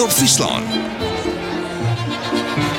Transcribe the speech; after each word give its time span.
Omroep 0.00 0.16
Friesland. 0.16 0.64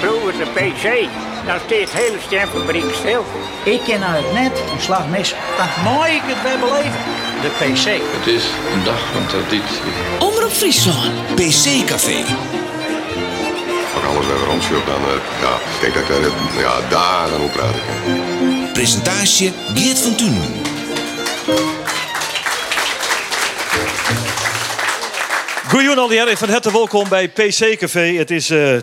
Vroeger 0.02 0.34
de 0.38 0.48
PC, 0.54 1.08
dan 1.46 1.60
steekt 1.66 1.92
de 1.92 1.98
hele 1.98 2.18
stemfabriek 2.26 2.94
stil. 2.94 3.26
Ik 3.64 3.82
ken 3.86 4.04
uit 4.04 4.24
het 4.26 4.34
net 4.34 4.52
een 4.74 4.82
slag 4.82 5.08
mis. 5.08 5.36
Dan 5.58 5.94
mooi 5.94 6.12
ik 6.12 6.22
het 6.24 6.42
weer 6.44 6.60
beleven. 6.60 7.00
De 7.42 7.52
PC. 7.60 7.86
Het 8.18 8.28
is 8.28 8.44
een 8.74 8.84
dag 8.84 9.00
van 9.14 9.26
traditie. 9.26 9.82
Omroep 10.20 10.52
Friesland. 10.52 11.12
PC 11.36 11.86
Café. 11.86 12.18
Als 13.94 14.04
alles 14.10 14.28
bij 14.28 14.38
rondschub, 14.46 14.86
dan 14.86 15.02
eh, 15.02 15.42
ja, 15.42 15.54
ik 15.74 15.82
denk 15.82 15.94
dat 15.94 16.04
ik 16.04 16.10
daar 16.10 16.22
eh, 16.22 16.60
ja, 16.60 16.90
dagen 16.90 17.42
op 17.42 17.52
praten 17.52 17.82
kan. 17.88 18.72
Presentatie 18.74 19.54
Geert 19.74 20.00
van 20.00 20.16
Tunen. 20.16 20.62
Goedenavond 25.72 26.20
alweer, 26.20 26.38
van 26.38 26.50
harte 26.50 26.72
welkom 26.72 27.10
bij 27.10 27.30
PC 27.30 27.78
Café. 27.78 28.14
Het 28.18 28.32
is 28.32 28.50
uh, 28.50 28.78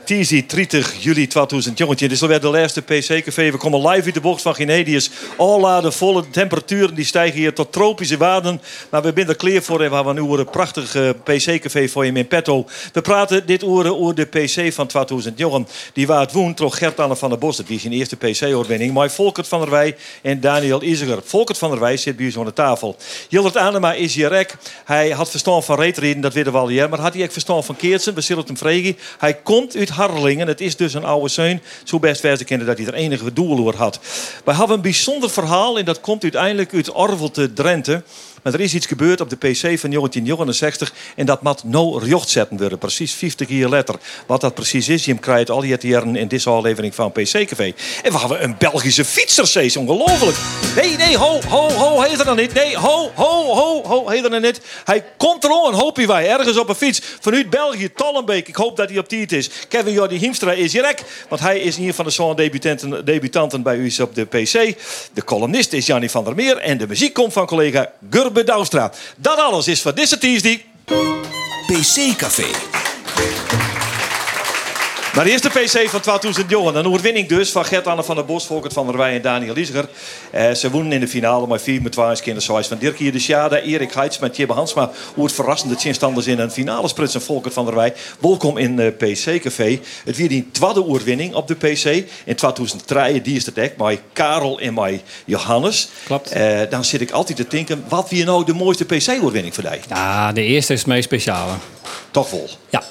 30 0.46 1.02
juli 1.02 1.26
2000. 1.26 1.78
Jongetje, 1.78 2.08
dit 2.08 2.16
is 2.16 2.22
alweer 2.22 2.40
de 2.40 2.48
laatste 2.48 2.82
PC 2.82 3.24
Café. 3.24 3.50
We 3.50 3.56
komen 3.56 3.88
live 3.88 4.04
uit 4.04 4.14
de 4.14 4.20
bocht 4.20 4.42
van 4.42 4.54
Genedius. 4.54 5.10
Alla 5.36 5.80
de 5.80 5.92
volle 5.92 6.30
temperaturen 6.30 6.94
die 6.94 7.04
stijgen 7.04 7.38
hier 7.38 7.54
tot 7.54 7.72
tropische 7.72 8.16
waarden. 8.16 8.60
Maar 8.90 9.02
we 9.02 9.12
zijn 9.14 9.28
er 9.28 9.36
klaar 9.36 9.62
voor 9.62 9.82
en 9.82 9.90
we 9.90 9.94
hebben 9.94 10.14
nu 10.14 10.38
een 10.38 10.50
prachtig 10.50 10.94
uh, 10.94 11.10
PC 11.10 11.60
Café 11.60 11.88
voor 11.88 12.06
je 12.06 12.12
in 12.12 12.26
petto. 12.26 12.66
We 12.92 13.00
praten 13.00 13.46
dit 13.46 13.62
uur 13.62 13.96
over 13.96 14.14
de 14.14 14.24
PC 14.24 14.72
van 14.72 14.86
2000. 14.86 15.38
Jongen, 15.38 15.68
die 15.92 16.06
waar 16.06 16.20
het 16.20 16.32
woont, 16.32 16.56
toch 16.56 16.78
Gert-Anne 16.78 17.16
van 17.16 17.28
der 17.28 17.38
Bos. 17.38 17.56
Dat 17.56 17.68
is 17.68 17.80
zijn 17.80 17.92
eerste 17.92 18.16
PC-overwinning. 18.16 18.92
Maar 18.92 19.10
Volkert 19.10 19.48
van 19.48 19.60
der 19.60 19.70
Wij 19.70 19.96
en 20.22 20.40
Daniel 20.40 20.82
Iziger. 20.82 21.20
Volkert 21.24 21.58
van 21.58 21.70
der 21.70 21.80
Wij 21.80 21.96
zit 21.96 22.16
bij 22.16 22.26
ons 22.26 22.38
aan 22.38 22.44
de 22.44 22.52
tafel. 22.52 22.96
Hildert 23.28 23.56
Anema 23.56 23.92
is 23.92 24.14
hier 24.14 24.28
rek. 24.28 24.56
Hij 24.84 25.10
had 25.10 25.30
verstand 25.30 25.64
van 25.64 25.80
reetreden, 25.80 26.22
dat 26.22 26.32
weten 26.32 26.52
we 26.52 26.58
al 26.58 26.76
maar 26.86 27.00
had 27.00 27.14
hij 27.14 27.22
ook 27.22 27.32
verstand 27.32 27.64
van 27.64 27.76
Keertsen? 27.76 28.14
We 28.14 28.20
zullen 28.20 28.44
het 28.46 28.48
hem 28.48 28.58
vragen. 28.58 28.98
Hij 29.18 29.34
komt 29.34 29.76
uit 29.76 29.88
Harlingen. 29.88 30.48
Het 30.48 30.60
is 30.60 30.76
dus 30.76 30.94
een 30.94 31.04
oude 31.04 31.28
zoon. 31.28 31.60
Zo 31.84 31.98
best 31.98 32.20
wijze 32.20 32.44
kennen 32.44 32.66
dat 32.66 32.78
hij 32.78 32.86
er 32.86 32.94
enige 32.94 33.32
doel 33.32 33.58
over 33.58 33.76
had. 33.76 34.00
Wij 34.44 34.54
hebben 34.54 34.76
een 34.76 34.82
bijzonder 34.82 35.30
verhaal 35.30 35.78
en 35.78 35.84
dat 35.84 36.00
komt 36.00 36.22
uiteindelijk 36.22 36.74
uit 36.74 36.92
Orvelte, 36.92 37.52
Drenthe. 37.52 38.02
Maar 38.42 38.54
er 38.54 38.60
is 38.60 38.74
iets 38.74 38.86
gebeurd 38.86 39.20
op 39.20 39.30
de 39.30 39.36
PC 39.36 39.58
van 39.58 39.90
1969 39.90 40.92
en 41.16 41.26
dat 41.26 41.42
moet 41.42 41.64
no 41.64 41.98
rjocht 41.98 42.28
zetten 42.28 42.58
worden. 42.58 42.78
Precies 42.78 43.12
50 43.12 43.48
jaar 43.48 43.68
later. 43.68 43.94
Wat 44.26 44.40
dat 44.40 44.54
precies 44.54 44.88
is, 44.88 45.04
je 45.04 45.18
krijgt 45.18 45.50
al 45.50 45.60
die 45.60 45.76
jaren 45.80 46.16
in 46.16 46.28
deze 46.28 46.50
aflevering 46.50 46.94
van 46.94 47.12
PC 47.12 47.46
Café. 47.46 47.72
En 48.02 48.12
we 48.12 48.18
hebben 48.18 48.42
een 48.42 48.54
Belgische 48.58 49.04
fietser, 49.04 49.76
ongelooflijk. 49.78 50.36
Nee, 50.76 50.96
nee, 50.96 51.16
ho, 51.16 51.40
ho, 51.48 51.70
ho, 51.70 52.00
heet 52.00 52.18
er 52.18 52.24
dan 52.24 52.36
niet. 52.36 52.54
Nee, 52.54 52.76
ho, 52.76 53.10
ho, 53.14 53.54
ho, 53.54 53.82
ho, 53.84 54.08
heet 54.08 54.24
er 54.24 54.30
dan 54.30 54.42
niet. 54.42 54.60
Hij 54.84 55.04
komt 55.16 55.44
er 55.44 55.50
al, 55.50 55.72
hoop 55.72 55.96
je 55.96 56.06
wij, 56.06 56.28
ergens 56.28 56.58
op 56.58 56.68
een 56.68 56.74
fiets. 56.74 57.00
Vanuit 57.20 57.50
België, 57.50 57.92
Tollenbeek. 57.92 58.48
Ik 58.48 58.56
hoop 58.56 58.76
dat 58.76 58.88
hij 58.88 58.98
op 58.98 59.08
tijd 59.08 59.32
is. 59.32 59.50
Kevin 59.68 59.92
Jordi 59.92 60.18
Hiemstra 60.18 60.52
is 60.52 60.72
hier 60.72 60.82
rek, 60.82 61.02
want 61.28 61.40
hij 61.40 61.58
is 61.58 61.76
een 61.76 61.94
van 61.94 62.04
de 62.04 62.10
zo'n 62.10 62.36
debutanten, 62.36 63.04
debutanten 63.04 63.62
bij 63.62 63.76
u 63.76 63.92
op 64.00 64.14
de 64.14 64.24
PC. 64.24 64.76
De 65.12 65.24
columnist 65.24 65.72
is 65.72 65.86
Jannie 65.86 66.10
van 66.10 66.24
der 66.24 66.34
Meer 66.34 66.56
en 66.56 66.78
de 66.78 66.86
muziek 66.86 67.12
komt 67.12 67.32
van 67.32 67.46
collega 67.46 67.92
Gurbe 68.28 68.44
Douwstra. 68.44 68.92
Dat 69.16 69.38
alles 69.38 69.68
is 69.68 69.82
voor 69.82 69.94
deze 69.94 70.18
Tuesday. 70.18 70.64
PC 71.66 72.16
Café. 72.16 72.46
Maar 75.14 75.24
de 75.24 75.30
eerste 75.30 75.48
PC 75.48 75.88
van 75.88 76.00
2000 76.00 76.50
jongen. 76.50 76.74
Een 76.74 76.86
overwinning 76.86 77.28
dus 77.28 77.50
van 77.50 77.64
Gert-Anne 77.64 78.02
van 78.02 78.14
der 78.16 78.24
Bos, 78.24 78.46
Volkert 78.46 78.72
van 78.72 78.86
der 78.86 78.96
Wij 78.96 79.14
en 79.14 79.22
Daniel 79.22 79.54
Liesiger. 79.54 79.88
Eh, 80.30 80.50
ze 80.50 80.70
wonnen 80.70 80.92
in 80.92 81.00
de 81.00 81.08
finale 81.08 81.46
met 81.46 81.62
4 81.62 81.82
met 81.82 81.92
12 81.92 82.20
kinderen 82.20 82.64
van 82.64 82.78
Dirk 82.78 82.98
hier 82.98 83.12
de 83.12 83.18
Sjade, 83.18 83.62
Erik 83.62 83.92
Heits 83.92 84.18
met 84.18 84.34
Tjibbe 84.34 84.52
Hansma. 84.52 84.90
Hoe 85.14 85.24
het 85.24 85.34
verrassende 85.34 85.76
tjinstanders 85.76 86.26
in 86.26 86.38
een 86.38 86.50
finale 86.50 86.88
sprutsen 86.88 87.22
Volkert 87.22 87.54
van 87.54 87.64
der 87.64 87.74
Wij. 87.74 87.94
Welkom 88.20 88.56
in 88.56 88.78
uh, 88.78 88.86
PC 88.86 89.42
Café. 89.42 89.80
Het 90.04 90.16
weer 90.16 90.28
die 90.28 90.48
tweede 90.52 90.84
oorwinning 90.84 91.34
op 91.34 91.48
de 91.48 91.54
PC. 91.54 91.84
In 92.24 92.36
2003, 92.36 93.22
die 93.22 93.36
is 93.36 93.46
het 93.46 93.58
echt, 93.58 93.76
bij 93.76 94.00
Karel 94.12 94.60
en 94.60 94.74
bij 94.74 95.02
Johannes. 95.24 95.88
Klopt. 96.04 96.36
Uh, 96.36 96.60
dan 96.70 96.84
zit 96.84 97.00
ik 97.00 97.10
altijd 97.10 97.36
te 97.36 97.46
denken, 97.48 97.84
wat 97.88 98.10
wie 98.10 98.24
nou 98.24 98.44
de 98.44 98.54
mooiste 98.54 98.84
PC-oorwinning 98.84 99.54
voor 99.54 99.64
jou? 99.64 99.76
Ja, 99.88 100.32
de 100.32 100.42
eerste 100.42 100.72
is 100.72 100.78
het 100.78 100.88
meest 100.88 101.04
speciale. 101.04 101.52
Toch 102.10 102.30
wel? 102.30 102.48
Ja. 102.70 102.82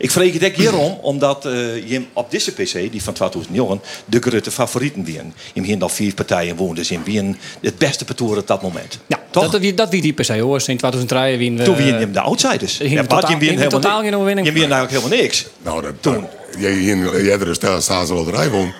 Ik 0.00 0.10
vreeg 0.10 0.32
het 0.32 0.44
ook 0.44 0.52
hierom, 0.54 0.98
omdat 1.02 1.46
uh, 1.46 1.88
je 1.88 2.02
op 2.12 2.30
deze 2.30 2.52
PC, 2.52 2.72
die 2.72 3.02
van 3.02 3.12
2009, 3.14 3.80
de 4.04 4.20
grote 4.20 4.50
favorieten 4.50 5.04
waren. 5.12 5.34
Je 5.52 5.62
hier 5.62 5.82
al 5.82 5.88
vier 5.88 6.14
partijen 6.14 6.56
woonden, 6.56 6.76
dus 6.76 6.90
in 6.90 7.02
wie 7.04 7.36
het 7.60 7.78
beste 7.78 8.04
patoer 8.04 8.36
op 8.36 8.46
dat 8.46 8.62
moment. 8.62 8.98
Ja, 9.06 9.20
Toch? 9.30 9.50
Dat, 9.50 9.76
dat 9.76 9.90
wie 9.90 10.02
die 10.02 10.12
per 10.12 10.24
se 10.24 10.38
hoor. 10.40 10.56
In 10.66 10.76
2003 10.76 11.36
wien 11.36 11.56
we... 11.56 11.62
Toen 11.62 11.76
wie 11.76 11.86
je 11.86 12.10
de 12.10 12.20
outsiders. 12.20 12.76
Ging 12.76 12.90
Ja, 12.90 13.02
totaal- 13.06 13.30
je 13.30 13.36
wien 13.36 13.48
helemaal 13.48 13.68
totaal 13.68 13.98
ni- 13.98 14.04
geen 14.04 14.14
overwinning. 14.14 14.46
Je 14.46 14.52
wien 14.52 14.62
eigenlijk 14.72 14.92
helemaal 14.92 15.18
niks. 15.18 15.46
Nou, 15.62 15.82
dat, 15.82 15.92
Toen. 16.00 16.26
Jij 16.58 16.72
hier 16.72 17.24
jij 17.24 17.38
er 17.38 17.54
staan 17.54 17.82
staan 17.82 18.06
ze 18.06 18.14
won. 18.50 18.72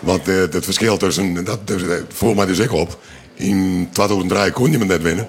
Want 0.00 0.28
eh, 0.28 0.34
het 0.36 0.64
verschil 0.64 0.96
tussen, 0.96 1.44
dat, 1.44 1.58
eh, 1.66 1.76
voor 2.12 2.34
mij 2.34 2.46
dus 2.46 2.58
ik 2.58 2.72
op. 2.72 2.98
In 3.34 3.88
2003 3.92 4.50
kon 4.52 4.70
je 4.70 4.78
me 4.78 4.84
net 4.84 5.02
winnen. 5.02 5.28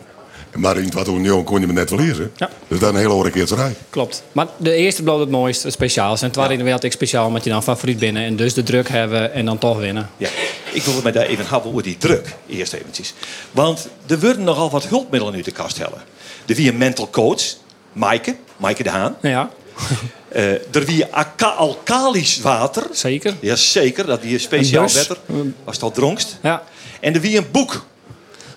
Maar 0.55 0.77
in 0.77 0.89
2009 0.89 1.43
kon 1.43 1.59
je 1.59 1.67
me 1.67 1.73
net 1.73 1.87
verliezen. 1.87 2.31
Ja. 2.35 2.49
Dus 2.67 2.79
dat 2.79 2.89
is 2.89 2.95
een 2.95 3.01
hele 3.01 3.13
hoorde 3.13 3.29
keerterij. 3.29 3.75
Klopt. 3.89 4.23
Maar 4.31 4.47
de 4.57 4.73
eerste 4.73 5.03
bleef 5.03 5.19
het 5.19 5.29
mooiste, 5.29 5.65
het 5.65 5.73
speciaalste. 5.73 6.25
En 6.25 6.31
het 6.41 6.57
de 6.57 6.63
wereld 6.63 6.83
ik 6.83 6.91
speciaal, 6.91 7.27
omdat 7.27 7.43
je 7.43 7.49
dan 7.49 7.63
favoriet 7.63 7.99
binnen. 7.99 8.23
En 8.23 8.35
dus 8.35 8.53
de 8.53 8.63
druk 8.63 8.89
hebben 8.89 9.33
en 9.33 9.45
dan 9.45 9.57
toch 9.57 9.77
winnen. 9.77 10.09
Ja. 10.17 10.29
Ik 10.73 10.83
wil 10.83 10.93
het 10.93 11.03
met 11.03 11.13
daar 11.13 11.25
even 11.25 11.45
hebben 11.47 11.69
over 11.71 11.83
die 11.83 11.97
druk. 11.97 12.35
Eerst 12.47 12.73
eventjes. 12.73 13.13
Want 13.51 13.87
er 14.07 14.19
worden 14.19 14.43
nogal 14.43 14.69
wat 14.69 14.85
hulpmiddelen 14.87 15.35
uit 15.35 15.45
de 15.45 15.51
kast 15.51 15.77
hellen. 15.77 16.01
Er 16.45 16.55
wie 16.55 16.69
een 16.71 16.77
mental 16.77 17.09
coach, 17.09 17.41
Maaike, 17.93 18.35
Maaike 18.57 18.83
de 18.83 18.89
Haan. 18.89 19.15
Ja, 19.21 19.49
Eh, 20.29 20.51
er 20.51 20.85
wie 20.85 21.05
alkalisch 21.55 22.39
water. 22.41 22.83
zeker. 22.91 23.33
Jazeker, 23.39 24.05
dat 24.05 24.21
die 24.21 24.37
speciaal 24.37 24.83
bus. 24.83 24.93
wetter. 24.93 25.17
Als 25.63 25.75
het 25.75 25.83
al 25.83 25.91
dronkst. 25.91 26.37
Ja. 26.41 26.63
En 26.99 27.13
er 27.13 27.21
wie 27.21 27.37
een 27.37 27.51
boek. 27.51 27.85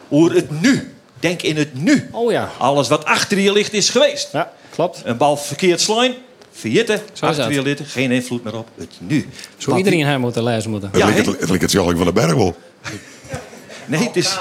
Hoe 0.08 0.32
het 0.32 0.60
nu. 0.60 0.91
Denk 1.22 1.42
in 1.42 1.56
het 1.56 1.82
nu. 1.82 2.08
Oh 2.12 2.32
ja. 2.32 2.50
Alles 2.58 2.88
wat 2.88 3.04
achter 3.04 3.38
je 3.38 3.52
ligt 3.52 3.72
is 3.72 3.90
geweest. 3.90 4.28
Ja, 4.32 4.52
klopt. 4.70 5.00
Een 5.04 5.16
bal 5.16 5.36
verkeerd 5.36 5.80
slaan. 5.80 6.14
Zo 6.54 6.68
is 6.68 7.20
Achter 7.20 7.52
je 7.52 7.62
ligt. 7.62 7.80
Geen 7.86 8.10
invloed 8.10 8.44
meer 8.44 8.56
op 8.56 8.68
het 8.78 8.90
nu. 8.98 9.28
Zo 9.56 9.70
Wat 9.70 9.78
iedereen 9.78 10.06
hem 10.06 10.20
moeten 10.20 10.42
lezen 10.42 10.70
moeten. 10.70 10.88
Het 10.92 10.98
Ja, 11.00 11.06
lijkt 11.06 11.26
het, 11.26 11.40
het 11.40 11.48
lijkt 11.48 11.62
het 11.62 11.70
zelf 11.70 11.92
van 11.96 12.04
de 12.04 12.12
berg 12.12 12.34
wel. 12.34 12.56
Nee, 13.86 14.00
het 14.06 14.16
is 14.16 14.36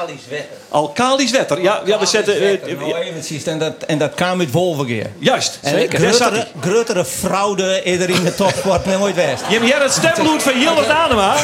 alkalisch 0.69 1.31
wetter. 1.31 1.61
Ja, 1.61 1.81
ja 1.85 1.99
we 1.99 2.05
zetten... 2.05 2.61
eh, 2.61 2.77
Nou, 2.79 2.93
eventjes, 2.93 3.43
en 3.43 3.59
dat, 3.59 3.83
en 3.83 3.97
dat 3.97 4.13
kwam 4.13 4.39
uit 4.39 4.51
Wolvergeer. 4.51 5.09
juist. 5.19 5.59
Zeker. 5.63 6.01
Daar 6.01 6.13
zat 6.13 6.47
Grotere, 6.61 7.05
fraude 7.05 7.81
is 7.83 7.99
er 7.99 8.09
in 8.09 8.23
de 8.23 8.35
topsport 8.35 8.85
nooit 8.85 9.15
west. 9.15 9.43
Je 9.49 9.53
hebt 9.53 9.65
hier 9.65 9.81
het 9.81 9.91
stemloed 9.91 10.43
van 10.43 10.59
Jilbert 10.59 10.87
Anema. 10.89 11.35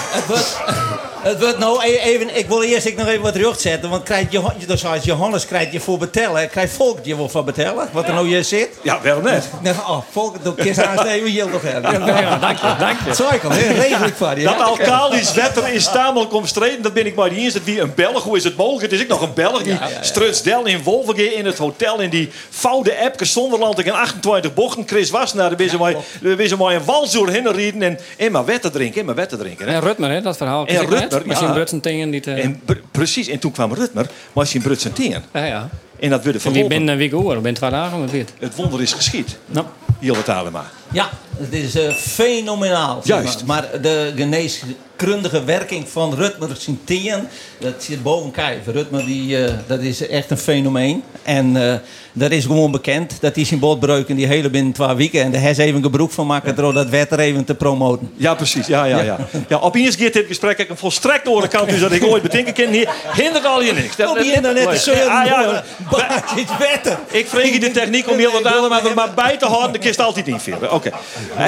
Het 1.27 1.39
wordt, 1.39 1.57
nou 1.57 1.85
e- 1.85 1.97
even, 1.97 2.37
ik 2.37 2.47
wil 2.47 2.63
eerst 2.63 2.85
ik 2.85 2.97
nog 2.97 3.07
even 3.07 3.21
wat 3.21 3.33
terugzetten, 3.33 3.89
want 3.89 4.03
krijgt 4.03 4.31
Johan, 4.31 4.53
dus 4.67 4.85
als 4.85 5.03
Johannes 5.03 5.45
krijgt 5.45 5.71
je 5.71 5.79
voor 5.79 5.97
betellen, 5.97 6.49
krijgt 6.49 6.73
Volk 6.73 6.99
je 7.03 7.15
wel 7.15 7.29
voor 7.29 7.43
betellen, 7.43 7.89
wat 7.91 8.07
er 8.07 8.13
nou 8.13 8.27
hier 8.27 8.43
zit. 8.43 8.69
Ja, 8.81 8.99
waarom 9.03 9.23
net? 9.23 9.45
Nou, 9.61 9.75
oh, 9.75 9.97
Volk, 10.11 10.43
dan 10.43 10.55
kies 10.55 10.79
aansteven 10.79 11.31
heel 11.31 11.47
nog 11.47 11.61
hebben. 11.61 11.91
Ja, 12.05 12.37
dank 12.37 12.57
je, 12.57 12.75
dank 12.79 12.97
je. 13.05 13.73
Regel 13.73 14.05
ik 14.05 14.13
van 14.17 14.39
je. 14.39 14.43
Dat 14.43 14.53
ja? 14.57 14.63
alkalisch 14.63 15.33
wetter 15.33 15.67
is 15.73 15.91
tamelijk 15.91 16.33
omstreden. 16.33 16.81
Dat 16.81 16.93
ben 16.93 17.05
ik 17.05 17.15
maar 17.15 17.29
niet 17.29 17.39
eens. 17.39 17.53
Het 17.53 17.63
wie 17.63 17.81
een 17.81 17.93
Belg. 17.95 18.23
Hoe 18.23 18.37
is 18.37 18.43
het 18.43 18.55
mogelijk? 18.55 18.81
Het 18.81 18.91
is 18.91 19.01
ook 19.01 19.07
nog 19.07 19.21
een 19.21 19.33
Belg. 19.33 19.63
Die 19.63 19.77
Strutsdel 20.01 20.65
in 20.65 20.83
Wolvergem 20.83 21.31
in 21.33 21.45
het 21.45 21.57
hotel. 21.57 21.99
In 21.99 22.09
die 22.09 22.29
foude 22.49 22.95
Epke 22.97 23.25
Zonderland. 23.25 23.85
in 23.85 23.91
28 23.91 24.53
bochten. 24.53 24.83
Chris 24.87 25.09
Wassenaar. 25.09 25.47
Daar 25.47 25.57
ben 25.57 26.49
ze 26.49 26.55
maar- 26.57 26.73
een 26.75 26.85
walzoer 26.85 27.29
heen 27.29 27.51
rijden. 27.51 27.99
En, 28.17 28.31
maar 28.31 28.45
wetten 28.45 28.71
drinken. 28.71 28.99
En 28.99 29.05
maar 29.05 29.15
wetten 29.15 29.37
drinken. 29.37 29.67
hè. 29.67 29.73
En 29.73 29.81
Rutmer, 29.81 30.09
hè, 30.09 30.21
dat 30.21 30.37
verhaal. 30.37 30.65
En 30.65 30.73
je? 30.73 31.16
Rutmer, 31.17 31.27
Met 31.27 31.37
ja. 31.37 31.43
zijn 31.43 31.53
Brutsen 31.53 31.81
dingen 31.81 32.09
die... 32.09 32.21
te- 32.21 32.31
En 32.33 32.59
pr- 32.65 32.73
precies. 32.91 33.27
En 33.27 33.39
toen 33.39 33.51
kwam 33.51 33.73
Rutmer. 33.73 34.03
Maar 34.05 34.13
als 34.33 34.51
je 34.51 34.57
in 34.57 34.63
Brutsen 34.63 34.93
tegen. 34.93 35.23
Ja, 35.33 35.45
ja. 35.45 35.69
En 35.99 36.09
dat 36.09 36.23
werd 36.23 36.25
En 36.25 36.31
die 36.31 36.41
verlopen. 36.41 36.67
binnen 36.69 36.89
een 36.89 36.97
week 36.99 37.13
oor, 37.15 37.33
binnen 37.33 37.53
twee 37.53 37.69
dagen 37.69 38.01
met 38.01 38.11
dit. 38.11 38.33
Het 38.39 38.55
wonder 38.55 38.81
is 38.81 38.93
geschied. 38.93 39.37
Nou, 39.45 39.65
Hilbert 39.99 40.29
Anema. 40.29 40.63
Ja, 40.91 41.09
het 41.37 41.53
is 41.53 41.75
eh, 41.75 41.91
fenomenaal. 41.93 43.01
zeg 43.03 43.21
Juist. 43.23 43.45
Maar. 43.45 43.65
maar 43.71 43.81
de 43.81 44.13
geneeskundige 44.15 45.43
werking 45.43 45.89
van 45.89 46.13
Rutmer 46.13 46.49
Sintien, 46.57 47.27
dat 47.59 47.73
zit 47.77 48.03
boven 48.03 48.31
kijf. 48.31 48.57
Rutmer, 48.65 49.05
die, 49.05 49.43
eh, 49.45 49.53
dat 49.67 49.79
is 49.79 50.07
echt 50.07 50.31
een 50.31 50.37
fenomeen. 50.37 51.03
En 51.23 51.71
eh, 51.71 51.75
dat 52.13 52.31
is 52.31 52.45
gewoon 52.45 52.71
bekend. 52.71 53.17
Dat 53.21 53.37
is 53.37 53.51
in 53.51 53.59
botbreuk 53.59 54.07
in 54.07 54.15
die 54.15 54.27
hele 54.27 54.49
binnen 54.49 54.73
twee 54.73 54.93
weken. 54.95 55.21
En 55.23 55.31
daar 55.31 55.41
heeft 55.41 55.59
even 55.59 55.81
gebruik 55.83 56.11
van 56.11 56.27
maken 56.27 56.55
door 56.55 56.73
dat 56.73 56.89
wetter 56.89 57.19
even 57.19 57.43
te 57.45 57.55
promoten. 57.55 58.11
Ja, 58.15 58.33
precies. 58.35 58.67
Ja, 58.67 58.83
ja, 58.85 59.01
ja. 59.01 59.17
ja 59.49 59.57
op 59.57 59.75
eens 59.75 59.95
keer 59.95 60.11
dit 60.11 60.25
gesprek 60.27 60.57
ik 60.57 60.69
een 60.69 60.77
volstrekt 60.77 61.27
oren 61.27 61.49
kant 61.49 61.69
dus 61.69 61.79
dat 61.79 61.91
ik 61.91 62.05
ooit 62.05 62.23
bedenken 62.23 62.53
kan. 62.53 62.65
Hier 62.67 62.89
hindert 63.15 63.45
al 63.45 63.61
je 63.63 63.73
niks. 63.73 63.95
Dat- 63.95 64.09
Op 64.09 64.17
je 64.17 64.31
internet 64.33 64.63
te 64.63 64.69
Ja, 64.69 64.77
zeuren. 64.77 65.09
ah, 65.09 65.25
ja, 65.25 65.63
is 66.35 66.57
wetter. 66.59 66.97
Ik 67.07 67.27
vreeg 67.27 67.53
je 67.53 67.59
de 67.59 67.71
techniek 67.71 68.09
om 68.09 68.17
heel 68.17 68.31
wat 68.31 68.45
aan 68.45 68.69
maar, 68.69 68.93
maar 68.95 69.13
bij 69.13 69.37
te 69.37 69.45
houden, 69.45 69.71
de 69.71 69.79
kist 69.79 69.99
altijd 69.99 70.27
invullen. 70.27 70.71
Oké. 70.71 70.91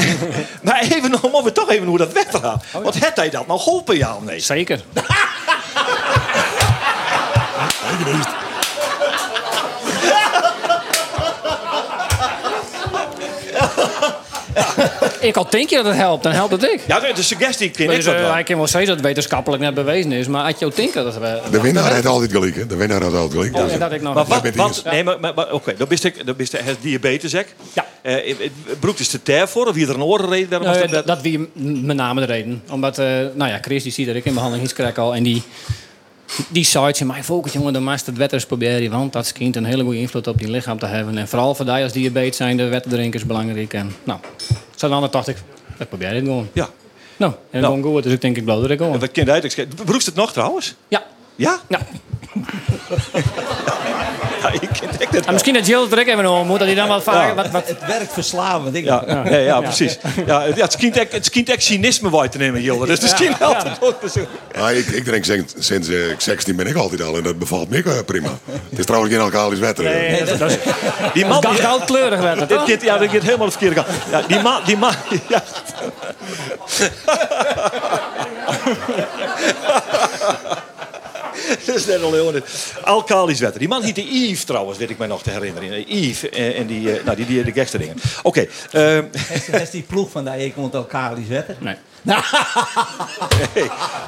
maar 0.61 0.81
even 0.81 1.11
nog, 1.11 1.21
moeten 1.21 1.43
we 1.43 1.51
toch 1.51 1.69
even 1.69 1.87
hoe 1.87 1.97
dat 1.97 2.11
wetter 2.11 2.39
gaat. 2.39 2.63
Want 2.71 2.93
heeft 2.93 3.15
hij 3.15 3.29
dat 3.29 3.47
nou 3.47 3.59
geholpen, 3.59 3.97
ja 3.97 4.15
of 4.15 4.23
nee? 4.23 4.39
zeker. 4.39 4.81
Ik 15.19 15.37
al 15.37 15.49
denk 15.49 15.69
je 15.69 15.75
dat 15.75 15.85
het 15.85 15.95
helpt, 15.95 16.23
dan 16.23 16.31
helpt 16.31 16.51
het 16.51 16.63
ik. 16.63 16.81
Ja, 16.87 16.99
de, 16.99 17.11
de 17.15 17.23
suggestie 17.23 17.69
ken 17.69 17.89
ik 17.89 17.95
Dus, 17.95 18.05
dat 18.05 18.13
eh, 18.13 18.21
wel. 18.21 18.31
hij 18.31 18.43
kan 18.43 18.55
wel 18.57 18.67
zeggen 18.67 18.87
dat 18.87 18.97
het 18.97 19.05
wetenschappelijk 19.05 19.61
net 19.61 19.73
bewezen 19.73 20.11
is, 20.11 20.27
maar 20.27 20.43
als 20.43 20.59
je 20.59 20.65
ook 20.65 20.75
denkt 20.75 20.93
dat 20.93 21.05
het 21.05 21.17
wel... 21.17 21.41
De 21.51 21.61
winnaar 21.61 21.93
heeft 21.93 22.05
altijd 22.05 22.31
gelijk, 22.31 22.55
hè? 22.55 22.65
De 22.65 22.75
winnaar 22.75 23.01
heeft 23.01 23.13
altijd 23.13 23.31
gelijk. 23.31 23.55
Ja, 23.55 23.63
Dus, 23.63 23.79
dat 23.79 23.91
ik 23.91 24.01
nog 24.01 24.13
Maar 24.13 24.43
niet. 24.43 24.55
wat, 24.55 24.81
wat, 24.83 24.93
nee, 24.93 25.03
maar, 25.03 25.19
maar, 25.19 25.33
maar 25.33 25.51
oké, 25.51 25.73
dan 25.77 25.87
bist 25.87 26.03
ik, 26.03 26.25
dan 26.25 26.35
bist 26.35 26.53
ik 26.53 26.59
het 26.63 26.77
diabetes, 26.81 27.31
hè? 27.31 27.41
Ja. 27.73 27.85
Eh, 28.01 28.35
broek 28.79 28.99
is 28.99 29.09
de 29.09 29.23
ter 29.23 29.47
voor, 29.47 29.67
of 29.67 29.73
wie 29.73 29.87
er 29.87 29.95
een 29.95 30.03
orenreden 30.03 30.49
daarom 30.49 30.67
was 30.67 30.77
Eh, 30.77 30.81
dat, 30.81 30.91
dat, 30.91 31.07
dat 31.07 31.21
wie 31.21 31.49
met 31.83 31.95
name 31.95 32.19
de 32.19 32.25
reden. 32.25 32.63
Omdat, 32.71 32.97
eh, 32.97 33.05
nou 33.33 33.49
ja, 33.49 33.57
Chris 33.61 33.83
die 33.83 33.91
ziet 33.91 34.07
dat 34.07 34.15
ik 34.15 34.25
in 34.25 34.33
behandeling 34.33 34.65
iets 34.67 34.75
krijg 34.77 34.97
al. 34.97 35.15
En 35.15 35.23
die, 35.23 35.43
die 36.47 36.63
zei 36.65 36.93
ze, 36.93 37.05
maar 37.05 37.23
focus 37.23 37.53
jongen, 37.53 37.73
dan 37.73 37.83
maakt 37.83 38.05
het 38.05 38.17
wetters 38.17 38.45
proberen. 38.45 38.91
Want 38.91 39.13
dat 39.13 39.25
schijnt 39.27 39.55
een 39.55 39.65
hele 39.65 39.83
goede 39.83 39.99
invloed 39.99 40.27
op 40.27 40.39
je 40.39 40.49
lichaam 40.49 40.79
te 40.79 40.85
hebben. 40.85 41.17
En 41.17 41.27
vooral 41.27 41.55
voor 41.55 41.65
die 41.65 41.73
als 41.73 41.91
diabetes 41.91 42.37
zijn 42.37 42.57
de 42.57 42.67
wetterdrinkers 42.67 43.25
belangrijk. 43.25 43.73
En 43.73 43.95
nou, 44.03 44.19
zo 44.79 44.89
dan 44.89 45.07
dacht 45.11 45.27
ik, 45.27 45.37
dat 45.77 45.89
probeer 45.89 46.13
ik 46.13 46.23
gewoon. 46.23 46.49
Ja. 46.53 46.69
Nou, 47.17 47.33
en 47.51 47.61
Nou. 47.61 47.73
gewoon 47.73 47.93
goed, 47.93 48.03
dus 48.03 48.13
ik 48.13 48.21
denk 48.21 48.37
ik 48.37 48.43
blauw 48.43 48.61
dat 48.61 48.69
ik 48.69 48.77
gewoon. 48.77 48.99
Wat 48.99 49.11
kind 49.11 49.29
uit? 49.29 49.65
Broekst 49.85 50.05
het 50.05 50.15
nog 50.15 50.31
trouwens? 50.33 50.75
Ja. 50.87 51.03
Ja? 51.39 51.59
Ja. 51.67 51.79
Ja, 54.41 54.49
ik 54.61 55.07
het 55.11 55.31
misschien 55.31 55.53
dat 55.53 55.67
Jill 55.67 55.81
het 55.81 55.91
er 55.91 55.99
ook 55.99 56.05
even 56.07 56.31
om 56.31 56.47
moet, 56.47 56.57
dat 56.59 56.67
hij 56.67 56.75
dan 56.75 56.87
wat 56.87 57.03
vaker... 57.03 57.27
Ja. 57.27 57.35
Wat, 57.35 57.49
wat, 57.51 57.67
Het 57.67 57.85
werkt 57.87 58.13
verslavend. 58.13 58.75
Ik 58.75 58.83
Ja, 58.85 59.03
ja. 59.07 59.35
ja, 59.37 59.59
precies. 59.61 59.97
Ja, 60.25 60.41
het, 60.41 60.55
ja, 60.55 60.63
het 60.63 60.71
schijnt 60.71 60.97
echt- 60.97 61.11
het 61.11 61.25
schijnt 61.25 61.49
echt 61.49 61.63
cynisme 61.63 62.09
waar 62.09 62.29
te 62.29 62.37
nemen, 62.37 62.61
Jilde. 62.61 62.85
Dus 62.85 62.99
misschien 62.99 63.33
helpt 63.39 63.63
het 63.63 63.77
ook. 63.81 64.01
Dus- 64.01 64.13
Maar 64.57 64.73
ik, 64.73 64.87
ik 64.87 65.03
drink 65.03 65.23
sinds, 65.25 65.53
sinds 65.57 65.87
eh, 65.87 66.09
ik 66.09 66.21
16 66.21 66.55
ben 66.55 66.67
ik 66.67 66.75
altijd 66.75 67.01
al 67.03 67.15
en 67.17 67.23
dat 67.23 67.39
bevalt 67.39 67.69
me 67.69 67.77
ook, 67.77 67.85
eh, 67.85 67.99
prima. 68.05 68.29
Het 68.69 68.79
is 68.79 68.85
trouwens 68.85 69.13
geen 69.13 69.23
alcoholisch 69.23 69.59
eh. 69.59 69.83
Nee, 70.11 70.23
dat 70.37 70.41
is- 70.51 70.57
die 71.13 71.25
man... 71.25 71.43
Goud- 71.43 71.59
goudkleurig 71.59 72.19
werd 72.19 72.39
het, 72.39 72.65
Dit 72.65 72.81
ja, 72.81 72.97
dit 72.97 73.09
gaat 73.11 73.21
helemaal 73.23 73.45
de 73.45 73.51
verkeerde 73.51 73.75
kant. 73.75 73.87
Ja, 74.11 74.21
die 74.27 74.39
man... 74.39 74.61
Die 74.65 74.77
man 74.77 74.93
ja. 75.29 75.43
Dat 81.65 81.75
is 81.75 81.85
net 81.85 82.01
al 82.01 82.13
heel. 82.13 82.33
Alkalisch 82.83 83.39
wetter. 83.39 83.59
Die 83.59 83.67
man 83.67 83.83
heette 83.83 84.01
Yves 84.03 84.43
trouwens, 84.43 84.77
weet 84.77 84.89
ik 84.89 84.97
mij 84.97 85.07
nog 85.07 85.23
te 85.23 85.29
herinneren. 85.29 85.95
Yves 85.99 86.29
eh, 86.29 86.59
en 86.59 86.67
die, 86.67 86.91
eh, 86.97 87.03
nou, 87.05 87.15
die, 87.17 87.25
die 87.25 87.43
de 87.43 87.51
gekste 87.51 87.77
dingen. 87.77 87.95
Oké, 88.23 88.47
ehm, 88.71 89.03
Dat 89.51 89.61
is 89.61 89.69
die 89.69 89.81
ploeg 89.83 90.09
van 90.11 90.25
dat 90.25 90.33
ik 90.37 90.53
komt 90.53 90.75
alkalisch 90.75 91.27
wetter. 91.27 91.55
nee. 91.59 91.75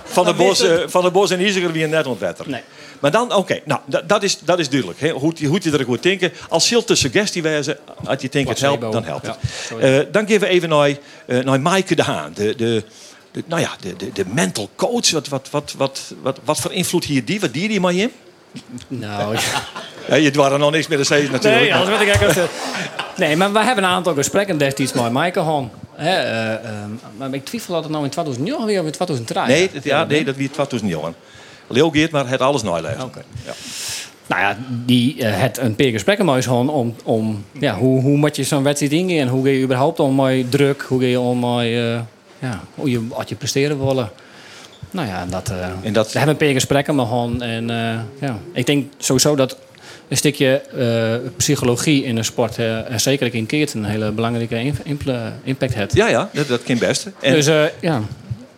van, 0.04 0.26
de 0.26 0.34
bos, 0.34 0.60
eh, 0.62 0.78
van 0.86 1.04
de 1.04 1.12
Bos 1.12 1.32
en 1.32 1.42
Iziger 1.42 1.72
wie 1.72 1.84
een 1.84 1.90
net 1.90 2.06
ontwetter. 2.08 2.50
Nee. 2.50 2.62
Maar 3.00 3.12
dan, 3.12 3.34
oké, 3.34 3.60
nou, 3.66 3.80
dat, 3.86 4.10
dat, 4.10 4.24
is, 4.24 4.40
dat 4.40 4.60
is 4.60 4.70
duidelijk. 4.70 5.00
Hè? 5.00 5.10
Hoe, 5.10 5.32
je- 5.36 5.48
hoe 5.48 5.60
je 5.64 5.72
er 5.78 5.84
goed 5.86 6.04
denken. 6.04 6.32
Als 6.50 6.68
zilt 6.68 6.88
de 6.88 6.96
suggestie 6.96 7.42
wijzen, 7.42 7.78
als 8.06 8.22
je 8.22 8.30
denkt 8.30 8.50
het 8.50 8.60
helpt, 8.60 8.82
dan 8.92 9.04
helpt 9.04 9.28
het. 9.28 9.36
Ja, 9.70 9.78
Eh, 9.78 10.06
dan 10.12 10.28
geven 10.28 10.42
we 10.42 10.48
even 10.48 10.70
naar, 10.70 10.90
eh 11.26 11.40
naar 11.40 11.62
Maaike 11.62 11.96
de 11.96 12.04
Haan. 12.04 12.32
De, 12.36 12.56
de, 12.56 12.84
de, 13.32 13.44
nou 13.46 13.62
ja, 13.62 13.72
de, 13.82 13.96
de, 13.96 14.12
de 14.12 14.26
mental 14.28 14.70
coach. 14.76 15.12
Wat, 15.12 15.28
wat, 15.28 15.50
wat, 15.52 15.74
wat, 15.78 16.14
wat, 16.22 16.40
wat 16.44 16.60
voor 16.60 16.72
invloed 16.72 17.06
hier 17.06 17.26
die? 17.26 17.40
Wat 17.40 17.54
die 17.54 17.68
die 17.68 17.80
maar 17.80 17.94
in? 17.94 18.12
Nou, 18.88 19.34
ja. 19.34 19.42
Ja, 20.08 20.16
je 20.16 20.32
waren 20.32 20.60
nog 20.60 20.72
niks 20.72 20.88
meer 20.88 20.98
te 20.98 21.04
zeggen 21.04 21.32
natuurlijk. 21.32 21.62
Nee, 21.62 21.76
anders 21.76 22.02
ik 22.02 22.38
ook. 22.40 22.50
Nee, 23.18 23.36
maar 23.36 23.54
we 23.54 23.64
hebben 23.64 23.84
een 23.84 23.90
aantal 23.90 24.14
gesprekken 24.14 24.58
destijds 24.58 24.94
met 24.94 25.12
Michael 25.12 25.46
Hon. 25.46 25.70
Hè, 25.96 26.16
eh, 26.16 26.54
ehm, 26.54 26.90
maar 27.18 27.34
ik 27.34 27.46
twijfel 27.46 27.74
dat 27.74 27.84
het 27.84 27.92
nou 27.92 28.04
in 28.04 28.10
2009 28.10 28.66
weer 28.66 28.80
of 28.80 28.86
in 28.86 28.92
2003 28.92 29.46
nee, 29.46 29.70
dat, 29.74 29.84
ja, 29.84 30.04
nee, 30.04 30.24
dat 30.24 30.36
wie 30.36 30.44
het 30.44 30.54
2009. 30.54 31.16
Leo 31.68 31.90
geert, 31.90 32.12
maar 32.12 32.30
het 32.30 32.42
alles 32.42 32.62
nooit 32.62 32.84
lezen. 32.84 33.04
Oké. 33.04 33.24
Nou 34.28 34.42
ja, 34.42 34.58
die 34.86 35.24
eh, 35.24 35.42
het 35.42 35.58
een 35.58 35.76
paar 35.76 35.88
gesprekken 35.88 36.26
met 36.26 36.36
ons 36.36 36.48
om, 36.48 36.96
om 37.04 37.46
ja, 37.60 37.78
hoe, 37.78 38.02
hoe 38.02 38.18
moet 38.18 38.36
je 38.36 38.44
zo'n 38.44 38.64
wedstrijd 38.64 38.94
ingaan? 38.94 39.28
Hoe 39.28 39.44
ga 39.44 39.50
je 39.50 39.64
überhaupt 39.64 40.00
om 40.00 40.16
met 40.16 40.52
druk? 40.52 40.82
Hoe 40.82 41.00
ga 41.00 41.06
je 41.06 41.20
om 41.20 41.40
met, 41.40 41.66
eh, 41.66 42.00
ja, 42.42 42.60
hoe 42.76 42.90
je, 42.92 43.08
wat 43.08 43.30
je 43.30 43.36
presteren 43.36 43.86
willen? 43.88 44.10
Nou 44.92 45.08
ja, 45.08 45.26
dat, 45.26 45.50
eh 45.50 45.68
En 45.84 45.94
dat- 45.94 46.12
we 46.12 46.18
hebben 46.18 46.36
een 46.40 46.46
paar 46.46 46.54
gesprekken 46.54 46.96
met 46.96 47.06
hon. 47.08 47.42
En 47.42 47.70
eh, 47.70 48.00
ja, 48.20 48.38
ik 48.54 48.66
denk 48.66 48.92
sowieso 48.98 49.36
dat 49.36 49.58
een 50.08 50.18
stukje 50.18 50.62
eh, 50.62 51.30
psychologie 51.38 52.04
in 52.04 52.16
de 52.16 52.24
sport, 52.24 52.58
eh, 52.58 52.92
en 52.92 53.00
zeker 53.00 53.36
in 53.36 53.46
keert, 53.46 53.74
een 53.74 53.86
hele 53.86 54.12
belangrijke 54.12 54.74
impact 55.44 55.74
heeft. 55.74 55.94
Ja, 55.94 56.08
ja, 56.08 56.30
dat, 56.34 56.48
dat 56.48 56.64
kan 56.64 56.78
best. 56.78 57.08
En, 57.22 57.34
Dus 57.34 57.48
eh, 57.48 57.64
ja, 57.82 58.02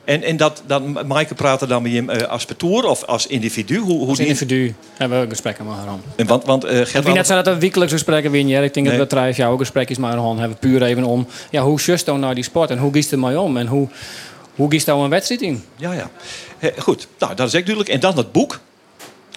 en, 0.05 0.23
en 0.23 0.37
dat, 0.37 0.63
dat 0.65 1.07
Maaike 1.07 1.33
praat 1.35 1.61
er 1.61 1.67
dan 1.67 1.81
met 1.83 1.91
je 1.91 2.05
eh, 2.05 2.27
als 2.29 2.45
petoer 2.45 2.85
of 2.85 3.03
als 3.05 3.27
individu? 3.27 3.77
Hoe, 3.77 3.97
hoe 3.99 4.07
als 4.07 4.17
die- 4.17 4.27
individu 4.27 4.73
hebben 4.97 5.21
we 5.21 5.29
gesprekken 5.29 5.65
met 5.65 5.75
haar. 5.75 5.87
En 6.15 6.27
Want, 6.27 6.43
want 6.45 6.63
eh, 6.63 6.79
Ik 6.79 6.87
weet 6.87 7.13
net 7.13 7.27
zo 7.27 7.35
dat 7.35 7.45
we 7.53 7.57
wekelijks 7.59 7.93
gesprekken 7.93 8.31
winnen. 8.31 8.63
Ik 8.63 8.73
denk 8.73 8.87
Nee. 8.87 8.97
dat 8.97 9.11
we 9.13 9.31
drie 9.33 9.45
ook 9.47 9.59
gesprekjes 9.59 9.97
met 9.97 10.09
haar 10.09 10.19
hebben. 10.37 10.57
Puur 10.57 10.83
even 10.83 11.03
om, 11.03 11.27
ja, 11.51 11.63
hoe 11.63 11.79
just 11.79 12.05
dan 12.05 12.19
naar 12.19 12.35
die 12.35 12.43
sport 12.43 12.69
en 12.69 12.77
hoe 12.77 12.93
giest 12.93 13.11
er 13.11 13.19
mee 13.19 13.39
om? 13.39 13.57
En 13.57 13.67
hoe, 13.67 13.87
hoe 14.55 14.71
giest 14.71 14.85
dan 14.85 14.99
een 14.99 15.09
wedstrijd 15.09 15.41
in? 15.41 15.63
Ja, 15.75 15.93
ja. 15.93 16.09
Eh, 16.59 16.69
goed, 16.77 17.07
nou, 17.19 17.35
dat 17.35 17.47
is 17.47 17.53
echt 17.53 17.65
duidelijk. 17.65 17.93
En 17.95 17.99
dan 17.99 18.15
dat 18.15 18.31
boek. 18.31 18.59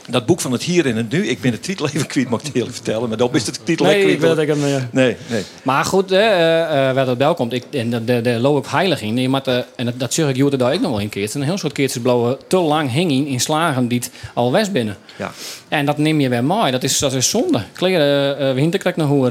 Dat 0.08 0.26
boek 0.26 0.40
van 0.40 0.52
het 0.52 0.62
hier 0.62 0.86
en 0.86 0.96
het 0.96 1.10
nu. 1.10 1.26
Ik 1.26 1.40
ben 1.40 1.50
de 1.50 1.60
titel 1.60 1.86
even 1.88 2.06
kwijt, 2.06 2.28
moet 2.28 2.40
ik 2.40 2.46
het 2.46 2.54
eerlijk 2.54 2.74
vertellen. 2.74 3.08
Maar 3.08 3.16
dan 3.16 3.30
is 3.32 3.46
het 3.46 3.60
titel 3.64 3.86
Nee, 3.86 4.12
ik 4.12 4.20
weet 4.20 4.38
ik 4.38 4.48
hem... 4.48 4.64
eh, 4.64 4.82
Nee, 4.90 5.16
nee. 5.26 5.42
Maar 5.62 5.84
goed, 5.84 6.10
hè, 6.10 6.16
eh, 6.16 6.88
eh, 6.88 6.94
waar 6.94 7.06
dat 7.06 7.18
bel 7.18 7.34
komt, 7.34 7.52
ik, 7.52 7.64
en 7.70 7.90
de, 7.90 8.04
de, 8.04 8.20
de 8.20 8.38
loop 8.38 8.70
heilig 8.70 9.02
in. 9.02 9.16
Je 9.16 9.28
moet, 9.28 9.46
en 9.46 9.84
dat, 9.84 9.94
dat 9.96 10.14
zeg 10.14 10.28
ik 10.28 10.58
daar 10.58 10.72
ook 10.72 10.80
nog 10.80 10.90
wel 10.90 11.00
een 11.00 11.08
keer. 11.08 11.30
Een 11.34 11.42
heel 11.42 11.58
soort 11.58 11.72
keertjes 11.72 12.02
blauwe 12.02 12.38
te 12.46 12.56
lang 12.56 12.92
hingen 12.92 13.26
in 13.26 13.40
slagen 13.40 13.88
die 13.88 13.98
het 13.98 14.10
al 14.34 14.52
west 14.52 14.72
binnen. 14.72 14.96
Ja. 15.18 15.32
En 15.68 15.86
dat 15.86 15.98
neem 15.98 16.20
je 16.20 16.28
weer 16.28 16.44
mee. 16.44 16.70
Dat 16.70 16.82
is, 16.82 16.98
dat 16.98 17.12
is 17.12 17.30
zonde. 17.30 17.62
Kleren, 17.72 18.42
uh, 18.42 18.54
Winter 18.54 18.80
krijgt 18.80 18.98
nog 18.98 19.08
hoe 19.08 19.30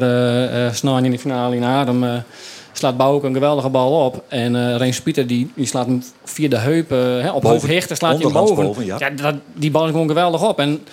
uh, 0.84 1.04
in 1.04 1.12
de 1.12 1.20
finale 1.20 1.56
in 1.56 1.64
adem. 1.64 2.24
Eh, 2.76 2.80
slaat 2.82 2.98
Bouw 2.98 3.14
ook 3.14 3.24
een 3.24 3.34
geweldige 3.34 3.70
bal 3.70 4.06
op. 4.06 4.24
En 4.28 4.56
uh, 4.56 4.76
Reens 4.76 5.02
Pieter 5.02 5.28
die, 5.28 5.52
die 5.56 5.66
slaat 5.66 5.86
hem 5.86 6.04
via 6.24 6.50
de 6.50 6.58
heup, 6.58 6.92
uh, 6.92 6.98
hè, 7.00 7.28
op 7.32 7.42
Boven. 7.42 7.50
hoofdhechten 7.50 7.96
slaat 7.98 8.14
hij 8.14 8.22
hem 8.22 8.32
boven. 8.34 8.64
boven, 8.66 8.86
ja. 8.86 9.10
dat, 9.10 9.36
die 9.54 9.72
bal 9.72 9.86
is 9.86 9.92
gewoon 9.92 10.08
geweldig 10.08 10.44
op. 10.48 10.60
En 10.60 10.84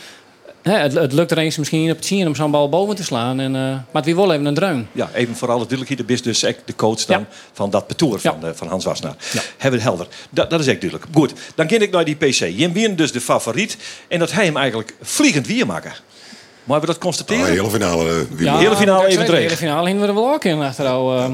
hè, 0.63 0.73
het, 0.77 0.95
het 0.95 1.13
lukt 1.13 1.33
Reens 1.33 1.57
misschien 1.59 1.81
niet 1.81 1.91
op 1.91 1.97
het 1.97 2.07
zien 2.07 2.27
om 2.27 2.35
zo'n 2.35 2.51
bal 2.51 2.69
boven 2.69 2.97
te 2.97 3.05
slaan. 3.05 3.41
En, 3.41 3.55
uh, 3.55 3.75
maar 3.91 4.03
wie 4.03 4.15
wil 4.15 4.33
even 4.33 4.47
een 4.47 4.55
dreun. 4.55 4.89
Ja, 4.93 5.11
even 5.15 5.37
voor 5.37 5.49
alle 5.49 5.67
duidelijkheid. 5.67 6.07
De 6.09 6.13
is 6.15 6.23
dus 6.23 6.43
echt 6.43 6.59
de 6.65 6.75
coach 6.77 7.05
dan 7.05 7.19
Ja. 7.21 7.27
van 7.53 7.71
dat 7.71 7.87
petoer 7.87 8.21
van, 8.21 8.37
Ja. 8.41 8.49
eh, 8.49 8.55
van 8.55 8.69
Hans 8.69 8.85
Wassenaar. 8.85 9.15
Ja. 9.33 9.41
Hebben 9.59 9.81
we 9.81 9.87
het 9.87 9.95
helder. 9.97 10.07
Dat, 10.31 10.51
dat 10.51 10.61
is 10.61 10.67
echt 10.67 10.81
duidelijk. 10.81 11.11
Goed, 11.15 11.33
dan 11.55 11.67
ken 11.67 11.83
ik 11.83 11.91
naar 11.91 12.05
die 12.05 12.17
PC. 12.17 12.33
Je 12.57 12.71
bent 12.71 12.99
dus 12.99 13.13
de 13.13 13.21
favoriet. 13.21 13.77
En 14.09 14.19
dat 14.19 14.33
hij 14.33 14.45
hem 14.45 14.57
eigenlijk 14.57 14.95
vliegend 15.01 15.47
weer 15.47 15.67
maken. 15.67 15.93
Maar 16.65 16.81
we 16.81 16.87
dat 16.87 16.95
Oh, 16.97 17.01
constateren? 17.03 17.47
hele 17.47 17.71
finale. 17.71 18.09
eh, 18.09 18.15
wie 18.37 18.45
Ja. 18.47 18.59
hele 18.59 18.77
finale 18.77 19.07
even 19.07 19.27
De 19.27 19.33
hele 19.37 19.57
finale 19.57 19.87
hingen 19.87 20.03
we 20.03 20.09
er 20.09 20.15
wel 20.15 20.33
ook 20.33 20.45
in 20.45 20.61
achterouw. 20.61 21.17
eh. 21.17 21.31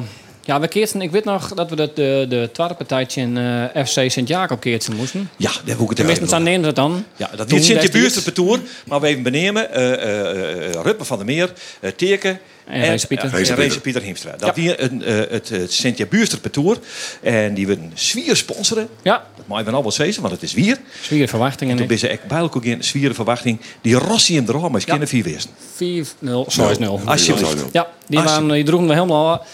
Ja, 0.48 0.60
we 0.60 0.68
keerten, 0.68 1.02
ik 1.02 1.10
weet 1.10 1.24
nog 1.24 1.54
dat 1.54 1.70
we 1.70 1.76
dat 1.76 1.96
de, 1.96 2.26
de 2.28 2.48
tweede 2.52 2.74
partijtje 2.74 3.20
in 3.20 3.36
eh, 3.36 3.84
FC 3.86 4.10
Sint-Jacob 4.10 4.60
keerten 4.60 4.96
moesten. 4.96 5.30
Ja, 5.36 5.50
daar 5.64 5.76
hoek 5.76 5.90
ik 5.90 5.96
het 5.96 6.06
Tenminste, 6.06 6.36
aan 6.36 6.42
neemt 6.42 6.64
het 6.64 6.76
dan. 6.76 7.04
Ja, 7.16 7.30
dat 7.36 7.48
Toen 7.48 7.56
niet 7.56 7.66
Sintje 7.66 7.74
destijds. 7.74 7.90
Buurster 7.90 8.22
petoer. 8.22 8.58
Maar 8.86 9.00
we 9.00 9.06
even 9.06 9.22
benemen. 9.22 9.72
eh 9.74 9.92
eh 9.92 10.74
eh, 10.74 10.82
Ruppen 10.82 11.06
van 11.06 11.16
der 11.16 11.26
Meer, 11.26 11.52
eh 11.80 11.90
Teken. 11.90 12.40
En 12.66 12.80
Rees 12.80 13.04
Pieter. 13.04 13.34
en 13.34 13.54
Pieter. 13.54 13.80
Pieter 13.80 14.02
Hiemstra. 14.02 14.34
Dat 14.36 14.54
die 14.54 14.82
een, 14.82 15.02
eh, 15.04 15.14
het, 15.30 15.48
het 15.48 15.72
Sintje 15.72 16.06
Buurster 16.06 16.40
petoer. 16.40 16.78
En 17.22 17.54
die 17.54 17.66
willen 17.66 17.90
zwier 17.94 18.36
sponsoren. 18.36 18.88
Ja, 19.02 19.26
Dat 19.36 19.46
mag 19.46 19.64
je 19.64 19.70
al 19.70 19.82
wel 19.82 19.90
zeggen, 19.92 20.22
want 20.22 20.34
het 20.34 20.42
is 20.42 20.52
wier. 20.52 20.76
zwier 21.02 21.28
verwachtingen. 21.28 21.72
Toen 21.72 21.82
hè. 21.82 21.88
ben 21.88 21.98
ze 21.98 22.08
echt 22.08 22.26
bij 22.26 22.38
elkaar 22.38 22.64
in 22.64 22.84
zwieren 22.84 23.14
verwachting. 23.14 23.60
Die 23.80 23.94
Rossi 23.94 24.36
en 24.36 24.44
Drama 24.44 24.76
is 24.76 24.84
kennen 24.84 25.08
vier 25.08 25.24
wezen. 25.24 25.50
4-0, 25.74 26.46
6-0. 26.48 27.00
Alsjeblieft. 27.04 27.64
Ja, 27.72 27.88
die, 28.06 28.20
waren, 28.20 28.48
die 28.48 28.64
droegen 28.64 28.88
we 28.88 28.94
helemaal. 28.94 29.46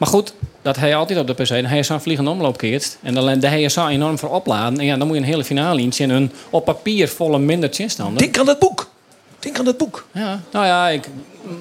Maar 0.00 0.08
goed, 0.08 0.32
dat 0.62 0.76
hij 0.76 0.94
altijd 0.96 1.18
op 1.18 1.26
de 1.26 1.34
PC. 1.34 1.50
En 1.50 1.66
hij 1.66 1.78
is 1.78 1.86
zo'n 1.86 2.00
vliegende 2.00 2.30
omloop 2.30 2.56
keert. 2.56 2.98
En 3.02 3.14
dan 3.14 3.24
je 3.60 3.68
zo 3.68 3.86
enorm 3.86 4.18
voor 4.18 4.28
opladen. 4.28 4.78
En 4.78 4.84
ja, 4.84 4.96
dan 4.96 5.06
moet 5.06 5.16
je 5.16 5.22
een 5.22 5.28
hele 5.28 5.44
finale 5.44 5.80
in 5.80 5.92
en 5.98 6.10
een 6.10 6.32
op 6.50 6.64
papier 6.64 7.08
volle 7.08 7.38
minder 7.38 7.68
chinstanden. 7.72 8.16
Denk 8.16 8.38
aan 8.38 8.46
dat 8.46 8.58
boek. 8.58 8.90
Denk 9.38 9.58
aan 9.58 9.64
dat 9.64 9.76
boek. 9.76 10.06
Ja, 10.12 10.40
nou 10.52 10.66
ja, 10.66 10.88
ik 10.88 11.08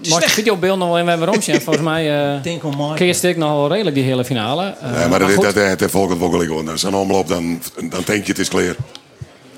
mag 0.09 0.23
de 0.23 0.29
videobeeld 0.29 0.77
nog 0.77 0.87
wel 0.87 0.99
in 0.99 1.05
waarom 1.05 1.41
zien. 1.41 1.61
Volgens 1.61 1.85
mij 1.85 2.33
eh 2.35 2.41
Denk 2.43 2.61
keert 2.95 3.23
ik 3.23 3.37
nog 3.37 3.51
wel 3.51 3.67
redelijk 3.67 3.95
die 3.95 4.05
hele 4.05 4.25
finale. 4.25 4.75
Eh, 4.81 4.91
Nee, 4.97 5.07
maar 5.07 5.19
dat, 5.19 5.31
goed, 5.31 5.43
dat, 5.43 5.55
dat, 5.55 5.79
dat 5.79 5.91
volgt 5.91 6.09
het 6.09 6.19
wel 6.19 6.29
gelijk. 6.29 6.49
want 6.49 6.69
Als 6.69 6.83
een 6.83 6.93
omloop, 6.95 7.27
dan, 7.27 7.61
dan 7.89 8.01
denk 8.05 8.25
je 8.25 8.31
het 8.31 8.39
is 8.39 8.47
klaar. 8.47 8.75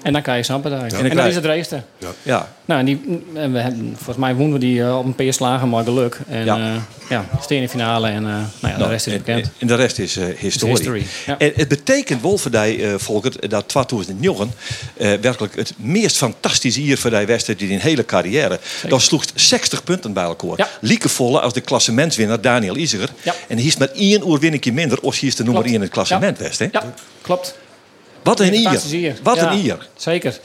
En 0.04 0.14
dan 0.14 0.22
kan 0.22 0.38
je 0.38 0.44
partij. 0.46 0.70
dan 0.70 0.80
En 0.82 0.90
dat 1.04 1.12
krijg- 1.12 1.28
is 1.28 1.36
het 1.36 1.46
reeste. 1.46 1.82
Ja. 2.24 2.48
Nou, 2.66 2.80
en 2.80 2.86
die, 2.86 3.24
en 3.34 3.52
we 3.54 3.60
hebben, 3.60 3.94
volgens 3.96 4.18
mij 4.18 4.36
wonnen 4.36 4.54
we 4.60 4.66
die 4.66 4.84
eh, 4.84 4.98
op 4.98 5.06
een 5.06 5.16
paar 5.16 5.34
slagen, 5.34 5.70
maar 5.70 5.84
geluk. 5.84 6.20
En 6.28 6.46
Ja. 6.46 6.58
ja, 6.58 6.82
ja 7.10 7.26
steen 7.42 7.58
in 7.58 7.64
de 7.64 7.70
finale 7.70 8.08
en 8.08 8.26
eh, 8.26 8.34
nou 8.60 8.74
ja, 8.74 8.78
de 8.78 8.88
rest 8.88 9.08
is 9.08 9.14
en, 9.14 9.20
bekend. 9.24 9.50
en 9.58 9.68
de 9.68 9.76
rest 9.76 10.00
is 10.00 10.18
eh, 10.18 10.26
historie. 10.38 10.76
history, 10.76 11.06
ja. 11.26 11.38
En 11.38 11.52
het 11.56 11.68
betekent 11.68 12.22
wel 12.22 12.38
voor 12.38 12.52
die, 12.52 12.86
eh, 12.88 12.94
Volkert, 12.98 13.50
dat 13.50 13.68
2009 13.68 14.52
eh 14.98 15.14
werkelijk 15.22 15.56
het 15.56 15.74
meest 15.78 16.18
fantastische 16.18 16.84
jaar 16.84 16.98
voor 16.98 17.10
die 17.10 17.26
wedstrijd 17.26 17.60
die 17.60 17.70
in 17.70 17.80
hele 17.80 18.06
carrière. 18.06 18.60
Dan 18.88 19.02
sloeg 19.02 19.24
60 19.36 19.84
punten 19.84 20.14
bij 20.14 20.24
elkaar. 20.24 20.54
Ja. 20.56 20.68
Lieke 20.82 21.10
volle 21.10 21.40
als 21.40 21.54
de 21.54 21.62
klassementswinnaar 21.62 22.42
Daniel 22.42 22.76
Iziger. 22.76 23.10
Ja. 23.24 23.34
En 23.48 23.58
hij 23.58 23.66
is 23.66 23.78
met 23.78 23.92
één 23.92 24.28
oerwinningje 24.28 24.72
minder 24.74 25.00
als 25.02 25.20
hij 25.20 25.30
is 25.30 25.36
de 25.36 25.44
nummer 25.44 25.62
Klopt. 25.62 25.76
1 25.76 25.76
in 25.76 25.82
het 25.82 25.92
klassement 25.92 26.38
west. 26.38 26.60
Hè? 26.60 26.68
Ja, 26.72 26.94
klopt. 27.22 27.56
Wat 28.24 28.40
een 28.40 28.54
ier. 28.54 28.82
hier. 28.82 29.16
Wat 29.24 29.36
Ja, 29.36 29.52
een 29.52 29.60
ier. 29.60 29.88
Zeker. 29.96 30.40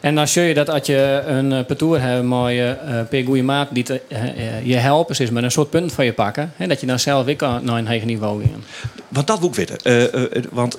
En 0.00 0.14
dan 0.14 0.28
zie 0.28 0.42
je 0.42 0.54
dat 0.54 0.70
als 0.70 0.86
je 0.86 1.22
een 1.26 1.52
uh, 1.52 1.64
parcours 1.64 2.00
hebt 2.00 2.24
met 2.24 2.52
uh, 2.52 3.00
per 3.08 3.24
goede 3.24 3.42
maat 3.42 3.68
die 3.72 3.82
te, 3.82 4.00
uh, 4.08 4.66
je 4.66 4.76
helpen 4.76 5.18
is 5.18 5.30
met 5.30 5.42
een 5.42 5.50
soort 5.50 5.70
punt 5.70 5.92
van 5.92 6.04
je 6.04 6.12
pakken. 6.12 6.52
En 6.56 6.68
dat 6.68 6.80
je 6.80 6.86
dan 6.86 6.98
zelf 6.98 7.24
weer 7.24 7.36
kan 7.36 7.64
naar 7.64 7.78
een 7.78 7.86
eigen 7.86 8.06
niveau 8.06 8.42
gaan. 8.42 8.64
Want 9.08 9.26
dat 9.26 9.38
wil 9.38 9.48
ik 9.48 9.54
weten. 9.54 10.50
want 10.52 10.76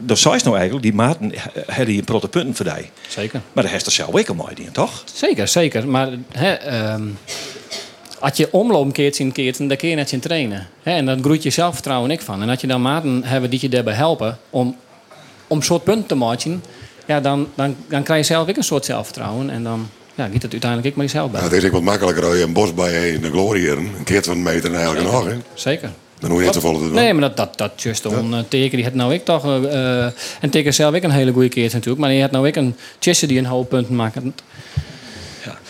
dat 0.00 0.18
zei 0.18 0.40
nou 0.44 0.56
eigenlijk, 0.56 0.82
die 0.82 0.94
maten 0.94 1.32
hebben 1.66 1.94
een 1.94 2.04
protte 2.04 2.28
punten 2.28 2.54
voor 2.54 2.74
die. 2.74 2.90
Zeker. 3.08 3.40
Maar 3.52 3.62
dat 3.62 3.72
heeft 3.72 3.86
er 3.86 3.92
zelf 3.92 4.14
ook 4.14 4.28
al 4.28 4.34
mooi 4.34 4.54
in, 4.54 4.72
toch? 4.72 5.04
Zeker, 5.14 5.48
zeker. 5.48 5.88
Maar 5.88 6.08
hè, 6.32 6.92
um, 6.92 7.18
als 8.18 8.36
je 8.36 8.48
omloop 8.52 8.92
keert 8.92 9.16
zien 9.16 9.32
keert, 9.32 9.58
dan 9.58 9.76
kun 9.76 9.88
je 9.88 9.94
net 9.94 10.12
in 10.12 10.20
trainen. 10.20 10.66
Hè? 10.82 10.92
En 10.92 11.06
dan 11.06 11.22
groeit 11.22 11.42
je 11.42 11.50
zelfvertrouwen 11.50 12.10
ik 12.10 12.20
van. 12.20 12.42
En 12.42 12.48
als 12.48 12.60
je 12.60 12.66
dan 12.66 12.82
maten 12.82 13.24
hebben 13.24 13.50
die 13.50 13.58
je 13.62 13.68
daarbij 13.68 13.94
helpen 13.94 14.38
om, 14.50 14.76
om 15.48 15.62
soort 15.62 15.84
punten 15.84 16.06
te 16.06 16.14
maken, 16.14 16.62
ja, 17.06 17.20
dan, 17.20 17.48
dan, 17.54 17.76
dan 17.88 18.02
krijg 18.02 18.20
je 18.20 18.32
zelf 18.32 18.48
ook 18.48 18.56
een 18.56 18.62
soort 18.62 18.84
zelfvertrouwen. 18.84 19.50
En 19.50 19.62
dan 19.62 19.88
ja, 20.14 20.24
giet 20.24 20.42
het 20.42 20.52
uiteindelijk 20.52 20.90
ik 20.90 20.96
maar 20.96 21.04
jezelf 21.04 21.30
bij. 21.30 21.40
Ja, 21.40 21.46
het 21.46 21.56
is 21.56 21.64
ook 21.64 21.72
wat 21.72 21.82
makkelijker 21.82 22.24
als 22.24 22.36
je 22.36 22.42
een 22.42 22.52
bos 22.52 22.74
bij 22.74 22.92
je 22.92 23.12
in 23.12 23.20
de 23.20 23.30
glorie 23.30 23.70
Een 23.70 23.90
keert 24.04 24.26
van 24.26 24.36
een 24.36 24.42
meter 24.42 24.70
en 24.70 24.76
eigenlijk 24.76 25.10
nog. 25.10 25.26
Hè? 25.26 25.36
Zeker. 25.54 25.90
Dan 26.18 26.30
hoef 26.30 26.38
je 26.38 26.44
niet 26.44 26.54
te 26.54 26.60
doen. 26.60 26.92
Nee, 26.92 27.12
maar 27.12 27.22
dat, 27.22 27.36
dat, 27.36 27.58
dat 27.58 27.82
just 27.82 28.06
on 28.06 28.30
ja. 28.30 28.44
teken, 28.48 28.76
die 28.76 28.84
had 28.84 28.94
nou 28.94 29.14
ik 29.14 29.24
toch... 29.24 29.44
Uh, 29.44 30.04
en 30.40 30.50
teken 30.50 30.74
zelf 30.74 30.94
ik 30.94 31.02
een 31.02 31.10
hele 31.10 31.32
goede 31.32 31.48
keer 31.48 31.70
natuurlijk. 31.72 31.98
Maar 31.98 32.10
die 32.10 32.20
had 32.20 32.30
nou 32.30 32.46
ik 32.46 32.56
een 32.56 32.76
tjisse 32.98 33.26
die 33.26 33.38
een 33.38 33.46
hoop 33.46 33.68
punten 33.68 33.96
maakt. 33.96 34.16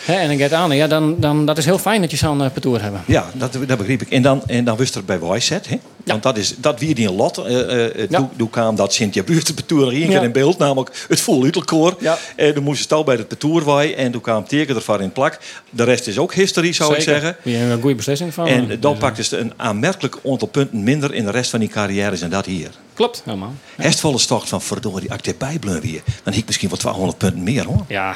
Ja. 0.07 0.19
en 0.19 0.27
dan 0.27 0.37
gaat 0.37 0.53
aan. 0.53 0.75
Ja, 0.75 0.87
dan, 0.87 1.15
dan, 1.19 1.45
dat 1.45 1.57
is 1.57 1.65
heel 1.65 1.77
fijn 1.77 2.01
dat 2.01 2.11
je 2.11 2.17
zo'n 2.17 2.41
uh, 2.41 2.49
parcours 2.53 2.81
hebben. 2.81 3.01
Ja, 3.05 3.25
dat, 3.33 3.57
dat 3.67 3.77
begreep 3.77 4.01
ik. 4.01 4.09
En 4.09 4.21
dan, 4.21 4.43
en 4.47 4.63
dan 4.63 4.77
wist 4.77 4.95
er 4.95 5.05
bij 5.05 5.19
Wijzet. 5.19 5.69
Hè? 5.69 5.79
Want 6.05 6.23
dat, 6.23 6.37
is, 6.37 6.55
dat 6.57 6.79
wie 6.79 6.95
die 6.95 7.07
een 7.07 7.15
lot. 7.15 7.39
Uh, 7.39 7.45
uh, 7.45 8.09
ja. 8.09 8.17
toen, 8.17 8.29
toen 8.37 8.49
kwam 8.49 8.75
dat 8.75 8.93
Sint-Ja 8.93 9.23
buurt 9.23 9.69
nog 9.69 9.91
één 9.91 10.07
keer 10.07 10.23
in 10.23 10.31
beeld. 10.31 10.57
Namelijk 10.57 11.05
het 11.07 11.21
vol 11.21 11.45
Utelkoor. 11.45 11.95
Ja. 11.99 12.17
En 12.35 12.53
dan 12.53 12.63
moest 12.63 12.77
je 12.77 12.83
stal 12.83 13.03
bij 13.03 13.15
het 13.15 13.27
parcours 13.27 13.65
wij. 13.65 13.95
En 13.95 14.11
toen 14.11 14.21
kwam 14.21 14.47
teken 14.47 14.75
ervan 14.75 15.01
in 15.01 15.11
plak. 15.11 15.39
De 15.69 15.83
rest 15.83 16.07
is 16.07 16.17
ook 16.17 16.33
historie, 16.33 16.73
zou 16.73 16.93
Zeker. 16.93 17.15
ik 17.15 17.21
zeggen. 17.21 17.51
Je 17.51 17.57
hebt 17.57 17.71
een 17.71 17.81
goede 17.81 17.95
beslissing 17.95 18.33
van. 18.33 18.47
En 18.47 18.67
dan 18.79 18.91
dus, 18.91 19.01
pakte 19.01 19.23
ze 19.23 19.37
een 19.37 19.53
aanmerkelijk 19.57 20.17
aantal 20.25 20.47
punten 20.47 20.83
minder 20.83 21.13
in 21.13 21.25
de 21.25 21.31
rest 21.31 21.49
van 21.49 21.59
die 21.59 21.69
carrières 21.69 22.21
en 22.21 22.29
dat 22.29 22.45
hier. 22.45 22.69
Klopt, 22.93 23.21
helemaal. 23.25 23.53
Ja. 23.77 23.83
Hest 23.83 23.99
volle 23.99 24.17
stocht 24.17 24.49
van 24.49 24.61
verdorie, 24.61 25.09
erbij 25.09 25.59
blijf 25.59 25.81
weer. 25.81 26.01
Dan 26.23 26.33
ik 26.33 26.45
misschien 26.45 26.69
wel 26.69 26.77
200 26.77 27.17
punten 27.17 27.43
meer 27.43 27.65
hoor. 27.65 27.85
Ja, 27.87 28.15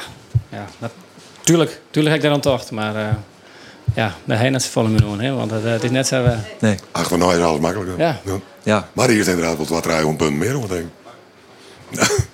ja 0.50 0.66
dat, 0.78 0.90
Tuurlijk, 1.44 1.80
tuurlijk 1.90 2.14
heb 2.14 2.16
ik 2.16 2.22
daar 2.22 2.32
aan 2.32 2.40
tocht, 2.40 2.70
maar 2.70 2.94
uh, 2.94 3.08
ja, 3.94 4.14
het 4.26 4.66
volle 4.66 4.88
miljoen, 4.88 5.20
hè, 5.20 5.32
want 5.32 5.50
het, 5.50 5.64
het, 5.64 5.84
is 5.84 5.90
net 5.90 6.06
zo. 6.06 6.24
Uh... 6.24 6.38
Nee. 6.60 6.76
Ach, 6.90 7.08
van 7.08 7.18
nou 7.18 7.36
is 7.36 7.42
alles 7.42 7.60
makkelijker. 7.60 7.98
Ja. 7.98 8.20
ja. 8.24 8.38
ja. 8.62 8.88
Maar 8.92 9.08
hier 9.08 9.20
is 9.20 9.26
inderdaad 9.26 9.68
wat 9.68 9.82
300 9.82 10.16
punten 10.16 10.38
meer, 10.38 10.68
denk 10.68 10.70
ik. 10.70 10.86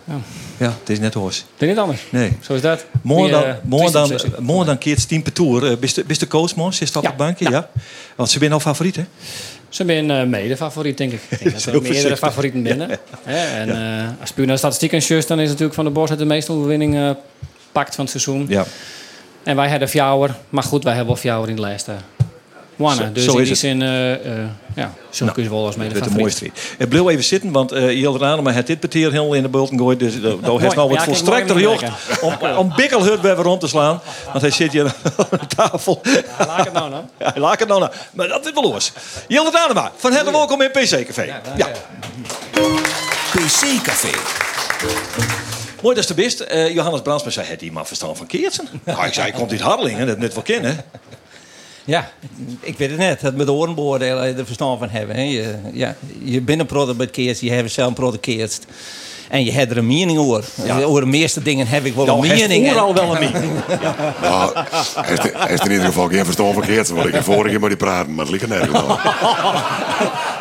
ja. 0.04 0.14
ja, 0.56 0.74
het 0.80 0.90
is 0.90 0.98
net 0.98 1.14
hoors. 1.14 1.36
Het 1.36 1.62
is 1.62 1.68
niet 1.68 1.78
anders. 1.78 2.06
Nee. 2.10 2.36
Zo 2.40 2.54
is 2.54 2.60
dat. 2.60 2.84
Morgen 3.02 3.30
dan, 3.30 3.56
morgen 3.62 3.92
dan, 3.92 4.20
morgen 4.38 4.66
dan 4.66 4.78
keert 4.78 5.08
Team 5.08 5.22
Tour. 5.32 5.78
Bist 5.78 6.20
de 6.20 6.26
coach, 6.26 6.54
man? 6.54 6.72
Zit 6.72 6.96
op 6.96 7.02
ja. 7.02 7.08
het 7.08 7.18
bankje? 7.18 7.50
Ja. 7.50 7.70
Want 8.16 8.30
ze 8.30 8.38
zijn 8.38 8.52
al 8.52 8.60
favoriet, 8.60 8.96
hè? 8.96 9.04
Ze 9.68 9.84
zijn 9.86 10.10
uh, 10.10 10.22
mede 10.22 10.56
favoriet, 10.56 10.98
denk 10.98 11.12
ik. 11.12 11.20
ik 11.28 11.38
denk 11.38 11.52
dat 11.52 11.64
er 11.64 11.82
meerdere 11.82 12.16
favorieten 12.16 12.62
binnen. 12.62 12.88
Ja. 13.26 13.32
En 13.32 13.68
uh, 13.68 14.20
als 14.20 14.32
je 14.36 14.46
naar 14.46 14.58
statistieken 14.58 15.00
dan 15.08 15.16
is 15.18 15.24
het 15.26 15.36
natuurlijk 15.36 15.74
van 15.74 15.84
de 15.84 15.90
Bos 15.90 16.10
de 16.10 16.24
meeste 16.24 16.52
overwinning 16.52 16.94
uh, 16.94 17.10
pakt 17.72 17.94
van 17.94 18.04
het 18.04 18.12
seizoen. 18.12 18.46
Ja. 18.48 18.66
En 19.42 19.56
wij 19.56 19.70
hadden 19.70 19.88
Fjouwer. 19.88 20.34
Maar 20.48 20.62
goed, 20.62 20.84
wij 20.84 20.94
hebben 20.94 21.12
wel 21.12 21.22
Fjouwer 21.22 21.48
in 21.48 21.56
de 21.56 21.60
lijst. 21.60 21.88
Wanne. 22.80 23.12
Dus 23.12 23.24
zo 23.24 23.32
in 23.32 23.40
is 23.40 23.46
die 23.46 23.56
zin, 23.56 23.80
uh, 23.80 24.10
uh, 24.10 24.16
ja, 24.74 24.92
zo 25.10 25.24
nou, 25.24 25.36
kun 25.36 25.44
je 25.44 25.50
wel 25.50 25.66
als 25.66 25.76
mede 25.76 25.94
Het 25.94 26.04
is 26.04 26.10
een 26.10 26.18
mooie 26.18 26.30
street. 26.30 26.74
Ik 26.78 26.88
bleef 26.88 27.08
even 27.08 27.24
zitten, 27.24 27.52
want 27.52 27.72
uh, 27.72 27.78
Hilde 27.84 28.18
Ranema 28.18 28.52
het 28.52 28.66
dit 28.66 28.80
peteer 28.80 29.10
helemaal 29.10 29.34
in 29.34 29.42
de 29.42 29.48
bulten 29.48 29.76
gegooid. 29.76 29.98
Dus 29.98 30.20
daar 30.20 30.60
heeft 30.60 30.74
nou 30.74 30.88
wat 30.88 30.98
ja, 30.98 31.04
volstrekter 31.04 31.60
jocht 31.60 31.84
om, 32.20 32.34
om 32.56 32.72
bikkelhut 32.76 33.20
bij 33.20 33.34
rond 33.34 33.60
te 33.60 33.68
slaan. 33.68 34.00
Want 34.26 34.40
hij 34.40 34.50
zit 34.50 34.72
hier 34.72 34.84
aan 35.16 35.26
de 35.30 35.46
tafel. 35.56 36.00
Ja, 36.02 36.46
laat 36.46 36.64
het 36.64 36.72
nou 36.72 36.90
nou. 36.90 37.04
Ja, 37.18 37.32
laat 37.34 37.58
het 37.58 37.68
nou 37.68 37.80
nou. 37.80 37.92
Maar 38.12 38.28
dat 38.28 38.46
is 38.46 38.52
wel 38.52 38.62
los. 38.62 38.92
Hilde 39.28 39.50
Ranema, 39.50 39.92
van 39.96 40.12
harte 40.12 40.30
welkom 40.30 40.62
in 40.62 40.70
PC 40.70 41.06
Café. 41.06 41.22
Ja. 41.22 41.40
ja. 41.56 41.68
PC 43.30 43.82
Café. 43.82 44.10
Mooi, 45.82 45.94
dat 45.94 46.04
is 46.04 46.06
de 46.06 46.22
best. 46.22 46.44
Uh, 46.52 46.74
Johannes 46.74 47.00
Brandsma 47.00 47.30
zei, 47.30 47.46
het 47.46 47.62
iemand 47.62 47.86
verstand 47.86 48.16
van 48.16 48.26
Keertsen? 48.26 48.68
nou, 48.84 49.04
ik 49.06 49.12
zei, 49.12 49.32
komt 49.32 49.50
uit 49.50 49.60
Hardelingen, 49.60 50.06
dat 50.06 50.18
net 50.18 50.34
wel 50.34 50.42
kennen. 50.42 50.84
Ja, 51.84 52.12
ik 52.60 52.78
weet 52.78 52.88
het 52.88 52.98
net. 52.98 53.20
Dat 53.20 53.34
met 53.34 53.46
de 53.46 53.52
oren 53.52 53.74
beoordelen 53.74 54.38
er 54.38 54.46
verstand 54.46 54.78
van 54.78 54.88
hebben. 54.88 55.16
Hè. 55.16 55.22
Je, 55.22 55.54
ja, 55.72 55.96
je 56.22 56.40
bent 56.40 56.60
een 56.60 56.66
product 56.66 56.96
bij 56.96 57.06
Keertsen, 57.06 57.46
je 57.46 57.52
hebt 57.52 57.70
zelf 57.70 57.88
een 57.88 57.94
product 57.94 58.22
Keerst. 58.22 58.66
En 59.30 59.44
je 59.44 59.52
hebt 59.52 59.70
er 59.70 59.76
een 59.76 59.86
mening 59.86 60.18
over. 60.18 60.44
Ja. 60.64 60.82
Over 60.82 61.00
de 61.00 61.06
meeste 61.06 61.42
dingen 61.42 61.66
heb 61.66 61.84
ik 61.84 61.94
wel 61.94 62.08
een 62.08 62.20
mening. 62.20 62.66
Ja, 62.66 62.74
al 62.74 62.94
wel 62.94 63.16
een 63.16 63.32
mening. 63.32 63.52
ja. 63.82 64.14
Nou, 64.22 64.52
hij 65.36 65.52
is 65.52 65.60
in 65.60 65.70
ieder 65.70 65.86
geval 65.86 66.08
geen 66.08 66.24
verstand 66.24 66.54
verkeerd. 66.54 66.88
Want 66.88 67.06
ik 67.06 67.14
heb 67.14 67.24
vorige 67.24 67.48
keer 67.48 67.60
maar 67.60 67.68
die 67.68 67.78
praten, 67.78 68.14
maar 68.14 68.24
het 68.24 68.32
ligt 68.32 68.42
er 68.42 68.48
nergens 68.48 68.82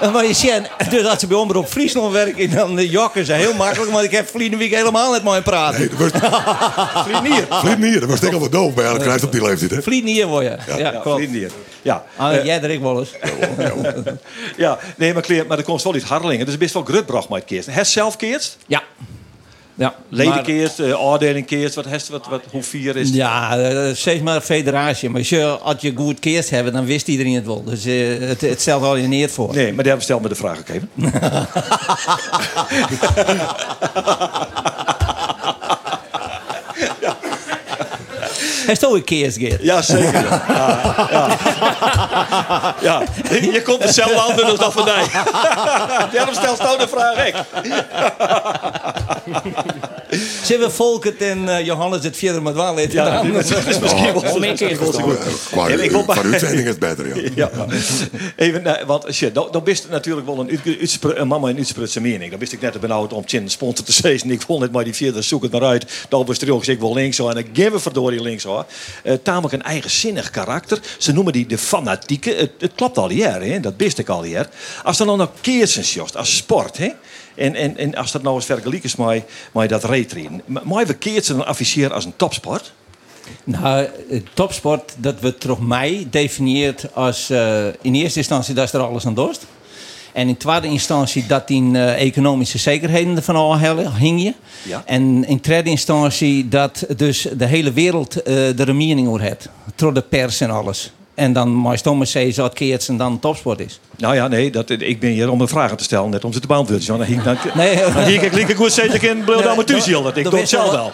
maar 0.13 0.25
je 0.25 0.33
ziet, 0.33 0.69
dus 0.89 1.05
als 1.05 1.19
ze 1.19 1.27
bij 1.27 1.37
Omroep 1.37 1.67
Friesland 1.67 2.11
werken, 2.13 2.49
dan 2.49 2.75
de 2.75 2.89
jokken 2.89 3.25
ze 3.25 3.33
heel 3.33 3.53
makkelijk. 3.53 3.91
Want 3.91 4.05
ik 4.05 4.11
heb 4.11 4.29
Vliegen 4.29 4.57
Week 4.57 4.75
helemaal 4.75 5.11
net 5.11 5.23
mooi 5.23 5.41
praten. 5.41 5.79
Nee, 5.79 5.89
dat 5.89 5.99
was... 5.99 6.11
Vlienier. 7.07 7.45
Vlienier, 7.49 7.99
dat 7.99 8.09
was 8.09 8.21
ik 8.21 8.33
al 8.33 8.39
wat 8.39 8.51
doof 8.51 8.73
bij. 8.73 8.85
Dat 8.85 8.97
krijgt 9.01 9.23
op 9.23 9.31
die 9.31 9.41
leeftijd, 9.41 9.71
hè? 9.71 9.81
Vlienier 9.81 10.27
word 10.27 10.43
je. 10.43 10.57
Ja, 10.67 10.77
ja, 10.77 10.91
ja 10.91 11.01
Vlienier. 11.01 11.51
Ja. 11.81 12.05
Ah, 12.15 12.35
uh, 12.35 12.45
jij 12.45 12.59
ik 12.59 12.79
wel 12.79 12.99
eens. 12.99 13.11
ja, 14.57 14.79
nee, 14.97 15.13
maar, 15.13 15.21
kleer, 15.21 15.45
maar 15.47 15.57
er 15.57 15.63
komt 15.63 15.83
wel 15.83 15.95
iets 15.95 16.05
Hardelingen. 16.05 16.45
Dus 16.45 16.57
best 16.57 16.73
wel 16.73 16.83
grutbracht 16.83 17.29
met 17.29 17.45
keerst. 17.45 17.71
Hij 17.71 17.83
zelf 17.83 18.15
keerst? 18.15 18.57
Ja. 18.67 18.83
Ja, 19.79 19.95
Ledenkeert, 20.09 20.79
uh, 20.79 20.93
afdeling 20.93 21.45
keert, 21.45 21.75
wat, 21.75 21.85
wat, 21.85 22.07
wat, 22.07 22.27
wat, 22.27 22.41
hoe 22.51 22.63
vier 22.63 22.95
is 22.95 23.07
het? 23.07 23.15
Ja, 23.15 23.59
uh, 23.59 23.93
steeds 23.93 24.21
maar 24.21 24.35
een 24.35 24.41
federatie. 24.41 25.09
Maar 25.09 25.19
als 25.19 25.29
je, 25.29 25.45
als 25.45 25.81
je 25.81 25.93
goed 25.95 26.19
keert 26.19 26.49
hebben, 26.49 26.73
dan 26.73 26.85
wist 26.85 27.07
iedereen 27.07 27.33
het 27.33 27.45
wel. 27.45 27.63
Dus 27.63 27.85
uh, 27.85 28.27
het, 28.27 28.41
het 28.41 28.61
stelt 28.61 28.83
al 28.83 28.95
je 28.95 29.07
neer 29.07 29.29
voor. 29.29 29.53
Nee, 29.53 29.73
maar 29.73 29.83
daar 29.83 30.01
stel 30.01 30.19
me 30.19 30.27
de 30.27 30.35
vraag 30.35 30.59
ook 30.59 30.69
even. 30.69 30.89
Hij 38.69 38.77
is 38.77 38.83
toch 38.83 38.93
een 38.93 39.03
keers, 39.03 39.35
Geert? 39.35 39.61
Ja, 39.61 39.81
zeker. 39.81 40.23
Ja, 40.47 40.97
ja. 41.11 42.75
ja. 42.81 43.01
Je 43.29 43.61
komt 43.61 43.83
hetzelfde 43.83 44.19
antwoord 44.19 44.49
als 44.49 44.59
dat 44.59 44.73
van 44.73 44.83
mij. 44.83 45.05
Daarom 46.11 46.33
stel 46.33 46.71
je 46.71 46.77
de 46.77 46.87
vraag 46.87 47.25
ik. 47.27 47.35
Zullen 50.43 50.67
we 50.67 50.73
Volkert 50.73 51.21
en 51.21 51.43
uh, 51.43 51.65
Johannes 51.65 52.03
het 52.03 52.17
verder 52.17 52.41
met 52.41 52.53
wel 52.53 52.75
laten 52.75 52.91
Ja, 52.91 53.23
dat 53.23 53.67
is 53.67 53.79
misschien 53.79 54.13
wel 54.13 54.31
oh, 54.31 54.39
meer. 54.39 54.55
Qua, 55.51 55.75
wil 55.89 56.03
maar... 56.05 56.23
uitzending 56.23 56.61
is 56.61 56.67
het 56.67 56.79
beter, 56.79 57.23
ja. 57.23 57.31
ja. 57.55 57.65
Even, 58.35 58.63
nou, 58.63 58.85
want 58.85 59.05
shit, 59.13 59.33
dan, 59.33 59.47
dan 59.51 59.63
wist 59.63 59.89
natuurlijk 59.89 60.25
wel 60.25 60.39
een, 60.39 60.59
een 61.01 61.27
mama 61.27 61.49
een 61.49 61.57
uitsprutse 61.57 62.01
mening. 62.01 62.29
Dan 62.29 62.39
wist 62.39 62.53
ik 62.53 62.61
net 62.61 62.79
benauwd 62.79 63.13
om 63.13 63.23
Chin 63.25 63.49
sponsor 63.49 63.85
te 63.85 63.91
zeggen. 64.01 64.31
Ik 64.31 64.41
vond 64.41 64.59
net 64.59 64.71
maar 64.71 64.83
die 64.83 64.93
vierde 64.93 65.21
zoek 65.21 65.43
het 65.43 65.51
maar 65.51 65.63
uit. 65.63 66.05
Dan 66.09 66.25
was 66.25 66.37
er 66.37 66.53
ook 66.53 66.65
ik 66.65 66.79
wel 66.79 66.93
links 66.93 67.15
zo 67.15 67.29
en 67.29 67.37
ik 67.37 67.47
geef 67.53 67.81
verdorie 67.81 68.21
links 68.21 68.43
hoor. 68.43 68.65
Uh, 69.03 69.13
tamelijk 69.23 69.53
een 69.53 69.61
eigenzinnig 69.61 70.29
karakter. 70.29 70.79
Ze 70.97 71.11
noemen 71.11 71.33
die 71.33 71.45
de 71.45 71.57
fanatieke. 71.57 72.33
Het, 72.33 72.51
het 72.59 72.71
klopt 72.75 72.97
al 72.97 73.09
hier, 73.09 73.41
hè? 73.41 73.59
dat 73.59 73.73
wist 73.77 73.97
ik 73.97 74.09
al 74.09 74.23
hier. 74.23 74.49
Als 74.83 74.97
dan 74.97 75.17
nog 75.17 75.31
keersens 75.41 75.93
jost, 75.93 76.17
als 76.17 76.35
sport, 76.35 76.77
hè? 76.77 76.89
En, 77.39 77.55
en, 77.55 77.77
en 77.77 77.95
als 77.95 78.11
dat 78.11 78.21
nou 78.21 78.35
eens 78.35 78.45
vergelijkt 78.45 78.83
is 78.83 78.95
met, 78.95 79.23
met 79.53 79.69
dat 79.69 79.83
retrainen. 79.83 80.41
Maar 80.45 80.85
we 80.85 80.93
keertsen 80.93 81.37
dan 81.37 81.45
afficheren 81.45 81.91
als 81.91 82.05
een 82.05 82.15
topsport? 82.15 82.73
Nou, 83.43 83.87
topsport, 84.33 84.95
dat 84.97 85.19
we 85.19 85.37
toch 85.37 85.67
mij 85.67 86.07
definieert 86.09 86.95
als 86.95 87.29
uh, 87.29 87.65
in 87.81 87.95
eerste 87.95 88.19
instantie 88.19 88.53
dat 88.53 88.65
is 88.65 88.73
er 88.73 88.79
alles 88.79 89.05
aan 89.05 89.13
dorst. 89.13 89.45
En 90.13 90.27
in 90.27 90.37
tweede 90.37 90.67
instantie 90.67 91.25
dat 91.25 91.47
die 91.47 91.63
uh, 91.63 92.01
economische 92.01 92.57
zekerheden 92.57 93.15
ervan 93.15 93.35
al 93.35 93.57
hing 93.97 94.21
je. 94.21 94.33
Ja. 94.63 94.83
En 94.85 95.25
in 95.25 95.39
derde 95.41 95.69
instantie 95.69 96.47
dat 96.47 96.85
dus 96.95 97.27
de 97.37 97.45
hele 97.45 97.71
wereld 97.71 98.27
uh, 98.27 98.59
er 98.59 98.69
een 98.69 98.77
mening 98.77 99.07
over 99.07 99.21
heeft. 99.21 99.49
Door 99.75 99.93
de 99.93 100.01
pers 100.01 100.41
en 100.41 100.49
alles. 100.49 100.91
En 101.19 101.33
dan 101.33 101.61
maar 101.61 101.81
Thomas 101.81 102.11
zei 102.11 102.33
dat 102.33 102.53
Keerts 102.53 102.87
en 102.87 102.97
dan 102.97 103.19
topsport 103.19 103.59
is. 103.59 103.79
Nou 103.97 104.15
ja, 104.15 104.27
nee, 104.27 104.51
dat, 104.51 104.69
ik 104.69 104.99
ben 104.99 105.09
hier 105.09 105.31
om 105.31 105.41
een 105.41 105.47
vragen 105.47 105.77
te 105.77 105.83
stellen, 105.83 106.09
net 106.09 106.23
om 106.23 106.33
ze 106.33 106.39
te 106.39 106.47
beantwoorden. 106.47 106.87
Dan 106.87 107.03
hier 107.03 107.23
dan, 107.23 107.37
dan 107.93 108.07
ik 108.07 108.33
lekker 108.33 108.55
goed 108.55 108.71
zeker 108.71 109.03
in 109.03 109.23
Blauw 109.23 109.47
Amateur 109.47 110.03
dat 110.03 110.17
ik 110.17 110.23
doe 110.23 110.39
het 110.39 110.49
zelf 110.49 110.71
wel. 110.71 110.91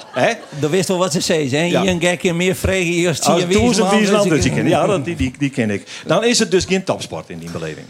Dat 0.60 0.70
wist 0.70 0.88
wel 0.88 0.98
wat 0.98 1.12
ze 1.12 1.22
zei, 1.22 1.50
hè? 1.50 1.63
Ja. 1.63 1.82
Hier 1.82 1.91
een 1.91 2.01
gekke 2.01 2.34
meer 2.34 2.55
vregen, 2.55 2.94
hier 2.94 3.15
zie 3.20 3.34
je 3.34 3.48
wie 3.48 4.67
Ja, 4.67 4.86
dat, 4.86 5.05
die, 5.05 5.15
die, 5.15 5.34
die 5.38 5.50
ken 5.50 5.70
ik. 5.70 5.88
Dan 6.05 6.24
is 6.24 6.39
het 6.39 6.51
dus 6.51 6.65
geen 6.65 6.84
topsport 6.84 7.29
in 7.29 7.39
die 7.39 7.51
beleving. 7.51 7.86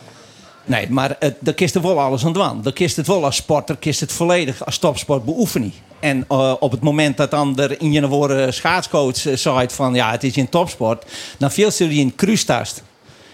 Nee, 0.66 0.90
maar 0.90 1.16
het, 1.20 1.36
daar 1.40 1.54
kist 1.54 1.76
er 1.76 1.82
wel 1.82 2.00
alles 2.00 2.26
aan 2.26 2.34
doen. 2.34 2.62
Daar 2.62 2.74
kist 2.74 2.96
het 2.96 3.08
wel 3.08 3.26
als 3.26 3.36
sporter, 3.36 3.78
kist 3.78 4.00
het 4.00 4.12
volledig 4.12 4.66
als 4.66 4.78
topsport 4.78 5.26
beoefenen. 5.26 5.74
En 6.06 6.26
uh, 6.32 6.54
op 6.60 6.72
het 6.72 6.82
moment 6.82 7.18
dat 7.18 7.32
dan 7.32 7.60
er 7.60 7.82
in 7.82 7.92
je 7.92 8.08
woorden 8.08 8.54
schaatscoach 8.54 9.26
uh, 9.26 9.36
zei 9.36 9.68
van 9.70 9.94
ja, 9.94 10.12
het 10.12 10.24
is 10.24 10.36
een 10.36 10.50
topsport, 10.50 11.06
dan 11.38 11.52
viel 11.52 11.72
ze 11.72 11.88
die 11.88 12.00
in 12.00 12.16
kruistast. 12.16 12.84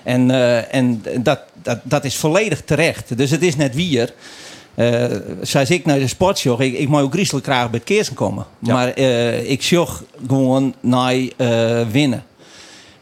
En, 0.04 0.30
uh, 0.30 0.74
en 0.74 1.04
dat, 1.20 1.40
dat, 1.64 1.80
dat 1.84 2.06
is 2.06 2.16
volledig 2.16 2.62
terecht. 2.62 3.18
Dus 3.18 3.32
het 3.32 3.42
is 3.42 3.56
net 3.56 3.76
wier. 3.76 4.14
eh 4.76 5.06
zoals 5.42 5.70
ik 5.70 5.86
naar 5.86 6.00
de 6.00 6.08
sport 6.08 6.40
zocht, 6.40 6.62
ik, 6.62 6.78
ik 6.78 6.90
mag 6.90 7.02
ook 7.02 7.14
griezelig 7.14 7.44
graag 7.44 7.70
bij 7.70 7.80
het 7.80 7.88
keersen 7.88 8.16
komen. 8.16 8.46
Ja. 8.60 8.74
Maar 8.74 8.90
eh, 8.94 9.50
ik 9.50 9.62
zocht 9.64 10.04
gewoon 10.28 10.74
naar 10.80 11.16
eh, 11.38 11.88
winnen. 11.92 12.24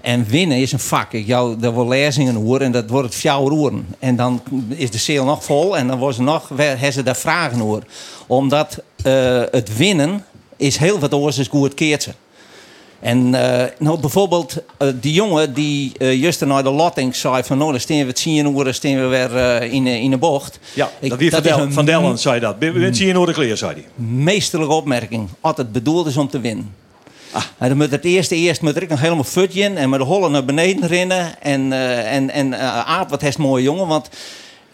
En 0.02 0.26
winnen 0.26 0.58
is 0.58 0.72
een 0.72 0.80
vak. 0.80 1.14
Ik 1.14 1.28
jou 1.28 1.60
daar 1.60 1.76
wel 1.76 1.88
lezingen 1.88 2.36
hoor 2.36 2.62
en 2.62 2.72
dat 2.72 2.90
wordt 2.90 3.06
het 3.06 3.16
vier 3.16 3.52
uren. 3.52 3.88
En 4.00 4.16
dan 4.16 4.42
is 4.68 4.92
de 4.92 4.98
zeel 4.98 5.26
nog 5.26 5.44
vol 5.44 5.78
en 5.78 5.88
dan 5.88 5.98
wordt 5.98 6.16
ze 6.16 6.22
nog, 6.22 6.50
hebben 6.56 6.94
ze 6.94 7.04
daar 7.04 7.16
vragen 7.16 7.62
over. 7.62 7.84
Omdat 8.28 8.82
eh, 9.04 9.42
het 9.52 9.78
winnen 9.78 10.26
is 10.58 10.78
heel 10.78 11.00
wat 11.00 11.14
anders 11.14 11.38
dan 11.38 11.48
goed 11.48 11.74
keertje. 11.74 12.12
En 13.00 13.34
eh, 13.36 13.66
nou 13.80 14.00
bijvoorbeeld 14.00 14.56
eh, 14.78 14.88
die 14.96 15.14
jongen 15.14 15.54
die 15.54 15.92
eh 15.98 16.14
juist 16.22 16.46
naar 16.46 16.64
de 16.64 16.70
lotting 16.72 17.16
zei 17.16 17.44
van 17.44 17.58
nou 17.58 17.72
dan 17.72 17.80
staan 17.80 18.06
we 18.06 18.12
uur, 18.56 18.64
dan 18.64 18.74
staan 18.74 18.96
we 18.96 19.06
weer 19.08 19.62
in, 19.64 19.84
de- 19.84 20.00
in 20.00 20.12
de 20.12 20.18
bocht. 20.18 20.60
Ja, 20.74 20.92
Ik- 21.00 21.10
dat 21.10 21.20
wie 21.20 21.30
van, 21.32 21.68
is 21.68 21.74
van 21.74 21.86
Dellen 21.86 22.18
zei 22.20 22.40
dat. 22.40 22.56
We 22.60 22.90
zien 22.94 23.08
je 23.08 23.14
de 23.26 23.34
kleren, 23.34 23.58
zei 23.58 23.74
hij. 23.74 24.06
meesterlijke 24.06 24.74
opmerking. 24.74 25.30
Altijd 25.42 25.72
bedoeld 25.72 26.08
is 26.08 26.18
om 26.18 26.30
te 26.30 26.40
winnen. 26.40 26.74
En 27.58 27.68
dan 27.68 27.78
moet 27.78 27.92
het 27.92 28.06
eerste 28.06 28.36
eerst 28.36 28.62
moet 28.62 28.82
ik 28.82 28.90
nog 28.90 29.02
helemaal 29.02 29.24
futje 29.24 29.62
in 29.62 29.78
en 29.78 29.90
met 29.90 30.00
de 30.00 30.06
hollen 30.06 30.32
naar 30.32 30.46
beneden 30.46 30.88
rennen. 30.88 31.42
En, 31.42 31.74
en, 32.06 32.30
en 32.30 32.60
Aap, 32.86 33.10
wat 33.10 33.22
een 33.22 33.38
mooie 33.38 33.64
jongen. 33.64 33.88
Want 33.88 34.10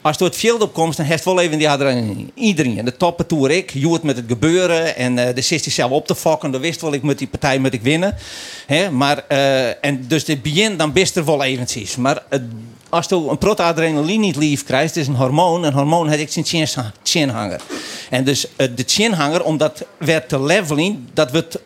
als 0.06 0.18
door 0.18 0.28
het 0.28 0.38
veld 0.38 0.62
opkomt, 0.62 0.98
dan 0.98 1.06
heeft 1.06 1.26
wel 1.26 1.40
even 1.40 1.58
die 1.58 1.70
adrenaline. 1.70 2.26
Iedereen. 2.34 2.86
De 2.86 2.98
toppen 2.98 3.28
toer 3.28 3.52
ik. 3.52 3.70
Het 3.70 4.04
met 4.04 4.16
het 4.16 4.26
gebeuren. 4.28 4.96
En 4.96 5.20
eh 5.20 5.36
de 5.36 5.42
zit 5.42 5.64
zelf 5.64 5.92
op 5.92 6.08
te 6.08 6.16
fokken. 6.16 6.52
Dan 6.52 6.62
wist 6.62 6.82
wel 6.82 6.94
ik 6.94 7.04
met 7.04 7.18
die 7.18 7.28
partij 7.28 7.60
moet 7.60 7.74
ik 7.74 7.82
winnen. 7.82 8.16
Hè? 8.66 8.92
Maar, 8.92 9.24
eh, 9.28 9.86
en 9.86 10.06
dus 10.08 10.28
het 10.28 10.42
begin, 10.42 10.78
dan 10.78 10.94
best 10.94 11.16
er 11.16 11.26
wel 11.26 11.44
eventjes. 11.44 11.96
Maar 11.96 12.24
het, 12.30 12.42
als 12.90 13.06
je 13.10 13.16
een 13.16 13.38
protadrenaline 13.38 14.26
niet 14.26 14.36
lief 14.36 14.64
krijgt, 14.64 14.96
het 14.96 15.04
is 15.04 15.08
een 15.08 15.16
hormoon. 15.16 15.64
Een 15.64 15.74
hormoon 15.74 16.10
heb 16.10 16.20
ik 16.20 16.32
zijn 16.32 16.46
chin- 16.46 16.92
chinhanger. 17.04 17.62
En 18.10 18.24
dus 18.24 18.48
eh, 18.56 18.68
de 18.76 18.84
chinhanger, 18.88 19.44
om 19.44 19.58
dat 19.58 19.86
weer 19.98 20.26
te 20.26 20.42
levelen, 20.42 21.10
dat 21.14 21.32
wordt 21.32 21.60